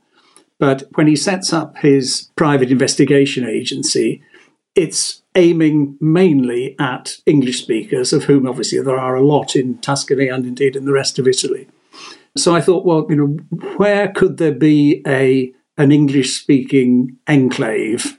But 0.60 0.84
when 0.96 1.08
he 1.08 1.18
sets 1.18 1.52
up 1.52 1.78
his 1.80 2.30
private 2.38 2.72
investigation 2.72 3.44
agency, 3.46 4.24
it's 4.74 5.24
aiming 5.36 5.98
mainly 6.00 6.74
at 6.80 7.18
English 7.26 7.64
speakers, 7.64 8.14
of 8.14 8.24
whom 8.26 8.48
obviously 8.48 8.80
there 8.80 9.00
are 9.00 9.16
a 9.16 9.26
lot 9.26 9.58
in 9.58 9.78
Tuscany 9.80 10.30
and 10.30 10.46
indeed 10.46 10.78
in 10.78 10.86
the 10.86 10.94
rest 10.94 11.20
of 11.20 11.28
Italy. 11.28 11.68
So 12.38 12.56
I 12.56 12.62
thought, 12.62 12.86
well, 12.86 13.06
you 13.10 13.16
know, 13.18 13.68
where 13.76 14.08
could 14.08 14.38
there 14.38 14.54
be 14.54 15.02
a 15.06 15.54
an 15.78 15.92
English 15.92 16.40
speaking 16.40 17.18
enclave 17.28 18.18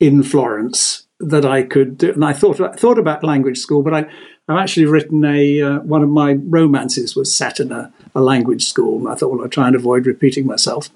in 0.00 0.22
Florence 0.22 1.06
that 1.20 1.44
I 1.44 1.62
could 1.62 1.98
do? 1.98 2.12
And 2.12 2.24
I 2.24 2.32
thought 2.32 2.60
I 2.60 2.72
thought 2.72 2.98
about 2.98 3.24
language 3.24 3.58
school, 3.58 3.82
but 3.82 3.94
I 3.94 4.06
I've 4.48 4.58
actually 4.58 4.86
written 4.86 5.24
a 5.24 5.60
uh, 5.60 5.78
one 5.80 6.02
of 6.02 6.08
my 6.08 6.34
romances 6.34 7.16
was 7.16 7.34
set 7.34 7.58
in 7.58 7.72
a, 7.72 7.92
a 8.14 8.20
language 8.20 8.64
school. 8.64 8.98
And 8.98 9.08
I 9.08 9.14
thought, 9.14 9.32
well, 9.32 9.42
I'll 9.42 9.48
try 9.48 9.66
and 9.66 9.76
avoid 9.76 10.06
repeating 10.06 10.46
myself. 10.46 10.90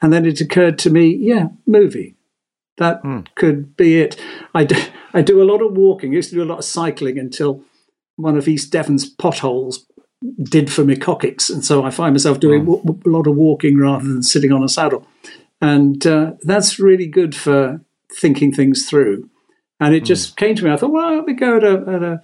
And 0.00 0.12
then 0.12 0.26
it 0.26 0.40
occurred 0.40 0.78
to 0.80 0.90
me, 0.90 1.08
yeah, 1.08 1.48
movie. 1.66 2.14
That 2.78 3.02
mm. 3.02 3.26
could 3.34 3.76
be 3.76 4.00
it. 4.00 4.20
I 4.54 4.64
do, 4.64 4.76
I 5.14 5.22
do 5.22 5.42
a 5.42 5.44
lot 5.44 5.62
of 5.62 5.76
walking. 5.76 6.12
I 6.12 6.16
used 6.16 6.30
to 6.30 6.36
do 6.36 6.42
a 6.42 6.44
lot 6.44 6.58
of 6.58 6.64
cycling 6.64 7.18
until 7.18 7.62
one 8.16 8.36
of 8.36 8.48
East 8.48 8.70
Devon's 8.70 9.08
potholes 9.08 9.86
did 10.42 10.70
for 10.70 10.84
me 10.84 10.96
coccyx. 10.96 11.48
And 11.50 11.64
so 11.64 11.84
I 11.84 11.90
find 11.90 12.14
myself 12.14 12.40
doing 12.40 12.64
mm. 12.64 12.82
w- 12.82 13.02
a 13.04 13.08
lot 13.08 13.26
of 13.26 13.36
walking 13.36 13.78
rather 13.78 14.04
than 14.04 14.22
sitting 14.22 14.52
on 14.52 14.62
a 14.62 14.68
saddle. 14.68 15.06
And 15.60 16.06
uh, 16.06 16.32
that's 16.42 16.78
really 16.78 17.06
good 17.06 17.34
for 17.34 17.80
thinking 18.12 18.52
things 18.52 18.88
through. 18.88 19.28
And 19.80 19.94
it 19.94 20.04
mm. 20.04 20.06
just 20.06 20.36
came 20.36 20.54
to 20.54 20.64
me. 20.64 20.70
I 20.70 20.76
thought, 20.76 20.92
well, 20.92 21.24
we 21.24 21.34
go 21.34 21.56
at 21.56 21.64
a, 21.64 21.84
at 21.88 22.02
a, 22.02 22.22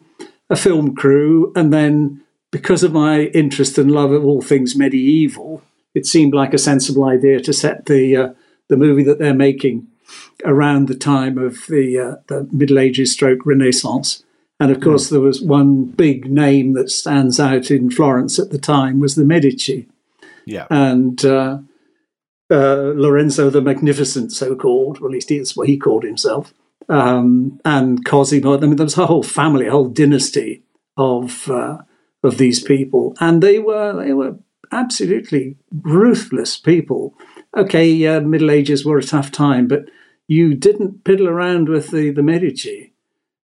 a 0.51 0.57
film 0.57 0.95
crew. 0.95 1.53
And 1.57 1.73
then 1.73 2.23
because 2.51 2.83
of 2.83 2.93
my 2.93 3.23
interest 3.27 3.79
and 3.79 3.91
love 3.91 4.13
of 4.13 4.25
all 4.25 4.43
things 4.43 4.77
medieval, 4.77 5.63
it 5.95 6.07
seemed 6.07 6.35
like 6.35 6.55
a 6.55 6.59
sensible 6.59 7.05
idea 7.05 7.41
to 7.41 7.53
set 7.53 7.87
the 7.87 8.17
uh, 8.17 8.33
the 8.69 8.77
movie 8.77 9.03
that 9.03 9.19
they're 9.19 9.35
making 9.35 9.87
around 10.45 10.89
the 10.89 10.95
time 10.95 11.39
of 11.39 11.67
the, 11.69 11.99
uh, 11.99 12.17
the 12.29 12.49
Middle 12.53 12.79
Ages 12.79 13.13
stroke 13.13 13.45
Renaissance. 13.45 14.25
And 14.59 14.71
of 14.71 14.81
course, 14.81 15.09
there 15.09 15.21
was 15.21 15.43
one 15.43 15.85
big 15.85 16.31
name 16.31 16.75
that 16.75 16.91
stands 16.91 17.41
out 17.41 17.71
in 17.71 17.91
Florence 17.91 18.39
at 18.39 18.51
the 18.51 18.59
time 18.59 19.01
was 19.01 19.15
the 19.15 19.25
Medici. 19.25 19.89
Yeah. 20.45 20.67
And 20.71 21.25
uh, 22.53 22.93
Lorenzo 22.95 23.51
the 23.51 23.61
Magnificent, 23.61 24.33
so 24.33 24.55
called, 24.55 25.01
or 25.01 25.07
at 25.07 25.13
least 25.13 25.29
that's 25.29 25.57
what 25.57 25.69
he 25.69 25.79
called 25.79 26.05
himself, 26.05 26.53
um, 26.89 27.61
and 27.65 28.05
Cosimo. 28.05 28.57
I 28.57 28.61
mean, 28.61 28.77
there 28.77 28.85
was 28.85 28.99
a 28.99 29.07
whole 29.07 29.23
family, 29.23 29.67
a 29.67 29.71
whole 29.71 29.89
dynasty 29.89 30.63
of 30.97 31.51
uh, 31.51 31.79
of 32.23 32.39
these 32.39 32.63
people, 32.63 33.17
and 33.21 33.43
they 33.43 33.59
were 33.59 34.05
they 34.05 34.13
were 34.13 34.37
absolutely 34.71 35.57
ruthless 35.83 36.57
people. 36.59 37.15
Okay, 37.57 38.07
uh, 38.07 38.21
Middle 38.21 38.51
Ages 38.51 38.85
were 38.85 38.99
a 38.99 39.03
tough 39.03 39.31
time, 39.33 39.67
but 39.67 39.87
you 40.29 40.55
didn't 40.55 41.05
piddle 41.05 41.29
around 41.29 41.69
with 41.69 41.91
the, 41.91 42.11
the 42.11 42.23
Medici. 42.23 42.93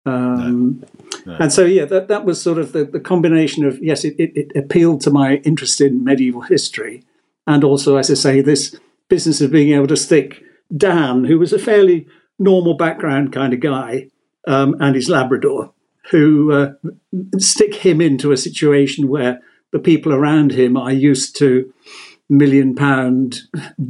Um, 0.06 0.80
no. 0.80 0.88
No. 1.26 1.38
And 1.40 1.52
so, 1.52 1.66
yeah, 1.66 1.86
that, 1.86 2.08
that 2.08 2.26
was 2.26 2.42
sort 2.42 2.58
of 2.58 2.72
the, 2.72 2.86
the 2.86 3.00
combination 3.00 3.66
of, 3.66 3.80
yes, 3.84 4.06
it, 4.06 4.16
it, 4.18 4.32
it, 4.36 4.52
appealed 4.56 5.02
to 5.02 5.12
my 5.12 5.36
interest 5.38 5.82
in 5.82 6.04
medieval 6.04 6.42
history. 6.42 7.04
And 7.46 7.64
also, 7.64 7.98
as 7.98 8.10
I 8.10 8.14
say, 8.14 8.42
this 8.42 8.76
business 9.10 9.42
of 9.42 9.52
being 9.52 9.74
able 9.74 9.88
to 9.88 9.98
stick 9.98 10.44
Dan, 10.76 11.26
who 11.26 11.40
was 11.40 11.52
a 11.52 11.60
fairly 11.60 12.08
normal 12.38 12.76
background 12.76 13.34
kind 13.34 13.54
of 13.54 13.60
guy, 13.60 14.08
um, 14.48 14.76
and 14.80 14.96
his 14.96 15.10
Labrador, 15.10 15.74
who 16.12 16.52
uh, 16.52 16.74
stick 17.38 17.76
him 17.76 18.02
into 18.02 18.32
a 18.32 18.38
situation 18.38 19.08
where 19.08 19.42
the 19.72 19.80
people 19.80 20.14
around 20.14 20.52
him 20.52 20.78
are 20.78 20.92
used 20.92 21.36
to 21.38 21.74
million 22.30 22.76
pound 22.76 23.42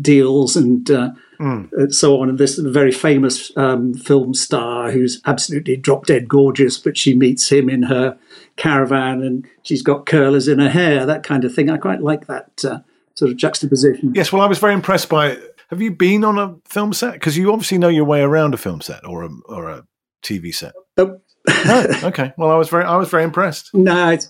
deals 0.02 0.56
and 0.56 0.90
uh, 0.90 1.12
mm. 1.40 1.94
so 1.94 2.22
on. 2.22 2.30
And 2.30 2.38
this 2.38 2.58
very 2.58 2.92
famous 2.92 3.56
um, 3.58 3.94
film 3.94 4.34
star 4.34 4.92
who's 4.92 5.22
absolutely 5.26 5.76
drop 5.76 6.06
dead 6.06 6.28
gorgeous, 6.28 6.78
but 6.78 6.98
she 6.98 7.14
meets 7.14 7.50
him 7.50 7.70
in 7.70 7.84
her 7.84 8.18
caravan 8.56 9.22
and 9.22 9.46
she's 9.64 9.82
got 9.82 10.06
curlers 10.06 10.48
in 10.48 10.60
her 10.60 10.70
hair, 10.70 11.06
that 11.06 11.24
kind 11.24 11.44
of 11.44 11.54
thing. 11.54 11.70
I 11.70 11.78
quite 11.78 12.02
like 12.02 12.28
that 12.28 12.64
uh, 12.66 12.80
sort 13.20 13.32
of 13.32 13.38
juxtaposition. 13.38 14.14
Yes, 14.16 14.32
well, 14.32 14.42
I 14.42 14.48
was 14.48 14.60
very 14.60 14.74
impressed 14.74 15.10
by. 15.10 15.38
Have 15.70 15.82
you 15.82 15.92
been 15.92 16.24
on 16.24 16.40
a 16.40 16.56
film 16.66 16.94
set? 16.94 17.14
Because 17.14 17.38
you 17.38 17.52
obviously 17.52 17.78
know 17.78 17.90
your 17.90 18.06
way 18.06 18.22
around 18.22 18.54
a 18.54 18.58
film 18.58 18.82
set 18.82 19.06
or 19.06 19.24
a 19.24 19.30
or 19.46 19.70
a 19.70 19.84
TV 20.24 20.56
set. 20.56 20.74
Oh. 20.98 21.20
oh, 21.48 22.00
okay. 22.06 22.34
Well, 22.38 22.50
I 22.50 22.56
was 22.56 22.70
very 22.70 22.86
I 22.86 22.96
was 22.96 23.10
very 23.10 23.24
impressed. 23.24 23.74
No, 23.74 24.10
it's 24.10 24.30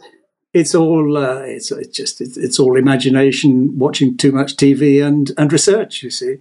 it's 0.53 0.73
all 0.73 1.15
uh, 1.15 1.41
it's, 1.41 1.71
it's 1.71 1.95
just 1.95 2.19
it's, 2.19 2.35
it's, 2.35 2.59
all 2.59 2.75
imagination, 2.75 3.77
watching 3.77 4.17
too 4.17 4.31
much 4.31 4.55
TV 4.55 5.05
and 5.05 5.31
and 5.37 5.53
research. 5.53 6.03
You 6.03 6.09
see, 6.09 6.37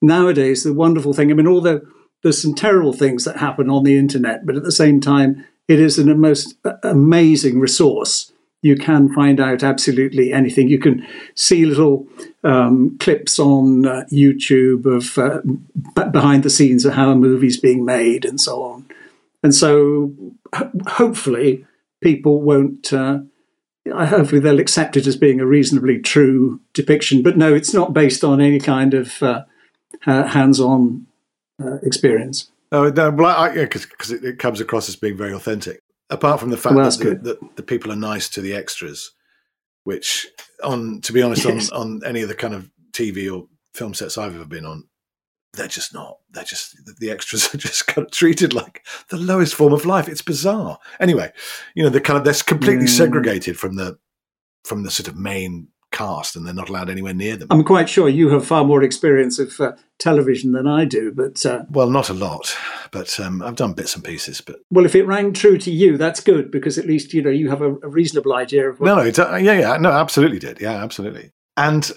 nowadays 0.00 0.64
the 0.64 0.72
wonderful 0.72 1.12
thing. 1.12 1.30
I 1.30 1.34
mean, 1.34 1.46
although 1.46 1.82
there's 2.22 2.40
some 2.40 2.54
terrible 2.54 2.94
things 2.94 3.24
that 3.24 3.36
happen 3.36 3.70
on 3.70 3.84
the 3.84 3.98
internet, 3.98 4.46
but 4.46 4.56
at 4.56 4.62
the 4.62 4.72
same 4.72 5.00
time, 5.00 5.46
it 5.68 5.78
is 5.78 5.98
an, 5.98 6.08
a 6.08 6.14
most 6.14 6.54
amazing 6.82 7.60
resource. 7.60 8.32
You 8.62 8.76
can 8.76 9.12
find 9.12 9.40
out 9.40 9.62
absolutely 9.62 10.32
anything. 10.32 10.68
You 10.68 10.78
can 10.78 11.06
see 11.34 11.64
little 11.64 12.06
um, 12.44 12.98
clips 12.98 13.38
on 13.38 13.86
uh, 13.86 14.04
YouTube 14.12 14.84
of 14.84 15.16
uh, 15.16 15.40
b- 15.44 16.10
behind 16.10 16.42
the 16.42 16.50
scenes 16.50 16.84
of 16.84 16.94
how 16.94 17.10
a 17.10 17.14
movie's 17.14 17.58
being 17.58 17.84
made 17.84 18.24
and 18.24 18.40
so 18.40 18.62
on. 18.62 18.86
And 19.42 19.54
so, 19.54 20.12
ho- 20.54 20.70
hopefully, 20.86 21.64
people 22.02 22.42
won't 22.42 22.92
uh, 22.92 23.20
hopefully 23.88 24.40
they'll 24.40 24.60
accept 24.60 24.96
it 24.96 25.06
as 25.06 25.16
being 25.16 25.40
a 25.40 25.46
reasonably 25.46 25.98
true 25.98 26.60
depiction. 26.74 27.22
But 27.22 27.36
no, 27.36 27.54
it's 27.54 27.74
not 27.74 27.92
based 27.92 28.24
on 28.24 28.40
any 28.40 28.58
kind 28.58 28.94
of 28.94 29.22
uh, 29.22 29.44
hands-on 30.04 31.06
uh, 31.62 31.76
experience. 31.82 32.50
Oh 32.72 32.90
no, 32.90 33.10
well, 33.10 33.52
because 33.52 34.10
it, 34.10 34.24
it, 34.24 34.38
comes 34.38 34.60
across 34.60 34.88
as 34.88 34.96
being 34.96 35.16
very 35.16 35.32
authentic. 35.32 35.82
Apart 36.10 36.40
from 36.40 36.50
the 36.50 36.56
fact 36.56 36.74
well, 36.74 36.90
that, 36.90 36.98
the, 36.98 37.14
that, 37.14 37.56
the, 37.56 37.62
people 37.62 37.92
are 37.92 37.96
nice 37.96 38.28
to 38.30 38.40
the 38.40 38.54
extras, 38.54 39.12
which, 39.84 40.26
on 40.62 41.00
to 41.02 41.12
be 41.12 41.22
honest, 41.22 41.44
yes. 41.44 41.70
on 41.70 41.80
on 41.80 42.00
any 42.04 42.22
of 42.22 42.28
the 42.28 42.34
kind 42.34 42.54
of 42.54 42.70
TV 42.92 43.32
or 43.32 43.46
film 43.74 43.94
sets 43.94 44.18
I've 44.18 44.34
ever 44.34 44.44
been 44.44 44.66
on, 44.66 44.88
they're 45.52 45.68
just 45.68 45.94
not. 45.94 46.18
They're 46.30 46.44
just 46.44 46.76
the 46.98 47.10
extras 47.10 47.54
are 47.54 47.58
just 47.58 47.86
kind 47.86 48.06
of 48.06 48.12
treated 48.12 48.52
like 48.52 48.84
the 49.08 49.16
lowest 49.16 49.54
form 49.54 49.72
of 49.72 49.86
life. 49.86 50.08
It's 50.08 50.22
bizarre. 50.22 50.78
Anyway, 50.98 51.32
you 51.74 51.82
know, 51.82 51.88
they're 51.88 52.00
kind 52.00 52.18
of 52.18 52.24
they're 52.24 52.34
completely 52.44 52.86
mm. 52.86 52.96
segregated 52.96 53.58
from 53.58 53.76
the 53.76 53.98
from 54.64 54.82
the 54.82 54.90
sort 54.90 55.08
of 55.08 55.16
main 55.16 55.68
cast, 56.00 56.34
and 56.34 56.46
they're 56.46 56.54
not 56.54 56.70
allowed 56.70 56.88
anywhere 56.88 57.12
near 57.12 57.36
them. 57.36 57.48
I'm 57.50 57.64
quite 57.64 57.88
sure 57.88 58.08
you 58.08 58.30
have 58.30 58.46
far 58.46 58.64
more 58.64 58.82
experience 58.82 59.38
of 59.38 59.60
uh, 59.60 59.72
television 59.98 60.52
than 60.52 60.66
I 60.66 60.86
do, 60.86 61.12
but 61.12 61.44
uh, 61.44 61.64
well, 61.70 61.90
not 61.90 62.08
a 62.08 62.14
lot, 62.14 62.56
but 62.90 63.20
um, 63.20 63.42
I've 63.42 63.56
done 63.56 63.74
bits 63.74 63.94
and 63.94 64.02
pieces. 64.02 64.40
But 64.40 64.60
well, 64.70 64.86
if 64.86 64.94
it 64.94 65.04
rang 65.04 65.32
true 65.34 65.58
to 65.58 65.70
you, 65.70 65.98
that's 65.98 66.20
good 66.20 66.50
because 66.50 66.78
at 66.78 66.86
least 66.86 67.12
you 67.12 67.22
know 67.22 67.30
you 67.30 67.50
have 67.50 67.60
a, 67.60 67.74
a 67.82 67.88
reasonable 67.88 68.34
idea 68.34 68.70
of. 68.70 68.80
What- 68.80 68.86
no, 68.86 68.96
no, 68.96 69.32
uh, 69.32 69.36
yeah, 69.36 69.58
yeah, 69.58 69.76
no, 69.76 69.90
absolutely 69.90 70.38
did, 70.38 70.60
yeah, 70.60 70.82
absolutely, 70.82 71.32
and 71.56 71.90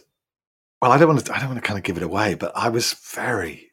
well, 0.81 0.91
I 0.91 0.97
don't 0.97 1.07
want 1.07 1.25
to. 1.25 1.33
I 1.33 1.39
don't 1.39 1.49
want 1.49 1.61
to 1.61 1.67
kind 1.67 1.77
of 1.77 1.83
give 1.85 1.97
it 1.97 2.03
away, 2.03 2.35
but 2.35 2.51
I 2.55 2.67
was 2.67 2.93
very, 3.13 3.71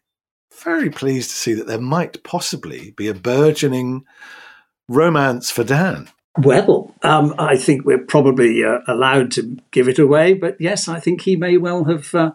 very 0.62 0.90
pleased 0.90 1.30
to 1.30 1.36
see 1.36 1.54
that 1.54 1.66
there 1.66 1.80
might 1.80 2.22
possibly 2.22 2.92
be 2.96 3.08
a 3.08 3.14
burgeoning 3.14 4.04
romance 4.88 5.50
for 5.50 5.64
Dan. 5.64 6.08
Well, 6.38 6.94
um, 7.02 7.34
I 7.38 7.56
think 7.56 7.84
we're 7.84 8.04
probably 8.04 8.64
uh, 8.64 8.78
allowed 8.86 9.32
to 9.32 9.58
give 9.72 9.88
it 9.88 9.98
away, 9.98 10.34
but 10.34 10.56
yes, 10.60 10.88
I 10.88 11.00
think 11.00 11.22
he 11.22 11.34
may 11.34 11.56
well 11.56 11.84
have 11.84 12.14
uh, 12.14 12.32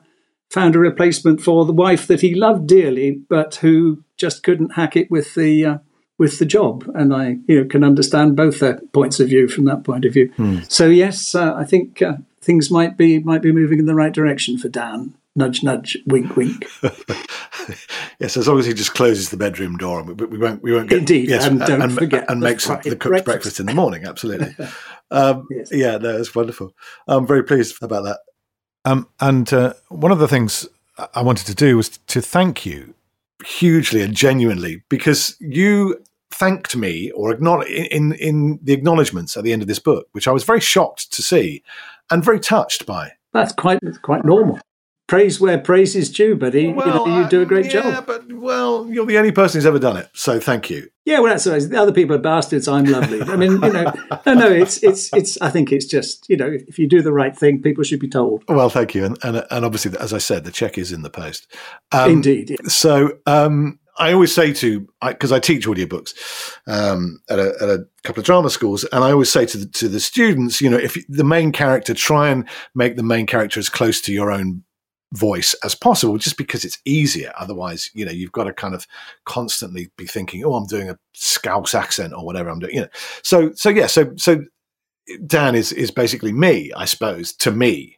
found 0.49 0.75
a 0.75 0.79
replacement 0.79 1.41
for 1.41 1.65
the 1.65 1.73
wife 1.73 2.05
that 2.07 2.21
he 2.21 2.35
loved 2.35 2.67
dearly, 2.67 3.11
but 3.11 3.55
who 3.55 4.03
just 4.17 4.43
couldn't 4.43 4.73
hack 4.73 4.95
it 4.95 5.09
with 5.09 5.33
the 5.35 5.65
uh, 5.65 5.77
with 6.17 6.39
the 6.39 6.45
job. 6.45 6.89
And 6.93 7.13
I, 7.13 7.37
you 7.47 7.61
know, 7.61 7.67
can 7.67 7.83
understand 7.83 8.35
both 8.35 8.59
their 8.59 8.81
points 8.93 9.19
of 9.19 9.29
view 9.29 9.47
from 9.47 9.65
that 9.65 9.83
point 9.83 10.05
of 10.05 10.13
view. 10.13 10.31
Hmm. 10.35 10.59
So 10.67 10.87
yes, 10.87 11.33
uh, 11.33 11.53
I 11.55 11.63
think 11.63 12.01
uh, 12.01 12.17
things 12.41 12.69
might 12.69 12.97
be 12.97 13.19
might 13.19 13.41
be 13.41 13.51
moving 13.51 13.79
in 13.79 13.85
the 13.85 13.95
right 13.95 14.13
direction 14.13 14.57
for 14.57 14.69
Dan. 14.69 15.13
Nudge, 15.37 15.63
nudge, 15.63 15.97
wink, 16.07 16.37
wink. 16.37 16.65
yes, 18.19 18.37
as 18.37 18.47
long 18.47 18.57
as 18.57 18.65
he 18.65 18.73
just 18.73 18.93
closes 18.93 19.29
the 19.29 19.37
bedroom 19.37 19.75
door, 19.75 20.01
we, 20.03 20.13
we 20.13 20.37
won't 20.37 20.63
we 20.63 20.71
won't 20.71 20.89
get 20.89 20.99
indeed, 20.99 21.29
yes, 21.29 21.45
and 21.45 21.59
don't 21.59 21.81
and, 21.81 21.93
forget 21.93 22.29
and 22.29 22.39
makes 22.39 22.65
the 22.67 22.75
cooked 22.75 22.99
breakfast. 22.99 23.25
breakfast. 23.25 23.59
in 23.59 23.65
the 23.65 23.73
morning. 23.73 24.05
Absolutely, 24.05 24.55
um, 25.11 25.45
yes. 25.51 25.69
yeah, 25.71 25.97
no, 25.97 26.17
it's 26.17 26.33
wonderful. 26.33 26.73
I'm 27.07 27.27
very 27.27 27.43
pleased 27.43 27.83
about 27.83 28.03
that. 28.03 28.19
Um, 28.85 29.09
and 29.19 29.51
uh, 29.51 29.73
one 29.89 30.11
of 30.11 30.19
the 30.19 30.27
things 30.27 30.67
I 31.13 31.21
wanted 31.21 31.47
to 31.47 31.55
do 31.55 31.75
was 31.75 31.89
to 31.89 32.21
thank 32.21 32.65
you 32.65 32.93
hugely 33.45 34.01
and 34.01 34.15
genuinely 34.15 34.83
because 34.87 35.35
you 35.41 36.01
thanked 36.31 36.75
me 36.75 37.11
or 37.11 37.31
acknowledge 37.31 37.69
in 37.69 38.13
in 38.13 38.59
the 38.61 38.73
acknowledgements 38.73 39.35
at 39.35 39.43
the 39.43 39.51
end 39.51 39.61
of 39.61 39.67
this 39.67 39.79
book, 39.79 40.07
which 40.13 40.27
I 40.27 40.31
was 40.31 40.43
very 40.43 40.61
shocked 40.61 41.11
to 41.13 41.21
see 41.21 41.63
and 42.09 42.23
very 42.23 42.39
touched 42.39 42.85
by. 42.85 43.11
That's 43.33 43.51
quite 43.51 43.79
that's 43.81 43.97
quite 43.97 44.23
normal. 44.23 44.59
Praise 45.07 45.39
where 45.39 45.57
praise 45.57 45.95
is 45.95 46.11
due, 46.11 46.35
buddy. 46.35 46.71
Well, 46.71 46.87
you, 46.87 46.93
know, 46.93 47.21
you 47.21 47.29
do 47.29 47.41
a 47.41 47.45
great 47.45 47.65
yeah, 47.65 47.81
job. 47.81 48.05
but 48.05 48.31
well, 48.31 48.87
you're 48.89 49.05
the 49.05 49.17
only 49.17 49.31
person 49.31 49.57
who's 49.57 49.65
ever 49.65 49.79
done 49.79 49.97
it, 49.97 50.09
so 50.13 50.39
thank 50.39 50.69
you. 50.69 50.89
Yeah, 51.05 51.19
well, 51.19 51.31
that's 51.31 51.45
right. 51.45 51.61
The 51.61 51.79
other 51.79 51.91
people 51.91 52.15
are 52.15 52.19
bastards. 52.19 52.67
I'm 52.67 52.85
lovely. 52.85 53.21
I 53.21 53.35
mean, 53.35 53.51
you 53.53 53.59
know, 53.59 53.93
no, 54.25 54.33
no. 54.33 54.51
It's, 54.51 54.81
it's, 54.83 55.13
it's. 55.13 55.39
I 55.39 55.49
think 55.49 55.71
it's 55.71 55.85
just, 55.85 56.27
you 56.29 56.37
know, 56.37 56.51
if 56.67 56.79
you 56.79 56.87
do 56.87 57.01
the 57.01 57.13
right 57.13 57.37
thing, 57.37 57.61
people 57.61 57.83
should 57.83 57.99
be 57.99 58.09
told. 58.09 58.43
Well, 58.47 58.69
thank 58.69 58.95
you, 58.95 59.05
and 59.05 59.17
and, 59.23 59.45
and 59.51 59.65
obviously, 59.65 59.97
as 59.99 60.13
I 60.13 60.17
said, 60.17 60.43
the 60.43 60.51
check 60.51 60.77
is 60.77 60.91
in 60.91 61.03
the 61.03 61.09
post. 61.09 61.47
Um, 61.91 62.11
Indeed. 62.11 62.49
Yeah. 62.51 62.67
So, 62.67 63.19
um, 63.27 63.79
I 63.97 64.11
always 64.11 64.33
say 64.33 64.51
to 64.53 64.87
because 65.01 65.31
I, 65.31 65.37
I, 65.37 65.39
teach 65.39 65.65
audiobooks 65.65 66.13
um, 66.67 67.21
at, 67.29 67.39
a, 67.39 67.53
at 67.61 67.69
a 67.69 67.87
couple 68.03 68.19
of 68.19 68.25
drama 68.25 68.49
schools, 68.49 68.83
and 68.85 69.03
I 69.03 69.11
always 69.11 69.31
say 69.31 69.45
to 69.45 69.57
the, 69.57 69.65
to 69.67 69.87
the 69.87 70.01
students, 70.01 70.59
you 70.59 70.69
know, 70.69 70.77
if 70.77 70.97
the 71.07 71.23
main 71.23 71.53
character, 71.53 71.93
try 71.93 72.29
and 72.29 72.47
make 72.73 72.97
the 72.97 73.03
main 73.03 73.25
character 73.25 73.59
as 73.59 73.69
close 73.69 74.01
to 74.01 74.13
your 74.13 74.31
own 74.31 74.63
voice 75.15 75.55
as 75.63 75.75
possible, 75.75 76.17
just 76.17 76.37
because 76.37 76.65
it's 76.65 76.79
easier. 76.85 77.31
Otherwise, 77.37 77.89
you 77.93 78.05
know, 78.05 78.11
you've 78.11 78.31
got 78.31 78.45
to 78.45 78.53
kind 78.53 78.75
of 78.75 78.87
constantly 79.25 79.89
be 79.97 80.05
thinking, 80.05 80.43
"Oh, 80.43 80.53
I'm 80.53 80.67
doing 80.67 80.89
a 80.89 80.99
Scouse 81.13 81.73
accent 81.73 82.13
or 82.13 82.25
whatever 82.25 82.49
I'm 82.49 82.59
doing." 82.59 82.75
You 82.75 82.81
know, 82.81 82.89
so 83.23 83.51
so 83.53 83.69
yeah, 83.69 83.87
so 83.87 84.13
so 84.17 84.43
Dan 85.25 85.55
is 85.55 85.71
is 85.71 85.91
basically 85.91 86.33
me, 86.33 86.71
I 86.75 86.85
suppose, 86.85 87.33
to 87.37 87.51
me. 87.51 87.97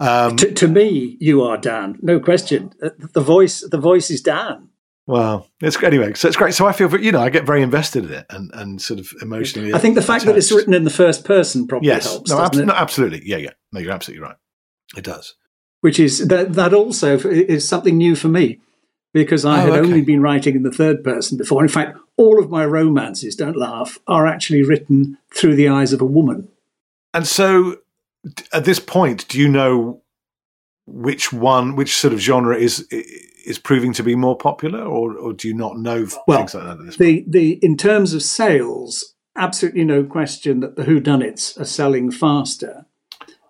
Um, 0.00 0.36
to, 0.36 0.52
to 0.52 0.68
me, 0.68 1.16
you 1.20 1.42
are 1.42 1.56
Dan, 1.56 1.98
no 2.02 2.18
question. 2.18 2.72
Uh, 2.82 2.90
the 3.12 3.20
voice, 3.20 3.64
the 3.70 3.78
voice 3.78 4.10
is 4.10 4.20
Dan. 4.20 4.70
Well, 5.06 5.48
it's 5.60 5.80
anyway. 5.82 6.14
So 6.14 6.28
it's 6.28 6.36
great. 6.36 6.54
So 6.54 6.66
I 6.66 6.72
feel, 6.72 6.98
you 6.98 7.12
know, 7.12 7.20
I 7.20 7.28
get 7.28 7.44
very 7.44 7.62
invested 7.62 8.06
in 8.06 8.12
it 8.12 8.26
and, 8.30 8.50
and 8.54 8.80
sort 8.80 9.00
of 9.00 9.12
emotionally. 9.20 9.74
I 9.74 9.78
think 9.78 9.96
the 9.96 10.02
fact 10.02 10.22
attached. 10.22 10.26
that 10.26 10.38
it's 10.38 10.50
written 10.50 10.72
in 10.72 10.84
the 10.84 10.90
first 10.90 11.24
person 11.24 11.66
probably 11.66 11.88
yes. 11.88 12.04
helps. 12.04 12.30
No, 12.30 12.40
ab- 12.40 12.54
no, 12.54 12.72
absolutely. 12.72 13.22
Yeah, 13.24 13.36
yeah. 13.36 13.50
No, 13.72 13.80
you're 13.80 13.92
absolutely 13.92 14.22
right. 14.26 14.36
It 14.96 15.04
does. 15.04 15.34
Which 15.84 16.00
is 16.00 16.28
that 16.28 16.54
that 16.54 16.72
also 16.72 17.18
is 17.18 17.68
something 17.68 17.98
new 17.98 18.16
for 18.16 18.28
me 18.28 18.58
because 19.12 19.44
I 19.44 19.58
oh, 19.58 19.66
had 19.66 19.68
okay. 19.68 19.80
only 19.80 20.00
been 20.00 20.22
writing 20.22 20.56
in 20.56 20.62
the 20.62 20.72
third 20.72 21.04
person 21.04 21.36
before. 21.36 21.62
In 21.62 21.68
fact, 21.68 21.98
all 22.16 22.42
of 22.42 22.48
my 22.48 22.64
romances, 22.64 23.36
don't 23.36 23.54
laugh, 23.54 23.98
are 24.06 24.26
actually 24.26 24.62
written 24.62 25.18
through 25.34 25.56
the 25.56 25.68
eyes 25.68 25.92
of 25.92 26.00
a 26.00 26.06
woman. 26.06 26.48
And 27.12 27.26
so, 27.26 27.76
at 28.50 28.64
this 28.64 28.80
point, 28.80 29.28
do 29.28 29.38
you 29.38 29.46
know 29.46 30.00
which 30.86 31.34
one, 31.34 31.76
which 31.76 31.94
sort 31.94 32.14
of 32.14 32.18
genre 32.18 32.56
is 32.56 32.88
is 32.90 33.58
proving 33.58 33.92
to 33.92 34.02
be 34.02 34.16
more 34.16 34.38
popular, 34.38 34.80
or, 34.80 35.14
or 35.14 35.34
do 35.34 35.48
you 35.48 35.54
not 35.54 35.76
know 35.76 36.08
well, 36.26 36.38
things 36.38 36.54
like 36.54 36.64
that? 36.64 36.96
the 36.98 37.26
the 37.28 37.58
in 37.62 37.76
terms 37.76 38.14
of 38.14 38.22
sales, 38.22 39.16
absolutely 39.36 39.84
no 39.84 40.02
question 40.02 40.60
that 40.60 40.76
the 40.76 40.84
whodunits 40.84 41.60
are 41.60 41.66
selling 41.66 42.10
faster. 42.10 42.86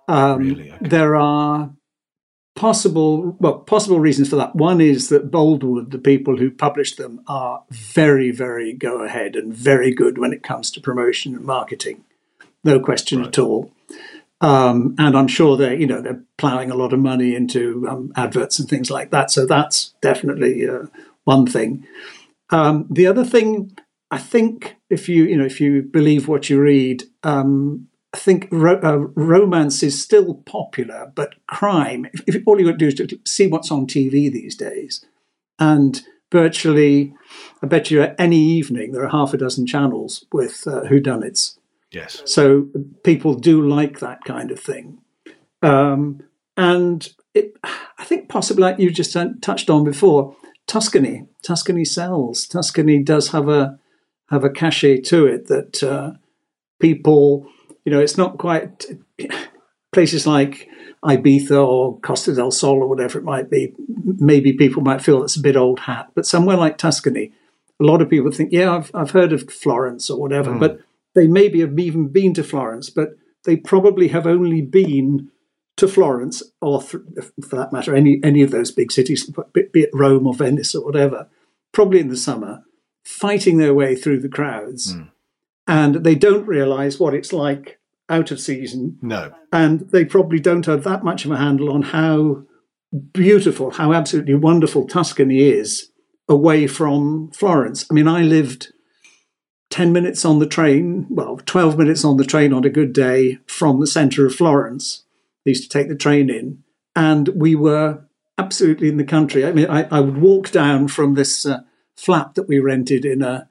Um, 0.08 0.38
really? 0.40 0.72
Okay. 0.72 0.88
There 0.88 1.14
are 1.14 1.70
possible 2.54 3.36
well 3.40 3.58
possible 3.58 3.98
reasons 3.98 4.28
for 4.30 4.36
that. 4.36 4.54
One 4.54 4.80
is 4.80 5.08
that 5.08 5.30
Boldwood, 5.30 5.90
the 5.90 5.98
people 5.98 6.36
who 6.36 6.50
publish 6.50 6.96
them, 6.96 7.20
are 7.26 7.64
very 7.70 8.30
very 8.30 8.72
go 8.72 9.02
ahead 9.02 9.36
and 9.36 9.52
very 9.52 9.92
good 9.92 10.18
when 10.18 10.32
it 10.32 10.42
comes 10.42 10.70
to 10.72 10.80
promotion 10.80 11.34
and 11.34 11.44
marketing. 11.44 12.04
No 12.62 12.80
question 12.80 13.20
right. 13.20 13.28
at 13.28 13.38
all. 13.38 13.72
Um, 14.40 14.94
and 14.98 15.16
I'm 15.16 15.28
sure 15.28 15.56
they're, 15.56 15.74
you 15.74 15.86
know, 15.86 16.02
they're 16.02 16.22
ploughing 16.36 16.70
a 16.70 16.74
lot 16.74 16.92
of 16.92 16.98
money 16.98 17.34
into 17.34 17.86
um, 17.88 18.12
adverts 18.14 18.58
and 18.58 18.68
things 18.68 18.90
like 18.90 19.10
that. 19.10 19.30
So 19.30 19.46
that's 19.46 19.94
definitely 20.02 20.68
uh, 20.68 20.86
one 21.24 21.46
thing. 21.46 21.86
Um, 22.50 22.86
the 22.90 23.06
other 23.06 23.24
thing, 23.24 23.78
I 24.10 24.18
think, 24.18 24.76
if 24.90 25.08
you, 25.08 25.24
you 25.24 25.36
know, 25.36 25.46
if 25.46 25.60
you 25.60 25.82
believe 25.82 26.28
what 26.28 26.50
you 26.50 26.60
read, 26.60 27.04
um, 27.22 27.88
I 28.14 28.16
think 28.16 28.46
ro- 28.52 28.80
uh, 28.80 29.08
romance 29.20 29.82
is 29.82 30.00
still 30.00 30.34
popular, 30.46 31.10
but 31.16 31.34
crime. 31.48 32.06
If, 32.12 32.22
if 32.28 32.42
all 32.46 32.60
you 32.60 32.64
got 32.64 32.78
to 32.78 32.78
do 32.78 32.86
is 32.86 32.94
to 32.94 33.18
see 33.26 33.48
what's 33.48 33.72
on 33.72 33.88
TV 33.88 34.30
these 34.30 34.54
days, 34.54 35.04
and 35.58 36.00
virtually, 36.30 37.12
I 37.60 37.66
bet 37.66 37.90
you 37.90 38.14
any 38.16 38.38
evening 38.38 38.92
there 38.92 39.02
are 39.04 39.08
half 39.08 39.34
a 39.34 39.36
dozen 39.36 39.66
channels 39.66 40.26
with 40.32 40.62
uh, 40.64 40.82
whodunits. 40.82 41.58
Yes. 41.90 42.22
So 42.24 42.68
people 43.02 43.34
do 43.34 43.60
like 43.68 43.98
that 43.98 44.24
kind 44.24 44.52
of 44.52 44.60
thing. 44.60 44.98
Um, 45.60 46.22
and 46.56 47.08
it, 47.34 47.56
I 47.64 48.04
think 48.04 48.28
possibly 48.28 48.62
like 48.62 48.78
you 48.78 48.92
just 48.92 49.16
touched 49.42 49.68
on 49.68 49.82
before, 49.82 50.36
Tuscany. 50.68 51.26
Tuscany 51.42 51.84
sells. 51.84 52.46
Tuscany 52.46 53.02
does 53.02 53.28
have 53.30 53.48
a 53.48 53.80
have 54.30 54.44
a 54.44 54.50
cachet 54.50 55.00
to 55.00 55.26
it 55.26 55.48
that 55.48 55.82
uh, 55.82 56.12
people, 56.80 57.48
you 57.84 57.92
know, 57.92 58.00
it's 58.00 58.18
not 58.18 58.38
quite 58.38 58.86
places 59.92 60.26
like 60.26 60.68
Ibiza 61.04 61.66
or 61.66 61.98
Costa 62.00 62.34
del 62.34 62.50
Sol 62.50 62.82
or 62.82 62.88
whatever 62.88 63.18
it 63.18 63.24
might 63.24 63.50
be. 63.50 63.74
Maybe 64.04 64.52
people 64.54 64.82
might 64.82 65.02
feel 65.02 65.20
that's 65.20 65.36
a 65.36 65.40
bit 65.42 65.56
old 65.56 65.80
hat, 65.80 66.10
but 66.14 66.26
somewhere 66.26 66.56
like 66.56 66.78
Tuscany, 66.78 67.32
a 67.80 67.84
lot 67.84 68.00
of 68.00 68.08
people 68.08 68.30
think, 68.30 68.52
yeah, 68.52 68.74
I've 68.74 68.90
I've 68.94 69.10
heard 69.10 69.32
of 69.32 69.50
Florence 69.50 70.10
or 70.10 70.20
whatever, 70.20 70.52
mm. 70.52 70.60
but 70.60 70.80
they 71.14 71.26
maybe 71.26 71.60
have 71.60 71.78
even 71.78 72.08
been 72.08 72.34
to 72.34 72.42
Florence, 72.42 72.90
but 72.90 73.10
they 73.44 73.56
probably 73.56 74.08
have 74.08 74.26
only 74.26 74.62
been 74.62 75.30
to 75.76 75.88
Florence, 75.88 76.42
or 76.60 76.80
th- 76.82 77.02
for 77.48 77.56
that 77.56 77.72
matter, 77.72 77.94
any 77.94 78.20
any 78.22 78.42
of 78.42 78.50
those 78.50 78.70
big 78.70 78.92
cities, 78.92 79.30
be 79.52 79.68
it 79.74 79.90
Rome 79.92 80.26
or 80.26 80.34
Venice 80.34 80.74
or 80.74 80.84
whatever, 80.84 81.28
probably 81.72 82.00
in 82.00 82.08
the 82.08 82.16
summer, 82.16 82.62
fighting 83.04 83.58
their 83.58 83.74
way 83.74 83.96
through 83.96 84.20
the 84.20 84.28
crowds, 84.28 84.94
mm. 84.94 85.10
And 85.66 85.96
they 85.96 86.14
don't 86.14 86.46
realise 86.46 86.98
what 86.98 87.14
it's 87.14 87.32
like 87.32 87.78
out 88.08 88.30
of 88.30 88.40
season. 88.40 88.98
No, 89.02 89.34
and 89.52 89.80
they 89.90 90.04
probably 90.04 90.40
don't 90.40 90.66
have 90.66 90.84
that 90.84 91.04
much 91.04 91.24
of 91.24 91.30
a 91.30 91.36
handle 91.36 91.72
on 91.72 91.82
how 91.82 92.44
beautiful, 93.12 93.72
how 93.72 93.92
absolutely 93.92 94.34
wonderful 94.34 94.86
Tuscany 94.86 95.40
is 95.40 95.90
away 96.28 96.66
from 96.66 97.30
Florence. 97.32 97.86
I 97.90 97.94
mean, 97.94 98.08
I 98.08 98.22
lived 98.22 98.72
10 99.70 99.92
minutes 99.92 100.24
on 100.24 100.38
the 100.38 100.46
train, 100.46 101.06
well, 101.10 101.38
12 101.44 101.76
minutes 101.76 102.04
on 102.04 102.16
the 102.16 102.24
train 102.24 102.52
on 102.52 102.64
a 102.64 102.70
good 102.70 102.92
day 102.92 103.38
from 103.46 103.80
the 103.80 103.86
centre 103.86 104.26
of 104.26 104.34
Florence. 104.34 105.04
I 105.46 105.50
used 105.50 105.64
to 105.64 105.68
take 105.68 105.88
the 105.88 105.96
train 105.96 106.30
in, 106.30 106.62
and 106.94 107.28
we 107.28 107.54
were 107.54 108.04
absolutely 108.38 108.88
in 108.88 108.96
the 108.96 109.04
country. 109.04 109.44
I 109.44 109.52
mean, 109.52 109.68
I, 109.68 109.88
I 109.90 110.00
would 110.00 110.18
walk 110.18 110.50
down 110.50 110.88
from 110.88 111.14
this 111.14 111.44
uh, 111.44 111.60
flat 111.96 112.34
that 112.34 112.48
we 112.48 112.58
rented 112.58 113.04
in 113.04 113.22
a 113.22 113.48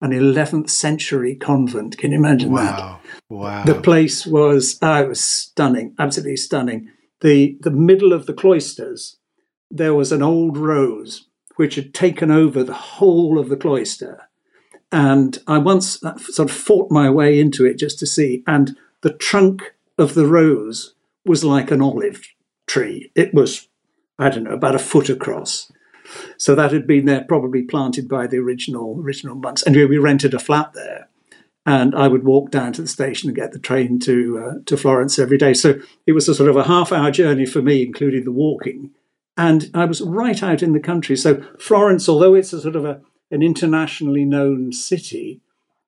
an 0.00 0.10
11th 0.10 0.70
century 0.70 1.34
convent. 1.34 1.96
Can 1.98 2.12
you 2.12 2.18
imagine 2.18 2.52
wow. 2.52 2.62
that? 2.62 3.10
Wow. 3.28 3.64
The 3.64 3.80
place 3.80 4.26
was, 4.26 4.78
uh, 4.82 5.02
it 5.04 5.08
was 5.08 5.20
stunning, 5.20 5.94
absolutely 5.98 6.36
stunning. 6.36 6.90
The, 7.20 7.56
the 7.60 7.70
middle 7.70 8.12
of 8.12 8.26
the 8.26 8.34
cloisters, 8.34 9.16
there 9.70 9.94
was 9.94 10.12
an 10.12 10.22
old 10.22 10.58
rose 10.58 11.26
which 11.56 11.76
had 11.76 11.94
taken 11.94 12.30
over 12.30 12.62
the 12.62 12.74
whole 12.74 13.38
of 13.38 13.48
the 13.48 13.56
cloister 13.56 14.26
and 14.92 15.38
I 15.46 15.58
once 15.58 16.02
uh, 16.04 16.16
sort 16.16 16.50
of 16.50 16.56
fought 16.56 16.90
my 16.90 17.10
way 17.10 17.40
into 17.40 17.64
it 17.64 17.78
just 17.78 17.98
to 18.00 18.06
see. 18.06 18.42
And 18.46 18.76
the 19.02 19.12
trunk 19.12 19.74
of 19.98 20.14
the 20.14 20.26
rose 20.26 20.94
was 21.24 21.44
like 21.44 21.70
an 21.70 21.82
olive 21.82 22.22
tree. 22.66 23.10
It 23.14 23.34
was, 23.34 23.68
I 24.18 24.28
don't 24.28 24.44
know, 24.44 24.52
about 24.52 24.74
a 24.74 24.80
foot 24.80 25.08
across. 25.08 25.70
So 26.36 26.54
that 26.54 26.72
had 26.72 26.86
been 26.86 27.06
there, 27.06 27.24
probably 27.24 27.62
planted 27.62 28.08
by 28.08 28.26
the 28.26 28.38
original 28.38 29.00
original 29.00 29.34
monks. 29.34 29.62
And 29.62 29.74
we 29.74 29.98
rented 29.98 30.34
a 30.34 30.38
flat 30.38 30.72
there, 30.74 31.08
and 31.64 31.94
I 31.94 32.08
would 32.08 32.24
walk 32.24 32.50
down 32.50 32.72
to 32.74 32.82
the 32.82 32.88
station 32.88 33.28
and 33.28 33.36
get 33.36 33.52
the 33.52 33.58
train 33.58 33.98
to 34.00 34.38
uh, 34.38 34.52
to 34.66 34.76
Florence 34.76 35.18
every 35.18 35.38
day. 35.38 35.54
So 35.54 35.80
it 36.06 36.12
was 36.12 36.28
a 36.28 36.34
sort 36.34 36.50
of 36.50 36.56
a 36.56 36.64
half 36.64 36.92
hour 36.92 37.10
journey 37.10 37.46
for 37.46 37.62
me, 37.62 37.82
including 37.82 38.24
the 38.24 38.32
walking. 38.32 38.90
And 39.36 39.70
I 39.74 39.84
was 39.84 40.00
right 40.00 40.42
out 40.42 40.62
in 40.62 40.72
the 40.72 40.80
country. 40.80 41.16
So 41.16 41.42
Florence, 41.58 42.08
although 42.08 42.34
it's 42.34 42.52
a 42.52 42.60
sort 42.60 42.76
of 42.76 42.84
a 42.84 43.00
an 43.30 43.42
internationally 43.42 44.24
known 44.24 44.72
city, 44.72 45.40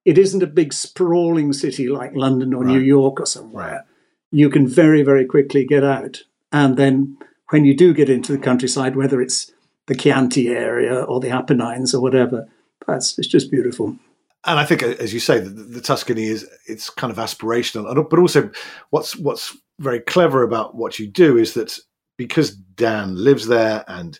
it 0.04 0.18
isn't 0.18 0.42
a 0.42 0.46
big 0.46 0.72
sprawling 0.72 1.52
city 1.52 1.88
like 1.88 2.14
London 2.14 2.54
or 2.54 2.64
right. 2.64 2.72
New 2.72 2.80
York 2.80 3.20
or 3.20 3.26
somewhere. 3.26 3.66
Right. 3.66 3.84
You 4.30 4.50
can 4.50 4.66
very, 4.66 5.02
very 5.02 5.24
quickly 5.24 5.64
get 5.64 5.84
out. 5.84 6.24
And 6.50 6.76
then 6.76 7.18
when 7.50 7.64
you 7.64 7.76
do 7.76 7.94
get 7.94 8.10
into 8.10 8.32
the 8.32 8.38
countryside, 8.38 8.96
whether 8.96 9.20
it's 9.20 9.52
the 9.88 9.94
Chianti 9.94 10.48
area 10.48 11.02
or 11.02 11.20
the 11.20 11.30
Apennines 11.30 11.94
or 11.94 12.00
whatever, 12.00 12.48
that's 12.86 13.18
it's 13.18 13.28
just 13.28 13.50
beautiful. 13.50 13.96
And 14.44 14.58
I 14.58 14.64
think, 14.64 14.82
as 14.82 15.12
you 15.12 15.20
say, 15.20 15.40
the, 15.40 15.50
the 15.50 15.80
Tuscany 15.80 16.24
is 16.24 16.48
it's 16.66 16.88
kind 16.88 17.10
of 17.10 17.18
aspirational, 17.18 18.08
but 18.08 18.18
also 18.18 18.50
what's 18.90 19.16
what's 19.16 19.56
very 19.80 20.00
clever 20.00 20.42
about 20.42 20.74
what 20.74 20.98
you 20.98 21.06
do 21.06 21.36
is 21.36 21.54
that 21.54 21.78
because 22.16 22.52
Dan 22.54 23.16
lives 23.16 23.46
there 23.46 23.84
and 23.88 24.18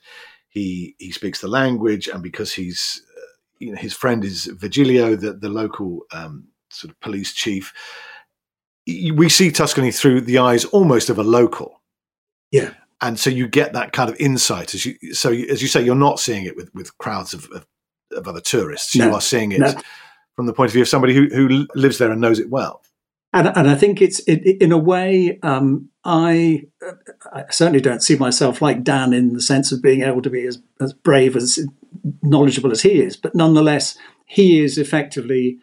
he 0.49 0.97
he 0.99 1.13
speaks 1.13 1.41
the 1.41 1.49
language, 1.49 2.09
and 2.09 2.23
because 2.23 2.53
he's 2.53 3.03
you 3.59 3.73
know, 3.73 3.79
his 3.79 3.93
friend 3.93 4.25
is 4.25 4.47
Virgilio, 4.47 5.17
the, 5.17 5.33
the 5.33 5.49
local 5.49 6.03
um, 6.13 6.49
sort 6.71 6.91
of 6.91 7.01
police 7.01 7.33
chief. 7.33 7.73
We 8.87 9.29
see 9.29 9.51
Tuscany 9.51 9.93
through 9.93 10.23
the 10.23 10.39
eyes 10.39 10.65
almost 10.67 11.11
of 11.11 11.19
a 11.19 11.23
local. 11.23 11.83
Yeah. 12.51 12.73
And 13.01 13.19
so 13.19 13.31
you 13.31 13.47
get 13.47 13.75
that 13.75 13.93
kind 13.93 14.11
of 14.11 14.17
insight 14.19 14.75
as 14.75 14.85
you, 14.85 14.97
so 15.15 15.31
as 15.31 15.63
you 15.63 15.69
say, 15.69 15.83
you're 15.83 15.95
not 15.95 16.19
seeing 16.19 16.45
it 16.45 16.57
with, 16.57 16.75
with 16.75 16.97
crowds 16.99 17.33
of, 17.33 17.49
of, 17.53 17.67
of 18.13 18.27
other 18.27 18.41
tourists. 18.41 18.97
No, 18.97 19.07
you 19.07 19.15
are 19.15 19.21
seeing 19.21 19.53
it 19.53 19.61
no. 19.61 19.73
from 20.35 20.47
the 20.47 20.53
point 20.53 20.71
of 20.71 20.73
view 20.73 20.83
of 20.83 20.89
somebody 20.89 21.15
who, 21.15 21.27
who 21.27 21.67
lives 21.75 21.99
there 21.99 22.11
and 22.11 22.21
knows 22.21 22.41
it 22.41 22.51
well. 22.51 22.83
And, 23.33 23.47
and 23.57 23.69
I 23.69 23.75
think 23.75 24.01
it's 24.01 24.21
it, 24.21 24.61
in 24.61 24.73
a 24.73 24.79
way 24.79 25.39
um, 25.43 25.91
I, 26.03 26.65
I 27.33 27.45
certainly 27.51 27.81
don't 27.81 28.03
see 28.03 28.17
myself 28.17 28.63
like 28.63 28.83
Dan 28.83 29.13
in 29.13 29.35
the 29.35 29.43
sense 29.43 29.71
of 29.71 29.83
being 29.83 30.03
able 30.03 30.23
to 30.23 30.31
be 30.31 30.47
as, 30.47 30.63
as 30.81 30.93
brave 30.93 31.37
as 31.37 31.59
knowledgeable 32.23 32.71
as 32.71 32.83
he 32.83 33.01
is, 33.01 33.17
but 33.17 33.35
nonetheless 33.35 33.99
he 34.25 34.63
is 34.63 34.79
effectively 34.79 35.59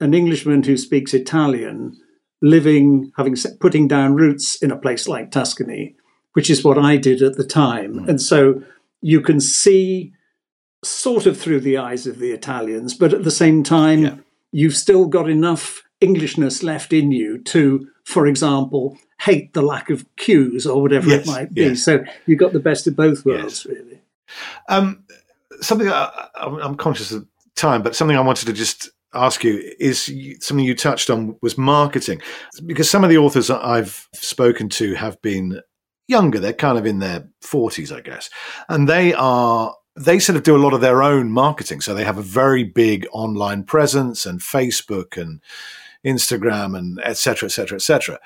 an 0.00 0.12
Englishman 0.12 0.64
who 0.64 0.76
speaks 0.76 1.14
Italian, 1.14 1.96
living 2.42 3.12
having 3.16 3.36
putting 3.60 3.86
down 3.86 4.16
roots 4.16 4.60
in 4.60 4.70
a 4.70 4.76
place 4.76 5.06
like 5.06 5.30
Tuscany, 5.30 5.94
which 6.34 6.50
is 6.50 6.62
what 6.62 6.78
I 6.78 6.96
did 6.96 7.22
at 7.22 7.36
the 7.36 7.44
time, 7.44 7.94
mm. 7.94 8.08
and 8.08 8.20
so 8.20 8.62
you 9.00 9.20
can 9.20 9.40
see 9.40 10.12
sort 10.84 11.26
of 11.26 11.38
through 11.38 11.60
the 11.60 11.78
eyes 11.78 12.06
of 12.06 12.18
the 12.18 12.30
Italians, 12.30 12.94
but 12.94 13.12
at 13.12 13.24
the 13.24 13.30
same 13.30 13.62
time. 13.62 14.02
Yeah 14.02 14.16
you've 14.54 14.76
still 14.76 15.06
got 15.06 15.28
enough 15.28 15.82
Englishness 16.00 16.62
left 16.62 16.92
in 16.92 17.10
you 17.10 17.38
to, 17.38 17.88
for 18.04 18.26
example, 18.26 18.96
hate 19.20 19.52
the 19.52 19.62
lack 19.62 19.90
of 19.90 20.06
queues 20.16 20.64
or 20.64 20.80
whatever 20.80 21.08
yes, 21.08 21.26
it 21.26 21.30
might 21.30 21.52
be. 21.52 21.62
Yes. 21.62 21.82
So 21.82 22.04
you've 22.26 22.38
got 22.38 22.52
the 22.52 22.60
best 22.60 22.86
of 22.86 22.94
both 22.94 23.26
worlds, 23.26 23.66
yes. 23.68 23.74
really. 23.74 24.00
Um, 24.68 25.02
something 25.60 25.88
I, 25.88 26.28
am 26.40 26.76
conscious 26.76 27.10
of 27.10 27.26
time, 27.56 27.82
but 27.82 27.96
something 27.96 28.16
I 28.16 28.20
wanted 28.20 28.46
to 28.46 28.52
just 28.52 28.90
ask 29.12 29.42
you 29.42 29.72
is 29.80 30.12
something 30.40 30.64
you 30.64 30.74
touched 30.76 31.10
on 31.10 31.36
was 31.42 31.58
marketing, 31.58 32.22
because 32.64 32.88
some 32.88 33.02
of 33.02 33.10
the 33.10 33.18
authors 33.18 33.50
I've 33.50 34.08
spoken 34.12 34.68
to 34.70 34.94
have 34.94 35.20
been 35.20 35.60
younger; 36.08 36.38
they're 36.38 36.52
kind 36.52 36.78
of 36.78 36.86
in 36.86 36.98
their 36.98 37.28
forties, 37.40 37.92
I 37.92 38.00
guess, 38.00 38.30
and 38.68 38.88
they 38.88 39.14
are 39.14 39.74
they 39.96 40.18
sort 40.18 40.36
of 40.36 40.42
do 40.42 40.56
a 40.56 40.58
lot 40.58 40.74
of 40.74 40.80
their 40.80 41.02
own 41.02 41.30
marketing. 41.30 41.80
So 41.80 41.94
they 41.94 42.04
have 42.04 42.18
a 42.18 42.22
very 42.22 42.64
big 42.64 43.06
online 43.12 43.62
presence 43.64 44.26
and 44.26 44.40
Facebook 44.40 45.16
and 45.20 45.40
Instagram 46.04 46.76
and 46.76 47.00
et 47.04 47.16
cetera, 47.16 47.46
et 47.46 47.52
cetera, 47.52 47.76
et 47.76 47.82
cetera. 47.82 48.18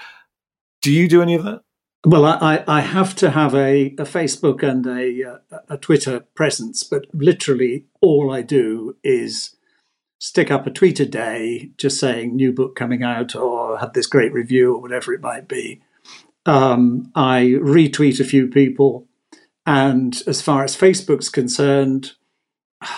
Do 0.80 0.90
you 0.90 1.08
do 1.08 1.22
any 1.22 1.34
of 1.34 1.44
that? 1.44 1.62
Well, 2.06 2.24
I, 2.24 2.64
I 2.68 2.80
have 2.80 3.16
to 3.16 3.30
have 3.30 3.54
a, 3.54 3.86
a 3.98 4.04
Facebook 4.04 4.62
and 4.62 4.86
a, 4.86 5.40
a 5.68 5.76
Twitter 5.76 6.20
presence, 6.34 6.84
but 6.84 7.06
literally 7.12 7.86
all 8.00 8.32
I 8.32 8.42
do 8.42 8.96
is 9.02 9.56
stick 10.20 10.50
up 10.50 10.66
a 10.66 10.70
tweet 10.70 11.00
a 11.00 11.06
day 11.06 11.70
just 11.76 11.98
saying 11.98 12.34
new 12.34 12.52
book 12.52 12.76
coming 12.76 13.02
out 13.02 13.34
or 13.34 13.78
had 13.78 13.94
this 13.94 14.06
great 14.06 14.32
review 14.32 14.74
or 14.74 14.80
whatever 14.80 15.12
it 15.12 15.20
might 15.20 15.48
be. 15.48 15.82
Um, 16.46 17.10
I 17.14 17.56
retweet 17.60 18.20
a 18.20 18.24
few 18.24 18.48
people 18.48 19.08
and 19.68 20.22
as 20.26 20.40
far 20.40 20.64
as 20.64 20.74
Facebook's 20.74 21.28
concerned, 21.28 22.12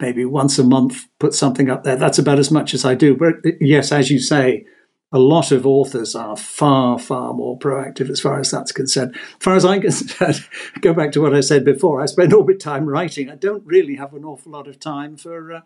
maybe 0.00 0.26
once 0.26 0.58
a 0.58 0.64
month, 0.64 1.06
put 1.18 1.32
something 1.32 1.70
up 1.70 1.82
there. 1.82 1.96
That's 1.96 2.18
about 2.18 2.38
as 2.38 2.50
much 2.50 2.74
as 2.74 2.84
I 2.84 2.94
do. 2.94 3.16
But 3.16 3.36
yes, 3.58 3.90
as 3.90 4.10
you 4.10 4.18
say, 4.18 4.66
a 5.12 5.18
lot 5.18 5.50
of 5.50 5.66
authors 5.66 6.14
are 6.14 6.36
far, 6.36 6.98
far 6.98 7.32
more 7.32 7.58
proactive 7.58 8.10
as 8.10 8.20
far 8.20 8.38
as 8.38 8.50
that's 8.50 8.70
concerned. 8.70 9.16
As 9.16 9.22
far 9.40 9.56
as 9.56 9.64
I'm 9.64 9.80
concerned, 9.80 10.44
go 10.82 10.92
back 10.92 11.12
to 11.12 11.22
what 11.22 11.34
I 11.34 11.40
said 11.40 11.64
before. 11.64 12.02
I 12.02 12.06
spend 12.06 12.34
all 12.34 12.44
my 12.44 12.52
time 12.52 12.84
writing. 12.84 13.30
I 13.30 13.36
don't 13.36 13.64
really 13.64 13.94
have 13.94 14.12
an 14.12 14.26
awful 14.26 14.52
lot 14.52 14.68
of 14.68 14.78
time 14.78 15.16
for 15.16 15.54
uh, 15.54 15.60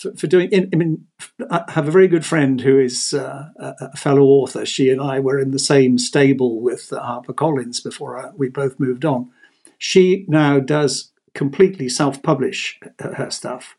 for, 0.00 0.12
for, 0.14 0.26
doing. 0.26 0.48
I 0.72 0.76
mean, 0.76 1.06
I 1.50 1.64
have 1.68 1.86
a 1.86 1.90
very 1.90 2.08
good 2.08 2.24
friend 2.24 2.60
who 2.60 2.78
is 2.78 3.12
uh, 3.12 3.50
a 3.58 3.96
fellow 3.96 4.22
author. 4.22 4.64
She 4.64 4.88
and 4.90 5.00
I 5.00 5.20
were 5.20 5.38
in 5.38 5.50
the 5.50 5.58
same 5.58 5.98
stable 5.98 6.60
with 6.60 6.92
uh, 6.92 7.00
Harper 7.00 7.34
Collins 7.34 7.80
before 7.80 8.16
uh, 8.16 8.32
we 8.36 8.48
both 8.48 8.80
moved 8.80 9.04
on. 9.04 9.30
She 9.78 10.24
now 10.28 10.58
does 10.58 11.12
completely 11.34 11.88
self 11.88 12.22
publish 12.22 12.80
her 12.98 13.30
stuff. 13.30 13.76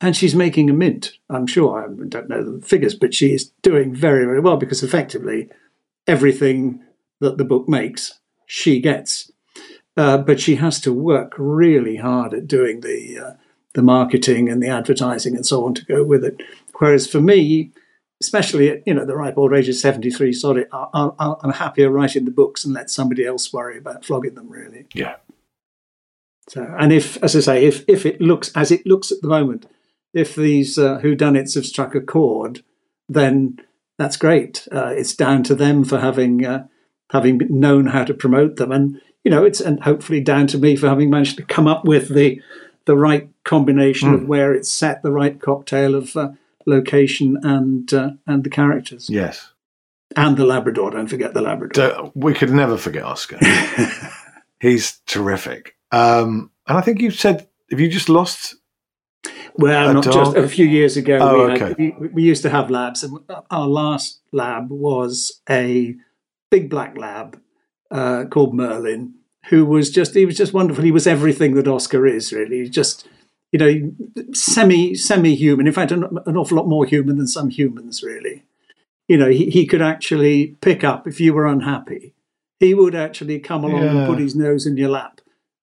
And 0.00 0.16
she's 0.16 0.34
making 0.34 0.68
a 0.68 0.72
mint, 0.72 1.12
I'm 1.30 1.46
sure. 1.46 1.84
I 1.84 2.06
don't 2.08 2.28
know 2.28 2.58
the 2.58 2.66
figures, 2.66 2.96
but 2.96 3.14
she 3.14 3.32
is 3.32 3.52
doing 3.62 3.94
very, 3.94 4.24
very 4.24 4.40
well 4.40 4.56
because 4.56 4.82
effectively 4.82 5.48
everything 6.08 6.82
that 7.20 7.38
the 7.38 7.44
book 7.44 7.68
makes, 7.68 8.18
she 8.46 8.80
gets. 8.80 9.30
Uh, 9.96 10.18
but 10.18 10.40
she 10.40 10.56
has 10.56 10.80
to 10.80 10.92
work 10.92 11.34
really 11.38 11.96
hard 11.96 12.34
at 12.34 12.48
doing 12.48 12.80
the 12.80 13.18
uh, 13.18 13.32
the 13.74 13.82
marketing 13.82 14.48
and 14.48 14.62
the 14.62 14.68
advertising 14.68 15.34
and 15.34 15.46
so 15.46 15.64
on 15.64 15.74
to 15.74 15.84
go 15.84 16.04
with 16.04 16.24
it. 16.24 16.42
Whereas 16.78 17.06
for 17.06 17.20
me, 17.20 17.72
especially 18.20 18.68
at 18.68 18.86
you 18.86 18.94
know 18.94 19.04
the 19.04 19.16
ripe 19.16 19.36
old 19.36 19.52
age 19.52 19.68
of 19.68 19.74
73 19.74 20.32
sorry 20.32 20.64
I, 20.72 21.10
am 21.18 21.50
happier 21.50 21.90
writing 21.90 22.24
the 22.24 22.30
books 22.30 22.64
and 22.64 22.72
let 22.72 22.88
somebody 22.88 23.26
else 23.26 23.52
worry 23.52 23.76
about 23.76 24.04
flogging 24.04 24.36
them 24.36 24.48
really 24.48 24.86
yeah 24.94 25.16
so, 26.48 26.74
and 26.78 26.92
if, 26.92 27.22
as 27.22 27.36
I 27.36 27.40
say, 27.40 27.64
if 27.64 27.84
if 27.88 28.04
it 28.04 28.20
looks 28.20 28.50
as 28.54 28.70
it 28.70 28.86
looks 28.86 29.12
at 29.12 29.22
the 29.22 29.28
moment, 29.28 29.66
if 30.12 30.34
these 30.34 30.76
uh, 30.76 30.98
whodunits 31.00 31.54
have 31.54 31.66
struck 31.66 31.94
a 31.94 32.00
chord, 32.00 32.62
then 33.08 33.58
that's 33.98 34.16
great. 34.16 34.66
Uh, 34.72 34.92
it's 34.94 35.14
down 35.14 35.44
to 35.44 35.54
them 35.54 35.84
for 35.84 36.00
having 36.00 36.44
uh, 36.44 36.66
having 37.10 37.40
known 37.48 37.86
how 37.86 38.04
to 38.04 38.14
promote 38.14 38.56
them, 38.56 38.72
and 38.72 39.00
you 39.24 39.30
know, 39.30 39.44
it's 39.44 39.60
and 39.60 39.82
hopefully 39.84 40.20
down 40.20 40.46
to 40.48 40.58
me 40.58 40.74
for 40.74 40.88
having 40.88 41.10
managed 41.10 41.36
to 41.36 41.44
come 41.44 41.68
up 41.68 41.84
with 41.84 42.08
the 42.08 42.40
the 42.84 42.96
right 42.96 43.28
combination 43.44 44.10
mm. 44.10 44.14
of 44.14 44.20
hmm. 44.20 44.26
where 44.26 44.54
it's 44.54 44.70
set, 44.70 45.02
the 45.02 45.12
right 45.12 45.40
cocktail 45.40 45.94
of 45.94 46.16
uh, 46.16 46.30
location 46.66 47.38
and 47.42 47.92
uh, 47.92 48.10
and 48.26 48.44
the 48.44 48.50
characters. 48.50 49.08
Yes, 49.10 49.52
and 50.16 50.36
the 50.36 50.44
Labrador. 50.44 50.90
Don't 50.90 51.08
forget 51.08 51.34
the 51.34 51.42
Labrador. 51.42 52.12
We 52.14 52.34
could 52.34 52.50
never 52.50 52.76
forget 52.76 53.04
Oscar. 53.04 53.38
He's 54.60 55.00
terrific. 55.06 55.76
Um, 55.90 56.50
and 56.66 56.78
I 56.78 56.80
think 56.80 57.00
you 57.00 57.10
said, 57.10 57.48
have 57.70 57.80
you 57.80 57.88
just 57.88 58.08
lost? 58.08 58.54
Well, 59.54 59.92
not 59.94 60.04
dog? 60.04 60.12
just 60.12 60.36
a 60.36 60.48
few 60.48 60.66
years 60.66 60.96
ago. 60.96 61.18
Oh, 61.20 61.46
we, 61.46 61.52
okay. 61.52 61.68
had, 61.68 61.78
we, 61.78 62.08
we, 62.08 62.22
used 62.22 62.42
to 62.42 62.50
have 62.50 62.70
labs, 62.70 63.02
and 63.02 63.18
our 63.50 63.66
last 63.66 64.20
lab 64.32 64.70
was 64.70 65.40
a 65.48 65.94
big 66.50 66.70
black 66.70 66.96
lab 66.96 67.40
uh, 67.90 68.24
called 68.30 68.54
Merlin, 68.54 69.14
who 69.46 69.64
was 69.64 69.90
just 69.90 70.14
he 70.14 70.26
was 70.26 70.36
just 70.36 70.52
wonderful. 70.52 70.84
He 70.84 70.92
was 70.92 71.06
everything 71.06 71.54
that 71.54 71.68
Oscar 71.68 72.06
is, 72.06 72.32
really. 72.32 72.68
Just 72.68 73.06
you 73.50 73.58
know, 73.58 74.24
semi 74.32 74.94
semi 74.94 75.34
human. 75.34 75.66
In 75.66 75.72
fact, 75.72 75.92
an, 75.92 76.04
an 76.26 76.36
awful 76.36 76.56
lot 76.56 76.68
more 76.68 76.84
human 76.84 77.16
than 77.16 77.26
some 77.26 77.50
humans, 77.50 78.02
really. 78.02 78.44
You 79.08 79.18
know, 79.18 79.28
he, 79.28 79.50
he 79.50 79.66
could 79.66 79.82
actually 79.82 80.56
pick 80.60 80.84
up 80.84 81.06
if 81.06 81.20
you 81.20 81.34
were 81.34 81.46
unhappy. 81.46 82.14
He 82.60 82.72
would 82.74 82.94
actually 82.94 83.40
come 83.40 83.64
along 83.64 83.82
yeah. 83.82 83.90
and 83.90 84.06
put 84.06 84.20
his 84.20 84.36
nose 84.36 84.66
in 84.66 84.76
your 84.76 84.88
lap 84.88 85.20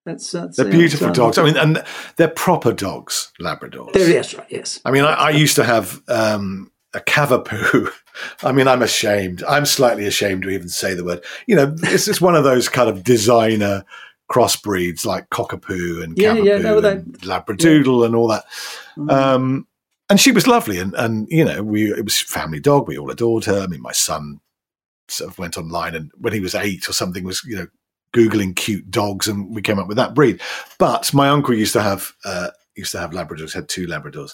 that's, 0.09 0.32
that's 0.32 0.57
they're 0.57 0.69
beautiful 0.69 1.11
dogs. 1.11 1.38
I 1.38 1.43
mean, 1.43 1.57
and 1.57 1.84
they're 2.15 2.27
proper 2.27 2.73
dogs, 2.73 3.32
Labradors. 3.39 3.93
They're, 3.93 4.09
yes, 4.09 4.34
right, 4.34 4.47
yes. 4.49 4.80
I 4.86 4.91
mean, 4.91 5.03
I, 5.03 5.13
I 5.13 5.30
used 5.32 5.55
to 5.57 5.63
have 5.63 6.01
um, 6.07 6.71
a 6.94 7.00
Cavapoo. 7.00 7.92
I 8.44 8.52
mean, 8.52 8.68
I'm 8.68 8.82
ashamed. 8.82 9.44
I'm 9.44 9.66
slightly 9.66 10.06
ashamed 10.06 10.44
to 10.44 10.50
even 10.50 10.70
say 10.70 10.94
the 10.94 11.04
word. 11.04 11.24
You 11.48 11.56
know, 11.56 11.76
it's 11.84 12.06
just 12.06 12.22
one 12.22 12.36
of 12.36 12.44
those 12.44 12.70
kind 12.70 12.90
of 12.90 13.04
designer 13.04 13.84
crossbreeds 14.32 15.06
like 15.06 15.30
Cockapoo 15.30 16.04
and 16.04 16.18
yeah, 16.18 16.36
Cavapoo 16.36 16.46
yeah, 16.46 16.58
no, 16.58 16.78
and 16.78 17.20
Labradoodle 17.20 18.02
yeah. 18.02 18.06
and 18.06 18.16
all 18.16 18.28
that. 18.28 18.46
Mm. 18.98 19.12
Um, 19.12 19.68
and 20.10 20.20
she 20.20 20.32
was 20.32 20.48
lovely, 20.48 20.80
and 20.80 20.94
and 20.96 21.28
you 21.30 21.46
know, 21.46 21.64
we 21.64 21.92
it 21.92 22.04
was 22.04 22.20
family 22.20 22.60
dog. 22.60 22.88
We 22.88 22.98
all 22.98 23.12
adored 23.12 23.46
her. 23.46 23.62
I 23.62 23.68
mean, 23.68 23.82
my 23.82 23.92
son 23.92 24.40
sort 25.08 25.32
of 25.32 25.40
went 25.40 25.58
online 25.58 25.96
and 25.96 26.12
when 26.20 26.34
he 26.34 26.40
was 26.40 26.54
eight 26.54 26.88
or 26.88 26.94
something 26.94 27.24
was 27.24 27.44
you 27.44 27.56
know 27.56 27.68
googling 28.14 28.56
cute 28.56 28.90
dogs, 28.90 29.28
and 29.28 29.54
we 29.54 29.62
came 29.62 29.80
up 29.80 29.88
with 29.88 29.98
that 29.98 30.16
breed. 30.16 30.42
But 30.80 31.14
my 31.14 31.30
uncle 31.30 31.54
used 31.54 31.74
to 31.74 31.82
have 31.82 32.14
uh, 32.26 32.50
used 32.76 32.92
to 32.94 33.00
have 33.00 33.12
Labradors, 33.12 33.54
had 33.54 33.70
two 33.70 33.88
Labradors, 33.88 34.34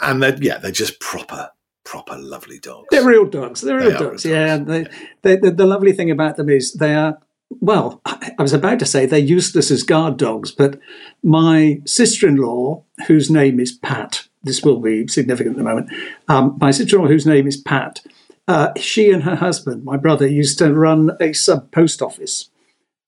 and 0.00 0.22
they're 0.22 0.36
yeah, 0.40 0.58
they're 0.58 0.72
just 0.72 0.98
proper 1.00 1.50
proper 1.90 2.16
lovely 2.16 2.60
dogs. 2.60 2.86
They're 2.92 3.04
real 3.04 3.26
dogs. 3.26 3.62
They're 3.62 3.78
real 3.78 3.90
they 3.90 3.98
dogs. 3.98 4.24
Yeah, 4.24 4.58
they, 4.58 4.86
they, 5.22 5.34
the, 5.34 5.50
the 5.50 5.66
lovely 5.66 5.92
thing 5.92 6.08
about 6.08 6.36
them 6.36 6.48
is 6.48 6.74
they 6.74 6.94
are 6.94 7.18
well, 7.60 8.00
I 8.04 8.34
was 8.38 8.52
about 8.52 8.78
to 8.78 8.86
say 8.86 9.06
they're 9.06 9.18
useless 9.18 9.72
as 9.72 9.82
guard 9.82 10.16
dogs, 10.16 10.52
but 10.52 10.78
my 11.24 11.80
sister 11.84 12.28
in 12.28 12.36
law, 12.36 12.84
whose 13.08 13.28
name 13.28 13.58
is 13.58 13.72
Pat, 13.72 14.28
this 14.44 14.62
will 14.62 14.78
be 14.78 15.08
significant 15.08 15.56
at 15.56 15.58
the 15.58 15.64
moment, 15.64 15.90
um, 16.28 16.56
my 16.60 16.70
sister 16.70 16.94
in 16.94 17.02
law, 17.02 17.08
whose 17.08 17.26
name 17.26 17.48
is 17.48 17.56
Pat, 17.56 18.02
uh, 18.46 18.72
she 18.76 19.10
and 19.10 19.24
her 19.24 19.34
husband, 19.34 19.82
my 19.82 19.96
brother, 19.96 20.28
used 20.28 20.58
to 20.58 20.72
run 20.72 21.10
a 21.20 21.32
sub 21.32 21.72
post 21.72 22.00
office. 22.00 22.50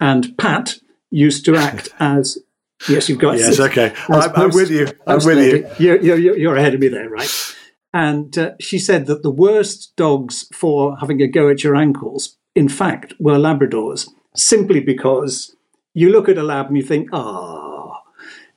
And 0.01 0.37
Pat 0.37 0.80
used 1.09 1.45
to 1.45 1.55
act 1.55 1.91
as 2.01 2.37
yes, 2.89 3.09
you've 3.09 3.20
got 3.20 3.39
yes, 3.39 3.61
okay. 3.61 3.95
I'm, 4.09 4.33
I'm, 4.35 4.51
with 4.51 4.72
you. 4.72 4.89
I'm 5.07 5.24
with 5.24 5.39
you. 5.39 5.70
You're, 5.78 6.01
you're, 6.01 6.37
you're, 6.37 6.57
ahead 6.57 6.74
of 6.74 6.80
me 6.80 6.89
there, 6.89 7.09
right? 7.09 7.55
And 7.95 8.36
uh, 8.38 8.53
she 8.59 8.78
said 8.78 9.07
that 9.07 9.22
the 9.22 9.30
worst 9.30 9.95
dogs 9.97 10.49
for 10.53 10.97
having 10.99 11.20
a 11.20 11.26
go 11.26 11.49
at 11.49 11.62
your 11.62 11.76
ankles, 11.76 12.36
in 12.55 12.68
fact, 12.68 13.14
were 13.18 13.36
Labradors, 13.36 14.09
simply 14.34 14.80
because 14.80 15.55
you 15.95 16.11
look 16.11 16.28
at 16.28 16.38
a 16.38 16.43
lab 16.43 16.68
and 16.68 16.76
you 16.76 16.82
think, 16.82 17.11
ah, 17.12 18.03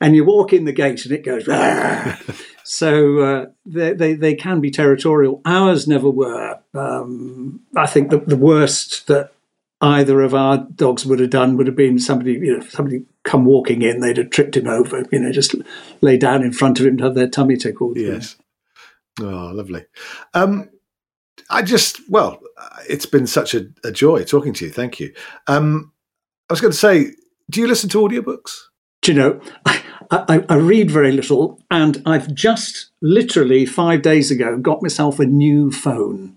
and 0.00 0.14
you 0.14 0.24
walk 0.24 0.52
in 0.52 0.64
the 0.64 0.72
gate 0.72 1.04
and 1.04 1.12
it 1.12 1.24
goes, 1.24 1.44
so 2.64 3.18
uh, 3.18 3.46
they, 3.64 3.92
they, 3.92 4.14
they, 4.14 4.34
can 4.34 4.60
be 4.60 4.70
territorial. 4.70 5.40
Ours 5.44 5.86
never 5.86 6.10
were. 6.10 6.58
Um, 6.74 7.60
I 7.76 7.86
think 7.86 8.10
the, 8.10 8.18
the 8.18 8.36
worst 8.36 9.06
that 9.06 9.32
either 9.80 10.22
of 10.22 10.34
our 10.34 10.58
dogs 10.58 11.04
would 11.04 11.20
have 11.20 11.30
done 11.30 11.56
would 11.56 11.66
have 11.66 11.76
been 11.76 11.98
somebody, 11.98 12.32
you 12.32 12.58
know, 12.58 12.64
somebody 12.66 13.04
come 13.24 13.44
walking 13.44 13.82
in, 13.82 14.00
they'd 14.00 14.16
have 14.16 14.30
tripped 14.30 14.56
him 14.56 14.66
over, 14.66 15.04
you 15.10 15.18
know, 15.18 15.32
just 15.32 15.54
lay 16.00 16.16
down 16.16 16.42
in 16.42 16.52
front 16.52 16.80
of 16.80 16.86
him 16.86 16.96
to 16.96 17.04
have 17.04 17.14
their 17.14 17.28
tummy 17.28 17.56
tickled. 17.56 17.96
Yes. 17.96 18.36
Oh, 19.20 19.52
lovely. 19.54 19.84
Um, 20.34 20.70
I 21.50 21.62
just, 21.62 22.00
well, 22.10 22.40
it's 22.88 23.06
been 23.06 23.26
such 23.26 23.54
a, 23.54 23.66
a 23.84 23.92
joy 23.92 24.24
talking 24.24 24.52
to 24.54 24.66
you. 24.66 24.70
Thank 24.70 25.00
you. 25.00 25.12
Um, 25.46 25.92
I 26.48 26.52
was 26.52 26.60
going 26.60 26.72
to 26.72 26.78
say, 26.78 27.12
do 27.50 27.60
you 27.60 27.66
listen 27.66 27.88
to 27.90 27.98
audiobooks? 27.98 28.52
Do 29.02 29.12
you 29.12 29.18
know, 29.18 29.40
I, 29.64 29.82
I, 30.10 30.44
I, 30.48 30.54
read 30.56 30.90
very 30.90 31.12
little, 31.12 31.60
and 31.70 32.02
I've 32.06 32.32
just 32.34 32.90
literally 33.00 33.66
five 33.66 34.02
days 34.02 34.30
ago 34.30 34.58
got 34.58 34.82
myself 34.82 35.20
a 35.20 35.26
new 35.26 35.70
phone. 35.70 36.36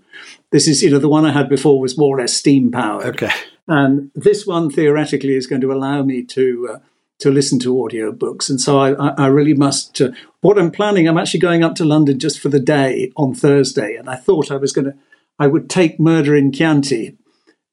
This 0.52 0.68
is, 0.68 0.82
you 0.82 0.90
know, 0.90 0.98
the 0.98 1.08
one 1.08 1.24
I 1.24 1.32
had 1.32 1.48
before 1.48 1.80
was 1.80 1.98
more 1.98 2.16
or 2.16 2.20
less 2.20 2.32
steam 2.32 2.70
powered. 2.70 3.06
Okay. 3.06 3.30
And 3.66 4.10
this 4.14 4.46
one 4.46 4.70
theoretically 4.70 5.34
is 5.34 5.46
going 5.46 5.60
to 5.62 5.72
allow 5.72 6.02
me 6.02 6.22
to 6.24 6.70
uh, 6.74 6.78
to 7.20 7.30
listen 7.30 7.58
to 7.60 7.74
audiobooks. 7.74 8.50
And 8.50 8.60
so 8.60 8.78
I, 8.78 8.92
I 8.92 9.26
really 9.26 9.54
must. 9.54 10.00
Uh, 10.00 10.10
what 10.40 10.58
I'm 10.58 10.70
planning, 10.70 11.06
I'm 11.06 11.18
actually 11.18 11.40
going 11.40 11.62
up 11.62 11.74
to 11.76 11.84
London 11.84 12.18
just 12.18 12.40
for 12.40 12.48
the 12.48 12.60
day 12.60 13.12
on 13.16 13.34
Thursday, 13.34 13.94
and 13.94 14.08
I 14.08 14.16
thought 14.16 14.50
I 14.50 14.56
was 14.56 14.72
going 14.72 14.86
to, 14.86 14.94
I 15.38 15.46
would 15.46 15.70
take 15.70 16.00
Murder 16.00 16.34
in 16.34 16.50
Chianti, 16.50 17.16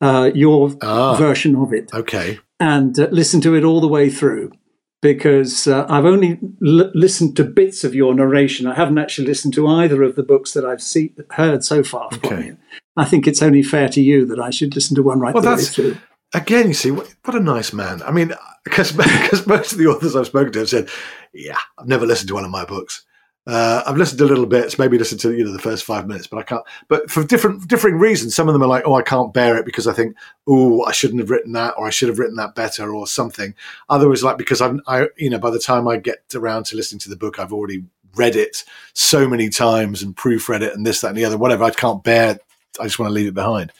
uh, 0.01 0.31
your 0.33 0.75
ah, 0.81 1.15
version 1.15 1.55
of 1.55 1.73
it, 1.73 1.89
okay, 1.93 2.39
and 2.59 2.99
uh, 2.99 3.07
listen 3.11 3.41
to 3.41 3.55
it 3.55 3.63
all 3.63 3.81
the 3.81 3.87
way 3.87 4.09
through. 4.09 4.51
Because 4.99 5.67
uh, 5.67 5.85
I've 5.87 6.05
only 6.05 6.39
l- 6.65 6.91
listened 6.95 7.35
to 7.37 7.43
bits 7.43 7.83
of 7.83 7.93
your 7.93 8.15
narration. 8.15 8.65
I 8.65 8.73
haven't 8.73 8.97
actually 8.97 9.27
listened 9.27 9.53
to 9.53 9.67
either 9.67 10.01
of 10.01 10.15
the 10.15 10.23
books 10.23 10.53
that 10.53 10.65
I've 10.65 10.81
see- 10.81 11.13
heard 11.33 11.63
so 11.63 11.83
far 11.83 12.09
from 12.09 12.33
okay. 12.33 12.45
you. 12.47 12.57
I 12.97 13.05
think 13.05 13.27
it's 13.27 13.43
only 13.43 13.61
fair 13.61 13.89
to 13.89 14.01
you 14.01 14.25
that 14.25 14.39
I 14.39 14.49
should 14.49 14.73
listen 14.73 14.95
to 14.95 15.03
one 15.03 15.19
right 15.19 15.35
well, 15.35 15.43
the 15.43 15.55
way 15.55 15.61
through 15.61 15.97
again, 16.33 16.67
you 16.67 16.73
see, 16.73 16.91
what, 16.91 17.13
a 17.25 17.39
nice 17.39 17.73
man. 17.73 18.01
I 18.03 18.11
mean, 18.11 18.33
because 18.63 18.95
most 19.47 19.71
of 19.71 19.77
the 19.77 19.87
authors 19.87 20.15
I've 20.15 20.27
spoken 20.27 20.53
to 20.53 20.59
have 20.59 20.69
said, 20.69 20.89
"Yeah, 21.33 21.57
I've 21.77 21.87
never 21.87 22.05
listened 22.05 22.29
to 22.29 22.33
one 22.33 22.45
of 22.45 22.51
my 22.51 22.65
books. 22.65 23.05
Uh, 23.45 23.81
I've 23.87 23.95
listened 23.95 24.19
to 24.19 24.25
little 24.25 24.45
bits, 24.45 24.77
maybe 24.77 24.97
listened 24.97 25.21
to 25.21 25.33
you 25.33 25.45
know 25.45 25.53
the 25.53 25.59
first 25.59 25.85
five 25.85 26.05
minutes, 26.05 26.27
but 26.27 26.37
I 26.37 26.43
can't. 26.43 26.63
But 26.89 27.09
for 27.09 27.23
different 27.23 27.67
differing 27.67 27.97
reasons, 27.97 28.35
some 28.35 28.49
of 28.49 28.53
them 28.53 28.61
are 28.61 28.67
like, 28.67 28.83
"Oh, 28.85 28.95
I 28.95 29.01
can't 29.01 29.33
bear 29.33 29.57
it 29.57 29.65
because 29.65 29.87
I 29.87 29.93
think, 29.93 30.15
oh, 30.47 30.83
I 30.83 30.91
shouldn't 30.91 31.21
have 31.21 31.29
written 31.29 31.53
that, 31.53 31.75
or 31.77 31.87
I 31.87 31.91
should 31.91 32.09
have 32.09 32.19
written 32.19 32.35
that 32.35 32.55
better, 32.55 32.93
or 32.93 33.07
something." 33.07 33.55
Others 33.89 34.23
like 34.23 34.37
because 34.37 34.61
I'm, 34.61 34.81
I, 34.87 35.07
you 35.17 35.29
know, 35.29 35.39
by 35.39 35.49
the 35.49 35.59
time 35.59 35.87
I 35.87 35.97
get 35.97 36.23
around 36.35 36.65
to 36.65 36.75
listening 36.75 36.99
to 36.99 37.09
the 37.09 37.15
book, 37.15 37.39
I've 37.39 37.53
already 37.53 37.85
read 38.15 38.35
it 38.35 38.63
so 38.93 39.29
many 39.29 39.47
times 39.49 40.01
and 40.01 40.15
proofread 40.15 40.61
it 40.61 40.73
and 40.73 40.85
this, 40.85 41.01
that, 41.01 41.09
and 41.09 41.17
the 41.17 41.25
other. 41.25 41.37
Whatever, 41.37 41.63
I 41.63 41.71
can't 41.71 42.03
bear. 42.03 42.39
I 42.79 42.83
just 42.83 42.99
want 42.99 43.09
to 43.09 43.13
leave 43.13 43.27
it 43.27 43.33
behind. 43.33 43.71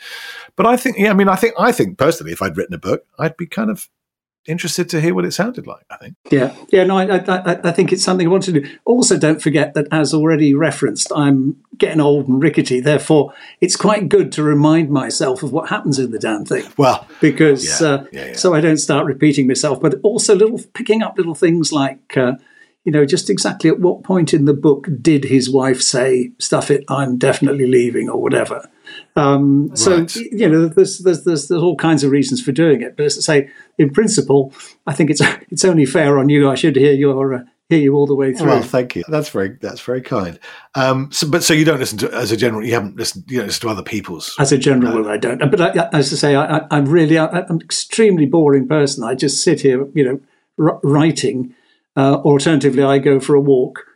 But 0.58 0.66
I 0.66 0.76
think, 0.76 0.98
yeah, 0.98 1.12
I 1.12 1.14
mean, 1.14 1.30
I 1.30 1.36
think, 1.36 1.54
I 1.58 1.72
think 1.72 1.98
personally, 1.98 2.34
if 2.34 2.42
I'd 2.42 2.58
written 2.58 2.74
a 2.74 2.80
book, 2.80 3.06
I'd 3.18 3.38
be 3.38 3.46
kind 3.46 3.70
of 3.70 3.88
interested 4.48 4.90
to 4.90 5.00
hear 5.00 5.14
what 5.14 5.26
it 5.26 5.32
sounded 5.32 5.68
like. 5.68 5.86
I 5.90 5.98
think. 5.98 6.16
Yeah, 6.32 6.56
yeah. 6.72 6.84
No, 6.84 6.98
I, 6.98 7.18
I, 7.18 7.60
I 7.64 7.72
think 7.72 7.94
it's 7.94 8.04
something 8.04 8.26
I 8.28 8.32
want 8.32 8.44
to 8.44 8.54
do. 8.54 8.78
Also, 8.86 9.20
don't 9.20 9.42
forget 9.42 9.76
that, 9.76 9.88
as 9.92 10.14
already 10.14 10.56
referenced, 10.56 11.12
I'm 11.16 11.58
getting 11.78 12.02
old 12.02 12.28
and 12.28 12.42
rickety. 12.42 12.80
Therefore, 12.80 13.34
it's 13.62 13.76
quite 13.76 14.10
good 14.10 14.32
to 14.34 14.44
remind 14.44 14.90
myself 14.90 15.44
of 15.44 15.52
what 15.52 15.70
happens 15.70 16.00
in 16.00 16.12
the 16.12 16.20
damn 16.20 16.46
thing. 16.46 16.64
Well, 16.76 17.08
because 17.22 17.82
yeah, 17.82 17.88
uh, 17.88 18.06
yeah, 18.12 18.26
yeah. 18.28 18.36
so 18.36 18.56
I 18.56 18.62
don't 18.62 18.78
start 18.78 19.06
repeating 19.06 19.48
myself. 19.48 19.80
But 19.80 19.96
also, 20.02 20.36
little 20.36 20.60
picking 20.74 21.04
up 21.04 21.18
little 21.18 21.36
things 21.36 21.72
like. 21.72 22.18
Uh, 22.18 22.34
you 22.84 22.94
know, 22.94 23.06
just 23.06 23.30
exactly 23.30 23.70
at 23.70 23.82
what 23.82 24.02
point 24.02 24.34
in 24.34 24.46
the 24.46 24.54
book 24.54 24.88
did 25.02 25.26
his 25.26 25.50
wife 25.50 25.82
say, 25.82 26.32
"Stuff 26.40 26.72
it, 26.72 26.86
I'm 26.88 27.18
definitely 27.18 27.68
leaving" 27.68 28.08
or 28.08 28.22
whatever. 28.22 28.70
Um, 29.16 29.76
so 29.76 30.06
you 30.16 30.48
know, 30.48 30.68
there's, 30.68 31.00
there's, 31.00 31.24
there's 31.24 31.48
there's 31.48 31.64
all 31.64 31.76
kinds 31.76 32.04
of 32.04 32.12
reasons 32.12 32.42
for 32.42 32.52
doing 32.52 32.82
it. 32.82 32.96
But 32.96 33.06
as 33.06 33.18
I 33.18 33.22
say, 33.22 33.50
in 33.78 33.90
principle, 33.90 34.54
I 34.86 34.94
think 34.94 35.10
it's 35.10 35.22
it's 35.50 35.66
only 35.66 35.86
fair 35.86 36.18
on 36.20 36.30
you. 36.30 36.50
I 36.50 36.56
should 36.56 36.76
hear 36.76 36.94
your 36.94 37.34
uh, 37.34 37.44
hear 37.70 37.80
you 37.80 37.96
all 37.96 38.08
the 38.08 38.16
way 38.16 38.34
through. 38.34 38.48
Well, 38.48 38.62
thank 38.62 38.96
you. 38.96 39.04
That's 39.08 39.30
very 39.30 39.58
that's 39.62 39.82
very 39.82 40.02
kind. 40.02 40.40
Um, 40.76 41.12
so, 41.12 41.30
but 41.30 41.44
so 41.44 41.54
you 41.54 41.66
don't 41.66 41.80
listen 41.80 41.98
to 42.00 42.14
as 42.14 42.32
a 42.32 42.38
general. 42.38 42.64
You 42.64 42.74
haven't 42.74 42.96
listened. 42.96 43.26
You 43.28 43.40
don't 43.40 43.48
listen 43.48 43.62
to 43.62 43.70
other 43.70 43.84
people's. 43.84 44.36
As 44.40 44.52
a 44.52 44.58
general 44.58 44.94
rule, 44.98 45.10
I 45.10 45.18
don't. 45.18 45.40
But 45.40 45.62
I, 45.62 45.90
as 45.94 46.14
I 46.14 46.16
say, 46.16 46.36
I, 46.36 46.66
am 46.72 46.86
really 46.86 47.18
I, 47.18 47.26
am 47.40 47.46
an 47.50 47.62
extremely 47.62 48.26
boring 48.26 48.68
person. 48.68 49.04
I 49.04 49.16
just 49.16 49.44
sit 49.44 49.62
here, 49.62 49.88
you 49.94 50.04
know, 50.04 50.20
r- 50.64 50.80
writing. 50.84 51.54
Uh, 51.96 52.16
alternatively, 52.18 52.84
I 52.84 53.00
go 53.00 53.20
for 53.20 53.34
a 53.34 53.42
walk 53.42 53.87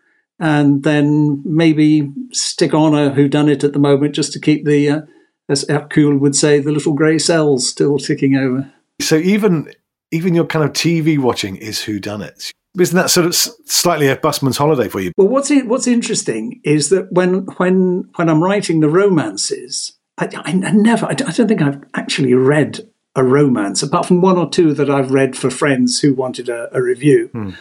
and 0.42 0.84
then 0.84 1.42
maybe 1.46 2.12
stick 2.32 2.74
on 2.74 2.96
a 2.96 3.12
who 3.12 3.30
done 3.30 3.48
it 3.48 3.64
at 3.64 3.74
the 3.74 3.80
moment 3.80 4.16
just 4.16 4.34
to 4.34 4.40
keep 4.40 4.66
the, 4.66 4.90
uh, 4.90 5.02
as 5.48 5.66
Hercule 5.70 6.18
would 6.18 6.36
say, 6.36 6.60
the 6.60 6.72
little 6.72 6.94
grey 6.94 7.20
cells 7.20 7.70
still 7.70 7.98
ticking 7.98 8.36
over. 8.36 8.70
So 9.00 9.16
even 9.18 9.72
even 10.12 10.36
your 10.36 10.46
kind 10.46 10.66
of 10.66 10.74
TV 10.74 11.18
watching 11.18 11.56
is 11.56 11.82
who 11.82 12.00
done 12.00 12.22
it. 12.22 12.52
Isn't 12.78 12.96
that 12.96 13.10
sort 13.10 13.28
of 13.28 13.36
slightly 13.36 14.08
a 14.08 14.16
busman's 14.16 14.58
holiday 14.58 14.90
for 14.90 15.00
you? 15.00 15.12
Well, 15.16 15.28
what's 15.28 15.52
what's 15.64 15.88
interesting 15.88 16.60
is 16.64 16.90
that 16.90 17.12
when 17.12 17.46
when 17.58 18.10
when 18.16 18.30
I'm 18.30 18.44
writing 18.44 18.80
the 18.80 18.90
romances, 18.90 19.94
I, 20.18 20.30
I 20.34 20.54
never, 20.54 21.06
I 21.06 21.14
don't 21.14 21.48
think 21.48 21.62
I've 21.62 21.84
actually 21.94 22.34
read 22.34 22.80
a 23.16 23.24
romance 23.24 23.84
apart 23.84 24.06
from 24.06 24.22
one 24.22 24.38
or 24.38 24.50
two 24.50 24.74
that 24.74 24.90
I've 24.90 25.12
read 25.12 25.36
for 25.36 25.50
friends 25.50 26.00
who 26.00 26.14
wanted 26.14 26.48
a, 26.48 26.70
a 26.76 26.82
review. 26.82 27.30
Hmm. 27.34 27.52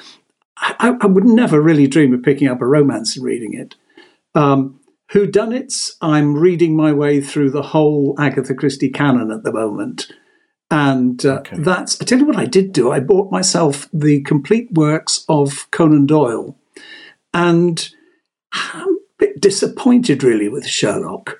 I, 0.61 0.97
I, 1.01 1.07
would 1.07 1.25
never 1.25 1.61
really 1.61 1.87
dream 1.87 2.13
of 2.13 2.23
picking 2.23 2.49
up 2.49 2.61
a 2.61 2.67
romance 2.67 3.17
and 3.17 3.25
reading 3.25 3.55
it. 3.55 3.75
Um, 4.35 4.81
Whodunits, 5.13 5.93
I'm 6.01 6.37
reading 6.37 6.77
my 6.77 6.93
way 6.93 7.21
through 7.21 7.51
the 7.51 7.63
whole 7.63 8.15
Agatha 8.19 8.55
Christie 8.55 8.91
canon 8.91 9.31
at 9.31 9.43
the 9.43 9.53
moment. 9.53 10.13
And 10.71 11.25
uh, 11.27 11.41
okay. 11.41 11.57
that's, 11.59 12.01
I 12.01 12.05
tell 12.05 12.19
you 12.19 12.27
what 12.27 12.37
I 12.37 12.45
did 12.45 12.73
do. 12.73 12.93
I 12.93 13.01
bought 13.01 13.33
myself 13.33 13.89
the 13.93 14.21
complete 14.23 14.71
works 14.73 15.25
of 15.29 15.69
Conan 15.73 16.07
Doyle. 16.07 16.57
And 17.35 17.89
I'm 18.53 18.89
a 18.89 18.99
bit 19.19 19.41
disappointed 19.41 20.23
really 20.23 20.49
with 20.49 20.67
Sherlock. 20.67 21.39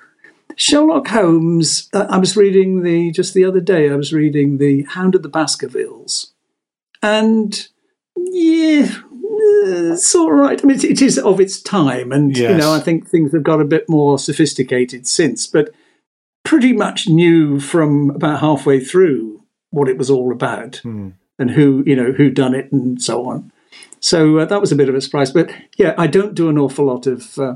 Sherlock 0.57 1.07
Holmes, 1.07 1.89
uh, 1.93 2.07
I 2.09 2.17
was 2.17 2.35
reading 2.35 2.83
the, 2.83 3.11
just 3.11 3.33
the 3.33 3.45
other 3.45 3.61
day, 3.61 3.89
I 3.89 3.95
was 3.95 4.11
reading 4.11 4.57
The 4.57 4.83
Hound 4.83 5.15
of 5.15 5.23
the 5.23 5.29
Baskervilles. 5.29 6.33
And 7.01 7.67
yeah, 8.17 8.97
it's 9.33 10.15
all 10.15 10.31
right. 10.31 10.59
I 10.61 10.67
mean, 10.67 10.77
it 10.77 11.01
is 11.01 11.17
of 11.17 11.39
its 11.39 11.61
time, 11.61 12.11
and 12.11 12.35
yes. 12.35 12.51
you 12.51 12.57
know, 12.57 12.73
I 12.73 12.79
think 12.79 13.07
things 13.07 13.33
have 13.33 13.43
got 13.43 13.61
a 13.61 13.65
bit 13.65 13.87
more 13.89 14.19
sophisticated 14.19 15.07
since. 15.07 15.47
But 15.47 15.73
pretty 16.43 16.73
much 16.73 17.07
knew 17.07 17.59
from 17.59 18.09
about 18.11 18.39
halfway 18.39 18.79
through 18.79 19.43
what 19.69 19.87
it 19.87 19.97
was 19.97 20.09
all 20.09 20.31
about 20.31 20.81
mm. 20.83 21.13
and 21.39 21.51
who 21.51 21.83
you 21.85 21.95
know 21.95 22.11
who 22.11 22.29
done 22.29 22.53
it 22.53 22.71
and 22.71 23.01
so 23.01 23.25
on. 23.27 23.51
So 23.99 24.39
uh, 24.39 24.45
that 24.45 24.59
was 24.59 24.71
a 24.71 24.75
bit 24.75 24.89
of 24.89 24.95
a 24.95 25.01
surprise. 25.01 25.31
But 25.31 25.51
yeah, 25.77 25.93
I 25.97 26.07
don't 26.07 26.33
do 26.33 26.49
an 26.49 26.57
awful 26.57 26.85
lot 26.85 27.07
of 27.07 27.37
uh, 27.37 27.55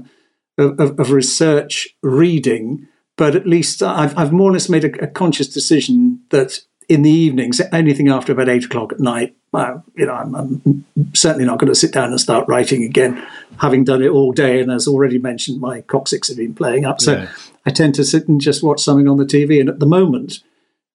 of, 0.58 1.00
of, 1.00 1.12
research 1.12 1.90
reading, 2.02 2.88
but 3.18 3.36
at 3.36 3.48
least 3.48 3.84
I've, 3.84 4.18
I've 4.18 4.32
more 4.32 4.52
or 4.52 4.54
less 4.54 4.70
made 4.70 4.86
a, 4.86 5.04
a 5.04 5.08
conscious 5.08 5.50
decision 5.50 6.22
that 6.30 6.60
in 6.88 7.02
the 7.02 7.10
evenings, 7.10 7.62
anything 7.72 8.10
after 8.10 8.32
about 8.32 8.50
eight 8.50 8.66
o'clock 8.66 8.92
at 8.92 9.00
night, 9.00 9.36
well, 9.52 9.84
you 9.96 10.06
know, 10.06 10.14
I'm, 10.14 10.36
I'm, 10.36 10.86
certainly 11.14 11.46
not 11.46 11.60
going 11.60 11.72
to 11.72 11.76
sit 11.76 11.94
down 11.94 12.10
and 12.10 12.20
start 12.20 12.48
writing 12.48 12.84
again, 12.84 13.26
having 13.60 13.84
done 13.84 14.04
it 14.04 14.10
all 14.10 14.34
day. 14.34 14.60
And 14.60 14.72
as 14.72 14.88
already 14.88 15.18
mentioned, 15.18 15.62
my 15.62 15.82
coccyx 15.82 16.28
have 16.28 16.38
been 16.38 16.54
playing 16.54 16.86
up, 16.86 17.02
so 17.02 17.14
yeah. 17.14 17.32
I 17.66 17.72
tend 17.72 17.96
to 17.96 18.04
sit 18.04 18.28
and 18.28 18.40
just 18.40 18.64
watch 18.64 18.82
something 18.82 19.08
on 19.08 19.18
the 19.18 19.26
TV. 19.26 19.60
And 19.60 19.70
at 19.70 19.80
the 19.80 19.86
moment, 19.86 20.44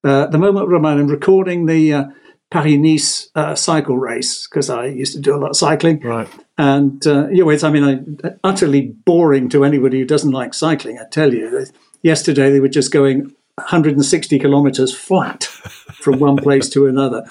uh, 0.05 0.26
the 0.26 0.38
moment 0.38 0.68
Roman, 0.68 0.99
I'm 0.99 1.09
recording 1.09 1.66
the 1.66 1.93
uh, 1.93 2.05
Paris 2.51 2.76
Nice 2.76 3.30
uh, 3.34 3.55
cycle 3.55 3.97
race 3.97 4.47
because 4.47 4.70
I 4.70 4.86
used 4.86 5.14
to 5.14 5.20
do 5.20 5.34
a 5.34 5.38
lot 5.38 5.51
of 5.51 5.57
cycling. 5.57 6.01
Right. 6.01 6.28
And 6.59 7.05
uh, 7.07 7.28
you 7.28 7.45
know, 7.45 7.51
it's 7.51 7.64
I 7.64 7.70
mean, 7.70 8.20
I, 8.24 8.30
utterly 8.45 8.88
boring 9.05 9.49
to 9.51 9.64
anybody 9.64 10.01
who 10.01 10.05
doesn't 10.05 10.32
like 10.32 10.55
cycling. 10.55 10.99
I 10.99 11.05
tell 11.11 11.32
you. 11.32 11.66
Yesterday 12.03 12.51
they 12.51 12.61
were 12.61 12.68
just 12.68 12.93
going 12.93 13.34
160 13.57 14.38
kilometres 14.38 14.95
flat 14.95 15.49
from 16.01 16.18
one 16.18 16.36
place 16.36 16.68
to 16.70 16.86
another. 16.86 17.24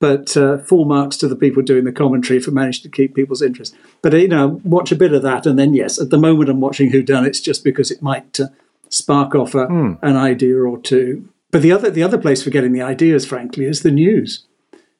But 0.00 0.36
uh, 0.36 0.58
full 0.58 0.84
marks 0.84 1.16
to 1.18 1.28
the 1.28 1.36
people 1.36 1.62
doing 1.62 1.84
the 1.84 1.92
commentary 1.92 2.40
for 2.40 2.50
managing 2.50 2.82
to 2.82 2.88
keep 2.88 3.14
people's 3.14 3.42
interest. 3.42 3.76
But 4.02 4.12
you 4.14 4.28
know, 4.28 4.60
watch 4.64 4.90
a 4.90 4.96
bit 4.96 5.12
of 5.12 5.22
that, 5.22 5.46
and 5.46 5.58
then 5.58 5.74
yes, 5.74 6.00
at 6.00 6.10
the 6.10 6.18
moment 6.18 6.50
I'm 6.50 6.60
watching 6.60 6.90
Who 6.90 7.02
Done 7.02 7.24
It's 7.24 7.40
just 7.40 7.62
because 7.62 7.90
it 7.90 8.02
might 8.02 8.40
uh, 8.40 8.48
spark 8.88 9.34
off 9.34 9.54
a, 9.54 9.66
mm. 9.66 9.98
an 10.02 10.16
idea 10.16 10.56
or 10.56 10.80
two. 10.80 11.28
But 11.52 11.62
the 11.62 11.70
other 11.70 11.88
the 11.90 12.02
other 12.02 12.18
place 12.18 12.42
for 12.42 12.50
getting 12.50 12.72
the 12.72 12.82
ideas, 12.82 13.24
frankly, 13.24 13.64
is 13.64 13.82
the 13.82 13.92
news. 13.92 14.44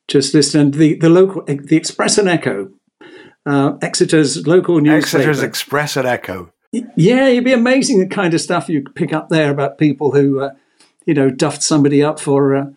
Just 0.06 0.34
listen, 0.34 0.70
the 0.70 0.94
the 0.94 1.10
local 1.10 1.42
the 1.46 1.76
Express 1.76 2.16
and 2.18 2.28
Echo, 2.28 2.70
uh, 3.44 3.72
Exeter's 3.82 4.46
local 4.46 4.80
newspaper. 4.80 5.18
Exeter's 5.18 5.42
Express 5.42 5.96
and 5.96 6.06
Echo. 6.06 6.52
Yeah, 6.70 7.26
it'd 7.26 7.44
be 7.44 7.52
amazing 7.52 7.98
the 7.98 8.06
kind 8.06 8.32
of 8.34 8.40
stuff 8.40 8.68
you 8.68 8.82
pick 8.82 9.12
up 9.12 9.30
there 9.30 9.50
about 9.50 9.78
people 9.78 10.12
who 10.12 10.40
uh, 10.40 10.50
you 11.06 11.14
know, 11.14 11.30
duffed 11.30 11.62
somebody 11.62 12.02
up 12.02 12.20
for 12.20 12.54
a, 12.54 12.72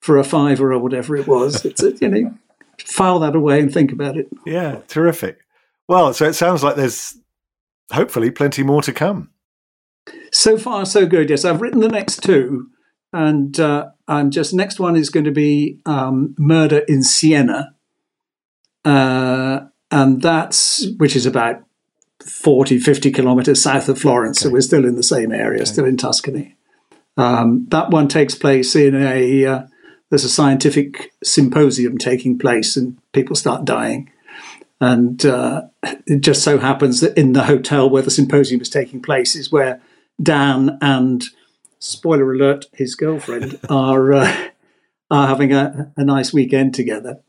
for 0.00 0.18
a 0.18 0.24
fiver 0.24 0.72
or 0.72 0.78
whatever 0.78 1.16
it 1.16 1.26
was. 1.26 1.64
It's 1.64 1.82
a, 1.82 1.92
you 2.00 2.08
know, 2.08 2.34
file 2.78 3.18
that 3.20 3.34
away 3.34 3.60
and 3.60 3.72
think 3.72 3.92
about 3.92 4.16
it. 4.16 4.28
Yeah, 4.46 4.80
terrific. 4.88 5.38
Well, 5.88 6.12
so 6.12 6.26
it 6.26 6.34
sounds 6.34 6.62
like 6.62 6.76
there's 6.76 7.18
hopefully 7.92 8.30
plenty 8.30 8.62
more 8.62 8.82
to 8.82 8.92
come. 8.92 9.30
So 10.32 10.58
far, 10.58 10.86
so 10.86 11.06
good. 11.06 11.30
Yes, 11.30 11.44
I've 11.44 11.60
written 11.60 11.80
the 11.80 11.88
next 11.88 12.22
two, 12.22 12.70
and 13.12 13.58
uh, 13.58 13.90
I'm 14.06 14.30
just 14.30 14.54
next 14.54 14.78
one 14.78 14.96
is 14.96 15.10
going 15.10 15.24
to 15.24 15.30
be 15.30 15.80
um, 15.86 16.34
Murder 16.38 16.78
in 16.88 17.02
Siena, 17.02 17.74
uh, 18.84 19.60
and 19.90 20.22
that's 20.22 20.86
which 20.98 21.16
is 21.16 21.26
about 21.26 21.62
40, 22.24 22.78
50 22.78 23.10
kilometers 23.10 23.62
south 23.62 23.88
of 23.88 23.98
Florence. 23.98 24.40
Okay. 24.40 24.48
So 24.48 24.52
we're 24.52 24.60
still 24.60 24.84
in 24.84 24.96
the 24.96 25.02
same 25.02 25.32
area, 25.32 25.62
okay. 25.62 25.70
still 25.70 25.84
in 25.84 25.96
Tuscany. 25.96 26.56
Um, 27.16 27.66
that 27.70 27.90
one 27.90 28.08
takes 28.08 28.34
place 28.34 28.76
in 28.76 28.94
a, 28.94 29.44
uh, 29.44 29.62
there's 30.10 30.24
a 30.24 30.28
scientific 30.28 31.12
symposium 31.22 31.98
taking 31.98 32.38
place 32.38 32.76
and 32.76 32.98
people 33.12 33.36
start 33.36 33.64
dying. 33.64 34.10
And 34.80 35.24
uh, 35.26 35.62
it 36.06 36.20
just 36.20 36.42
so 36.42 36.58
happens 36.58 37.00
that 37.00 37.18
in 37.18 37.32
the 37.32 37.44
hotel 37.44 37.90
where 37.90 38.02
the 38.02 38.10
symposium 38.10 38.60
is 38.60 38.70
taking 38.70 39.02
place 39.02 39.34
is 39.34 39.52
where 39.52 39.80
Dan 40.22 40.78
and, 40.80 41.24
spoiler 41.80 42.32
alert, 42.32 42.66
his 42.72 42.94
girlfriend 42.94 43.58
are, 43.68 44.12
uh, 44.12 44.48
are 45.10 45.26
having 45.26 45.52
a, 45.52 45.92
a 45.96 46.04
nice 46.04 46.32
weekend 46.32 46.74
together. 46.74 47.20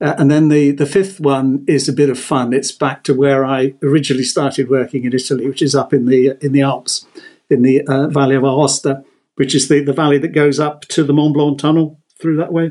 Uh, 0.00 0.14
and 0.18 0.30
then 0.30 0.48
the, 0.48 0.72
the 0.72 0.86
fifth 0.86 1.20
one 1.20 1.64
is 1.68 1.88
a 1.88 1.92
bit 1.92 2.10
of 2.10 2.18
fun. 2.18 2.52
It's 2.52 2.72
back 2.72 3.04
to 3.04 3.14
where 3.14 3.44
I 3.44 3.74
originally 3.82 4.24
started 4.24 4.68
working 4.68 5.04
in 5.04 5.12
Italy, 5.12 5.46
which 5.46 5.62
is 5.62 5.76
up 5.76 5.92
in 5.92 6.06
the 6.06 6.36
in 6.44 6.50
the 6.50 6.62
Alps, 6.62 7.06
in 7.48 7.62
the 7.62 7.82
uh, 7.82 8.08
Valley 8.08 8.34
of 8.34 8.42
Aosta, 8.42 9.04
which 9.36 9.54
is 9.54 9.68
the, 9.68 9.80
the 9.80 9.92
valley 9.92 10.18
that 10.18 10.32
goes 10.32 10.58
up 10.58 10.82
to 10.88 11.04
the 11.04 11.12
Mont 11.12 11.34
Blanc 11.34 11.56
tunnel 11.60 12.01
through 12.22 12.36
that 12.36 12.52
way. 12.52 12.70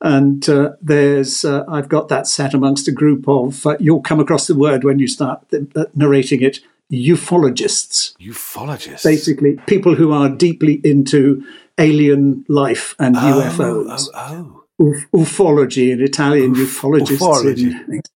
And 0.00 0.48
uh, 0.48 0.72
there's 0.80 1.44
uh, 1.44 1.64
I've 1.68 1.88
got 1.88 2.08
that 2.08 2.26
set 2.26 2.54
amongst 2.54 2.88
a 2.88 2.92
group 2.92 3.28
of 3.28 3.66
uh, 3.66 3.76
you'll 3.80 4.02
come 4.02 4.20
across 4.20 4.46
the 4.46 4.54
word 4.54 4.84
when 4.84 4.98
you 4.98 5.08
start 5.08 5.44
uh, 5.52 5.84
narrating 5.94 6.42
it 6.42 6.60
ufologists. 6.92 8.16
Ufologists, 8.18 9.04
basically 9.04 9.56
people 9.66 9.94
who 9.94 10.12
are 10.12 10.28
deeply 10.28 10.80
into 10.84 11.44
alien 11.78 12.44
life 12.48 12.94
and 12.98 13.16
oh, 13.16 13.20
UFOs. 13.20 14.08
Oh, 14.14 14.64
oh 14.78 14.88
uf- 14.88 15.10
ufology 15.12 15.92
in 15.92 16.02
Italian, 16.02 16.52
Uf- 16.52 16.82
ufologists. 16.82 18.00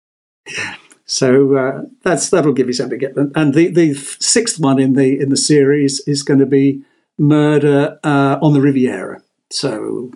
So 1.06 1.54
uh, 1.54 1.82
that's 2.02 2.30
that'll 2.30 2.54
give 2.54 2.66
you 2.66 2.72
something 2.72 2.98
to 2.98 3.06
get. 3.08 3.16
And 3.36 3.52
the, 3.52 3.68
the 3.68 3.94
sixth 3.94 4.58
one 4.58 4.80
in 4.80 4.94
the 4.94 5.20
in 5.20 5.28
the 5.28 5.36
series 5.36 6.00
is 6.06 6.22
going 6.22 6.40
to 6.40 6.46
be 6.46 6.82
murder 7.18 7.98
uh, 8.02 8.38
on 8.40 8.54
the 8.54 8.60
Riviera. 8.60 9.22
So 9.50 10.12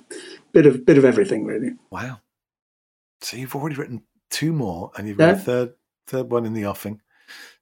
bit 0.52 0.66
of 0.66 0.84
bit 0.84 0.98
of 0.98 1.04
everything 1.04 1.44
really. 1.44 1.72
Wow. 1.90 2.20
So 3.20 3.36
you've 3.36 3.54
already 3.54 3.76
written 3.76 4.02
two 4.30 4.52
more, 4.52 4.90
and 4.96 5.08
you've 5.08 5.18
got 5.18 5.28
yeah. 5.28 5.32
a 5.32 5.38
third 5.38 5.72
third 6.06 6.30
one 6.30 6.46
in 6.46 6.52
the 6.52 6.66
offing. 6.66 7.00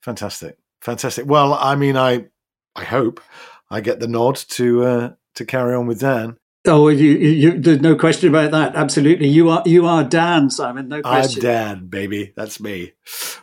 Fantastic, 0.00 0.58
fantastic. 0.80 1.26
Well, 1.26 1.54
I 1.54 1.74
mean, 1.76 1.96
I 1.96 2.26
I 2.74 2.84
hope 2.84 3.20
I 3.70 3.80
get 3.80 4.00
the 4.00 4.08
nod 4.08 4.36
to 4.36 4.84
uh, 4.84 5.12
to 5.34 5.44
carry 5.44 5.74
on 5.74 5.86
with 5.86 6.00
Dan. 6.00 6.36
Oh, 6.68 6.88
you, 6.88 7.12
you, 7.12 7.60
there's 7.60 7.80
no 7.80 7.94
question 7.94 8.28
about 8.28 8.50
that. 8.50 8.74
Absolutely, 8.74 9.28
you 9.28 9.50
are 9.50 9.62
you 9.64 9.86
are 9.86 10.02
Dan, 10.02 10.50
Simon. 10.50 10.88
No 10.88 11.00
question. 11.00 11.40
I'm 11.40 11.52
Dan, 11.52 11.86
baby. 11.86 12.32
That's 12.36 12.60
me. 12.60 12.92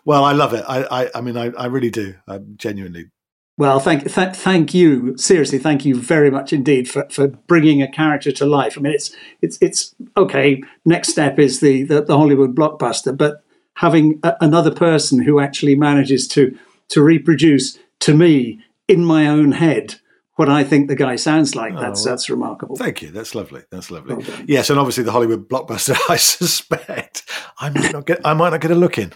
Well, 0.04 0.26
I 0.26 0.34
love 0.34 0.54
it. 0.54 0.66
I 0.68 0.84
I, 0.84 1.10
I 1.16 1.22
mean, 1.22 1.38
I, 1.38 1.52
I 1.52 1.68
really 1.68 1.89
do. 1.89 2.16
I 2.28 2.39
genuinely. 2.56 3.10
Well, 3.56 3.80
thank 3.80 4.12
th- 4.12 4.36
thank 4.36 4.74
you. 4.74 5.16
Seriously, 5.18 5.60
thank 5.60 5.86
you 5.86 5.95
very 5.95 6.32
much 6.32 6.51
indeed 6.54 6.89
for, 6.89 7.08
for 7.12 7.28
bringing 7.28 7.84
a 7.84 7.91
character 7.91 8.32
to 8.32 8.45
life. 8.45 8.78
I 8.78 8.82
mean, 8.82 8.93
it's 8.93 9.16
it's 9.41 9.60
it's 9.62 9.95
okay. 10.18 10.64
Next 10.86 11.10
step 11.10 11.38
is 11.38 11.60
the 11.60 11.84
the, 11.84 12.01
the 12.01 12.18
Hollywood 12.18 12.56
blockbuster, 12.56 13.16
but 13.16 13.43
having 13.76 14.20
a, 14.24 14.36
another 14.41 14.72
person 14.72 15.22
who 15.22 15.39
actually 15.39 15.76
manages 15.76 16.28
to 16.30 16.58
to 16.89 17.04
reproduce 17.04 17.78
to 17.99 18.16
me 18.16 18.60
in 18.88 19.06
my 19.06 19.28
own 19.28 19.51
head 19.51 19.95
what 20.36 20.49
I 20.49 20.64
think 20.64 20.88
the 20.88 20.95
guy 20.95 21.16
sounds 21.16 21.56
like. 21.56 21.76
That's 21.76 22.01
oh, 22.01 22.06
well, 22.06 22.14
that's 22.16 22.30
remarkable. 22.30 22.76
Thank 22.76 23.04
you. 23.04 23.12
That's 23.12 23.36
lovely. 23.36 23.62
That's 23.70 23.91
lovely. 23.91 24.16
Well 24.16 24.26
yes, 24.47 24.72
and 24.72 24.80
obviously 24.80 25.04
the 25.04 25.12
Hollywood 25.12 25.47
blockbuster. 25.47 25.95
I 26.10 26.16
suspect 26.16 27.24
I 27.60 27.70
might 27.70 27.93
not 27.93 28.08
get. 28.08 28.26
I 28.26 28.34
might 28.34 28.49
not 28.49 28.62
get 28.62 28.72
a 28.72 28.76
look 28.76 28.97
in 28.97 29.14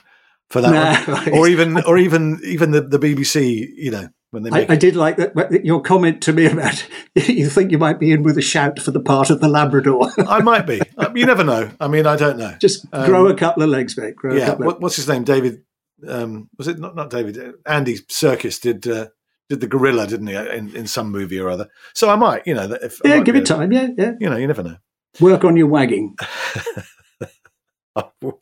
for 0.49 0.61
that, 0.61 1.07
nah, 1.07 1.31
or 1.37 1.47
even 1.47 1.83
or 1.85 1.97
even 1.97 2.39
even 2.43 2.69
the, 2.69 2.81
the 2.81 2.99
BBC. 2.99 3.67
You 3.75 3.91
know. 3.91 4.09
When 4.37 4.43
they 4.43 4.51
I, 4.51 4.73
I 4.73 4.75
did 4.75 4.95
like 4.95 5.17
that 5.17 5.65
your 5.65 5.81
comment 5.81 6.21
to 6.23 6.33
me 6.33 6.45
about 6.45 6.87
you 7.15 7.49
think 7.49 7.71
you 7.71 7.79
might 7.79 7.99
be 7.99 8.11
in 8.11 8.21
with 8.21 8.37
a 8.37 8.41
shout 8.43 8.79
for 8.79 8.91
the 8.91 8.99
part 8.99 9.31
of 9.31 9.39
the 9.39 9.47
Labrador. 9.47 10.11
I 10.19 10.41
might 10.41 10.67
be. 10.67 10.79
You 11.15 11.25
never 11.25 11.43
know. 11.43 11.71
I 11.79 11.87
mean, 11.87 12.05
I 12.05 12.15
don't 12.15 12.37
know. 12.37 12.55
Just 12.61 12.85
um, 12.93 13.07
grow 13.07 13.27
a 13.27 13.33
couple 13.33 13.63
of 13.63 13.69
legs, 13.69 13.97
mate. 13.97 14.15
Grow 14.15 14.35
yeah. 14.35 14.53
What, 14.53 14.79
what's 14.81 14.97
his 14.97 15.07
name? 15.07 15.23
David. 15.23 15.63
Um, 16.07 16.47
was 16.59 16.67
it 16.67 16.77
not 16.77 16.95
not 16.95 17.09
David? 17.09 17.55
Andy 17.65 17.95
Serkis 17.95 18.61
did. 18.61 18.87
Uh, 18.87 19.07
did 19.49 19.61
the 19.61 19.67
gorilla, 19.67 20.05
didn't 20.05 20.27
he, 20.27 20.35
in, 20.35 20.75
in 20.75 20.85
some 20.87 21.09
movie 21.09 21.39
or 21.39 21.49
other? 21.49 21.69
So 21.93 22.09
I 22.09 22.17
might, 22.17 22.45
you 22.45 22.53
know, 22.53 22.77
if 22.81 22.99
yeah, 23.03 23.21
give 23.21 23.35
it 23.35 23.45
time, 23.45 23.71
yeah, 23.71 23.87
yeah. 23.97 24.11
You 24.19 24.29
know, 24.29 24.35
you 24.35 24.45
never 24.45 24.61
know. 24.61 24.77
Work 25.19 25.43
on 25.45 25.55
your 25.55 25.67
wagging. 25.67 26.15
I, 27.95 28.03
will, 28.21 28.41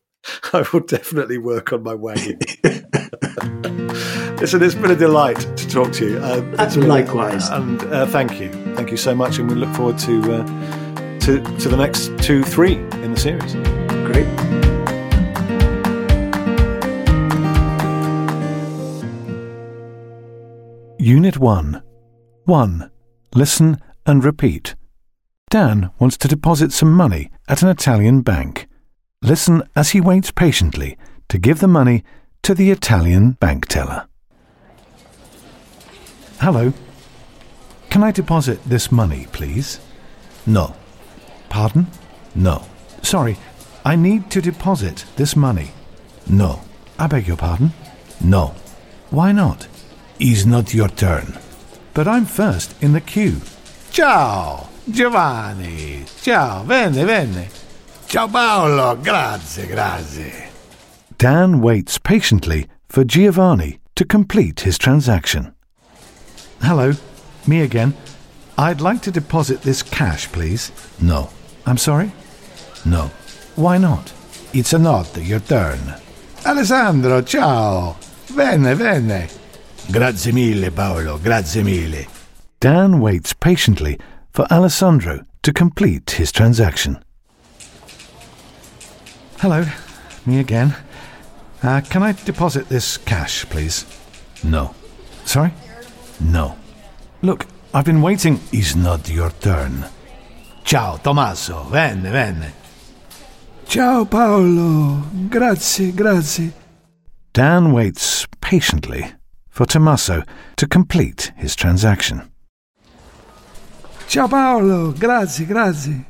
I 0.52 0.66
will 0.74 0.82
definitely 0.82 1.38
work 1.38 1.72
on 1.72 1.84
my 1.84 1.94
wagging. 1.94 2.40
Listen, 4.40 4.62
it's 4.62 4.76
been 4.76 4.92
a 4.92 4.96
delight 4.96 5.40
to 5.40 5.68
talk 5.68 5.94
to 5.94 6.10
you. 6.10 6.18
Uh, 6.18 6.42
been, 6.42 6.88
Likewise, 6.88 7.48
and 7.50 7.82
uh, 7.84 8.06
thank 8.06 8.40
you, 8.40 8.52
thank 8.76 8.92
you 8.92 8.98
so 8.98 9.16
much, 9.16 9.40
and 9.40 9.50
we 9.50 9.56
look 9.56 9.74
forward 9.74 9.98
to 10.00 10.22
uh, 10.34 11.20
to 11.22 11.42
to 11.60 11.70
the 11.70 11.78
next 11.78 12.12
two, 12.20 12.44
three 12.44 12.76
in 12.76 13.14
the 13.14 13.20
series. 13.20 13.54
Great. 14.06 14.28
Unit 21.00 21.38
1. 21.38 21.82
1. 22.46 22.92
Listen 23.36 23.78
and 24.06 24.24
repeat. 24.24 24.76
Dan 25.50 25.92
wants 25.98 26.18
to 26.18 26.28
deposit 26.28 26.74
some 26.74 26.92
money 26.92 27.32
at 27.48 27.62
an 27.62 27.70
Italian 27.70 28.22
bank. 28.22 28.68
Listen 29.22 29.64
as 29.76 29.92
he 29.92 30.02
waits 30.02 30.32
patiently 30.32 30.98
to 31.30 31.38
give 31.38 31.60
the 31.60 31.68
money 31.68 32.04
to 32.44 32.54
the 32.54 32.70
Italian 32.70 33.32
bank 33.34 33.68
teller. 33.68 34.08
Hello. 36.40 36.74
Can 37.90 38.04
I 38.04 38.12
deposit 38.12 38.64
this 38.66 38.92
money, 38.92 39.28
please? 39.32 39.80
No. 40.46 40.76
Pardon? 41.50 41.88
No. 42.36 42.64
Sorry, 43.02 43.38
I 43.86 43.96
need 43.96 44.30
to 44.32 44.42
deposit 44.42 45.06
this 45.16 45.36
money. 45.36 45.72
No. 46.28 46.62
I 47.00 47.08
beg 47.08 47.28
your 47.28 47.38
pardon? 47.38 47.72
No. 48.22 48.54
Why 49.10 49.32
not? 49.32 49.68
is 50.20 50.46
not 50.46 50.74
your 50.74 50.88
turn. 50.90 51.38
But 51.94 52.08
I'm 52.08 52.26
first 52.26 52.82
in 52.82 52.94
the 52.94 53.02
queue. 53.02 53.42
Ciao, 53.92 54.68
Giovanni. 54.90 56.06
Ciao, 56.22 56.64
venne, 56.64 57.06
venne. 57.06 57.48
Ciao 58.08 58.28
Paolo, 58.28 58.96
grazie, 58.96 59.68
grazie. 59.68 60.50
Dan 61.18 61.62
waits 61.62 61.98
patiently 61.98 62.68
for 62.88 63.04
Giovanni 63.04 63.80
to 63.96 64.06
complete 64.06 64.62
his 64.62 64.78
transaction. 64.78 65.54
Hello, 66.62 66.94
me 67.48 67.62
again. 67.62 67.94
I'd 68.58 68.82
like 68.82 69.02
to 69.04 69.12
deposit 69.12 69.62
this 69.62 69.84
cash, 69.84 70.32
please. 70.32 70.72
No. 71.02 71.30
I'm 71.66 71.78
sorry? 71.78 72.12
No. 72.86 73.12
Why 73.56 73.78
not? 73.78 74.14
It's 74.54 74.74
not 74.74 75.18
your 75.18 75.40
turn. 75.42 75.80
Alessandro, 76.46 77.22
ciao. 77.22 77.98
Venne, 78.28 78.76
venne. 78.76 79.28
Grazie 79.92 80.32
mille, 80.32 80.72
Paolo, 80.72 81.18
grazie 81.18 81.64
mille. 81.64 82.06
Dan 82.60 83.00
waits 83.00 83.34
patiently 83.34 84.00
for 84.32 84.46
Alessandro 84.52 85.20
to 85.44 85.54
complete 85.54 86.12
his 86.12 86.32
transaction. 86.32 87.04
Hello, 89.40 89.66
me 90.26 90.40
again. 90.40 90.76
Uh, 91.62 91.82
can 91.82 92.04
I 92.04 92.14
deposit 92.14 92.70
this 92.70 92.98
cash, 92.98 93.46
please? 93.50 93.86
No. 94.44 94.74
Sorry? 95.26 95.52
No. 96.20 96.56
Look, 97.22 97.46
I've 97.74 97.86
been 97.86 98.02
waiting. 98.02 98.40
It's 98.52 98.76
not 98.76 99.10
your 99.10 99.32
turn. 99.42 99.86
Ciao, 100.64 100.98
Tommaso. 100.98 101.64
Venne, 101.64 102.12
venne. 102.12 102.54
Ciao, 103.68 104.06
Paolo. 104.06 105.04
Grazie, 105.30 105.92
grazie. 105.92 106.54
Dan 107.34 107.74
waits 107.74 108.26
patiently 108.42 109.14
for 109.50 109.66
Tommaso 109.66 110.24
to 110.56 110.68
complete 110.68 111.32
his 111.36 111.56
transaction. 111.56 112.32
Ciao 114.08 114.28
Paolo, 114.28 114.92
grazie, 114.92 115.46
grazie. 115.46 116.06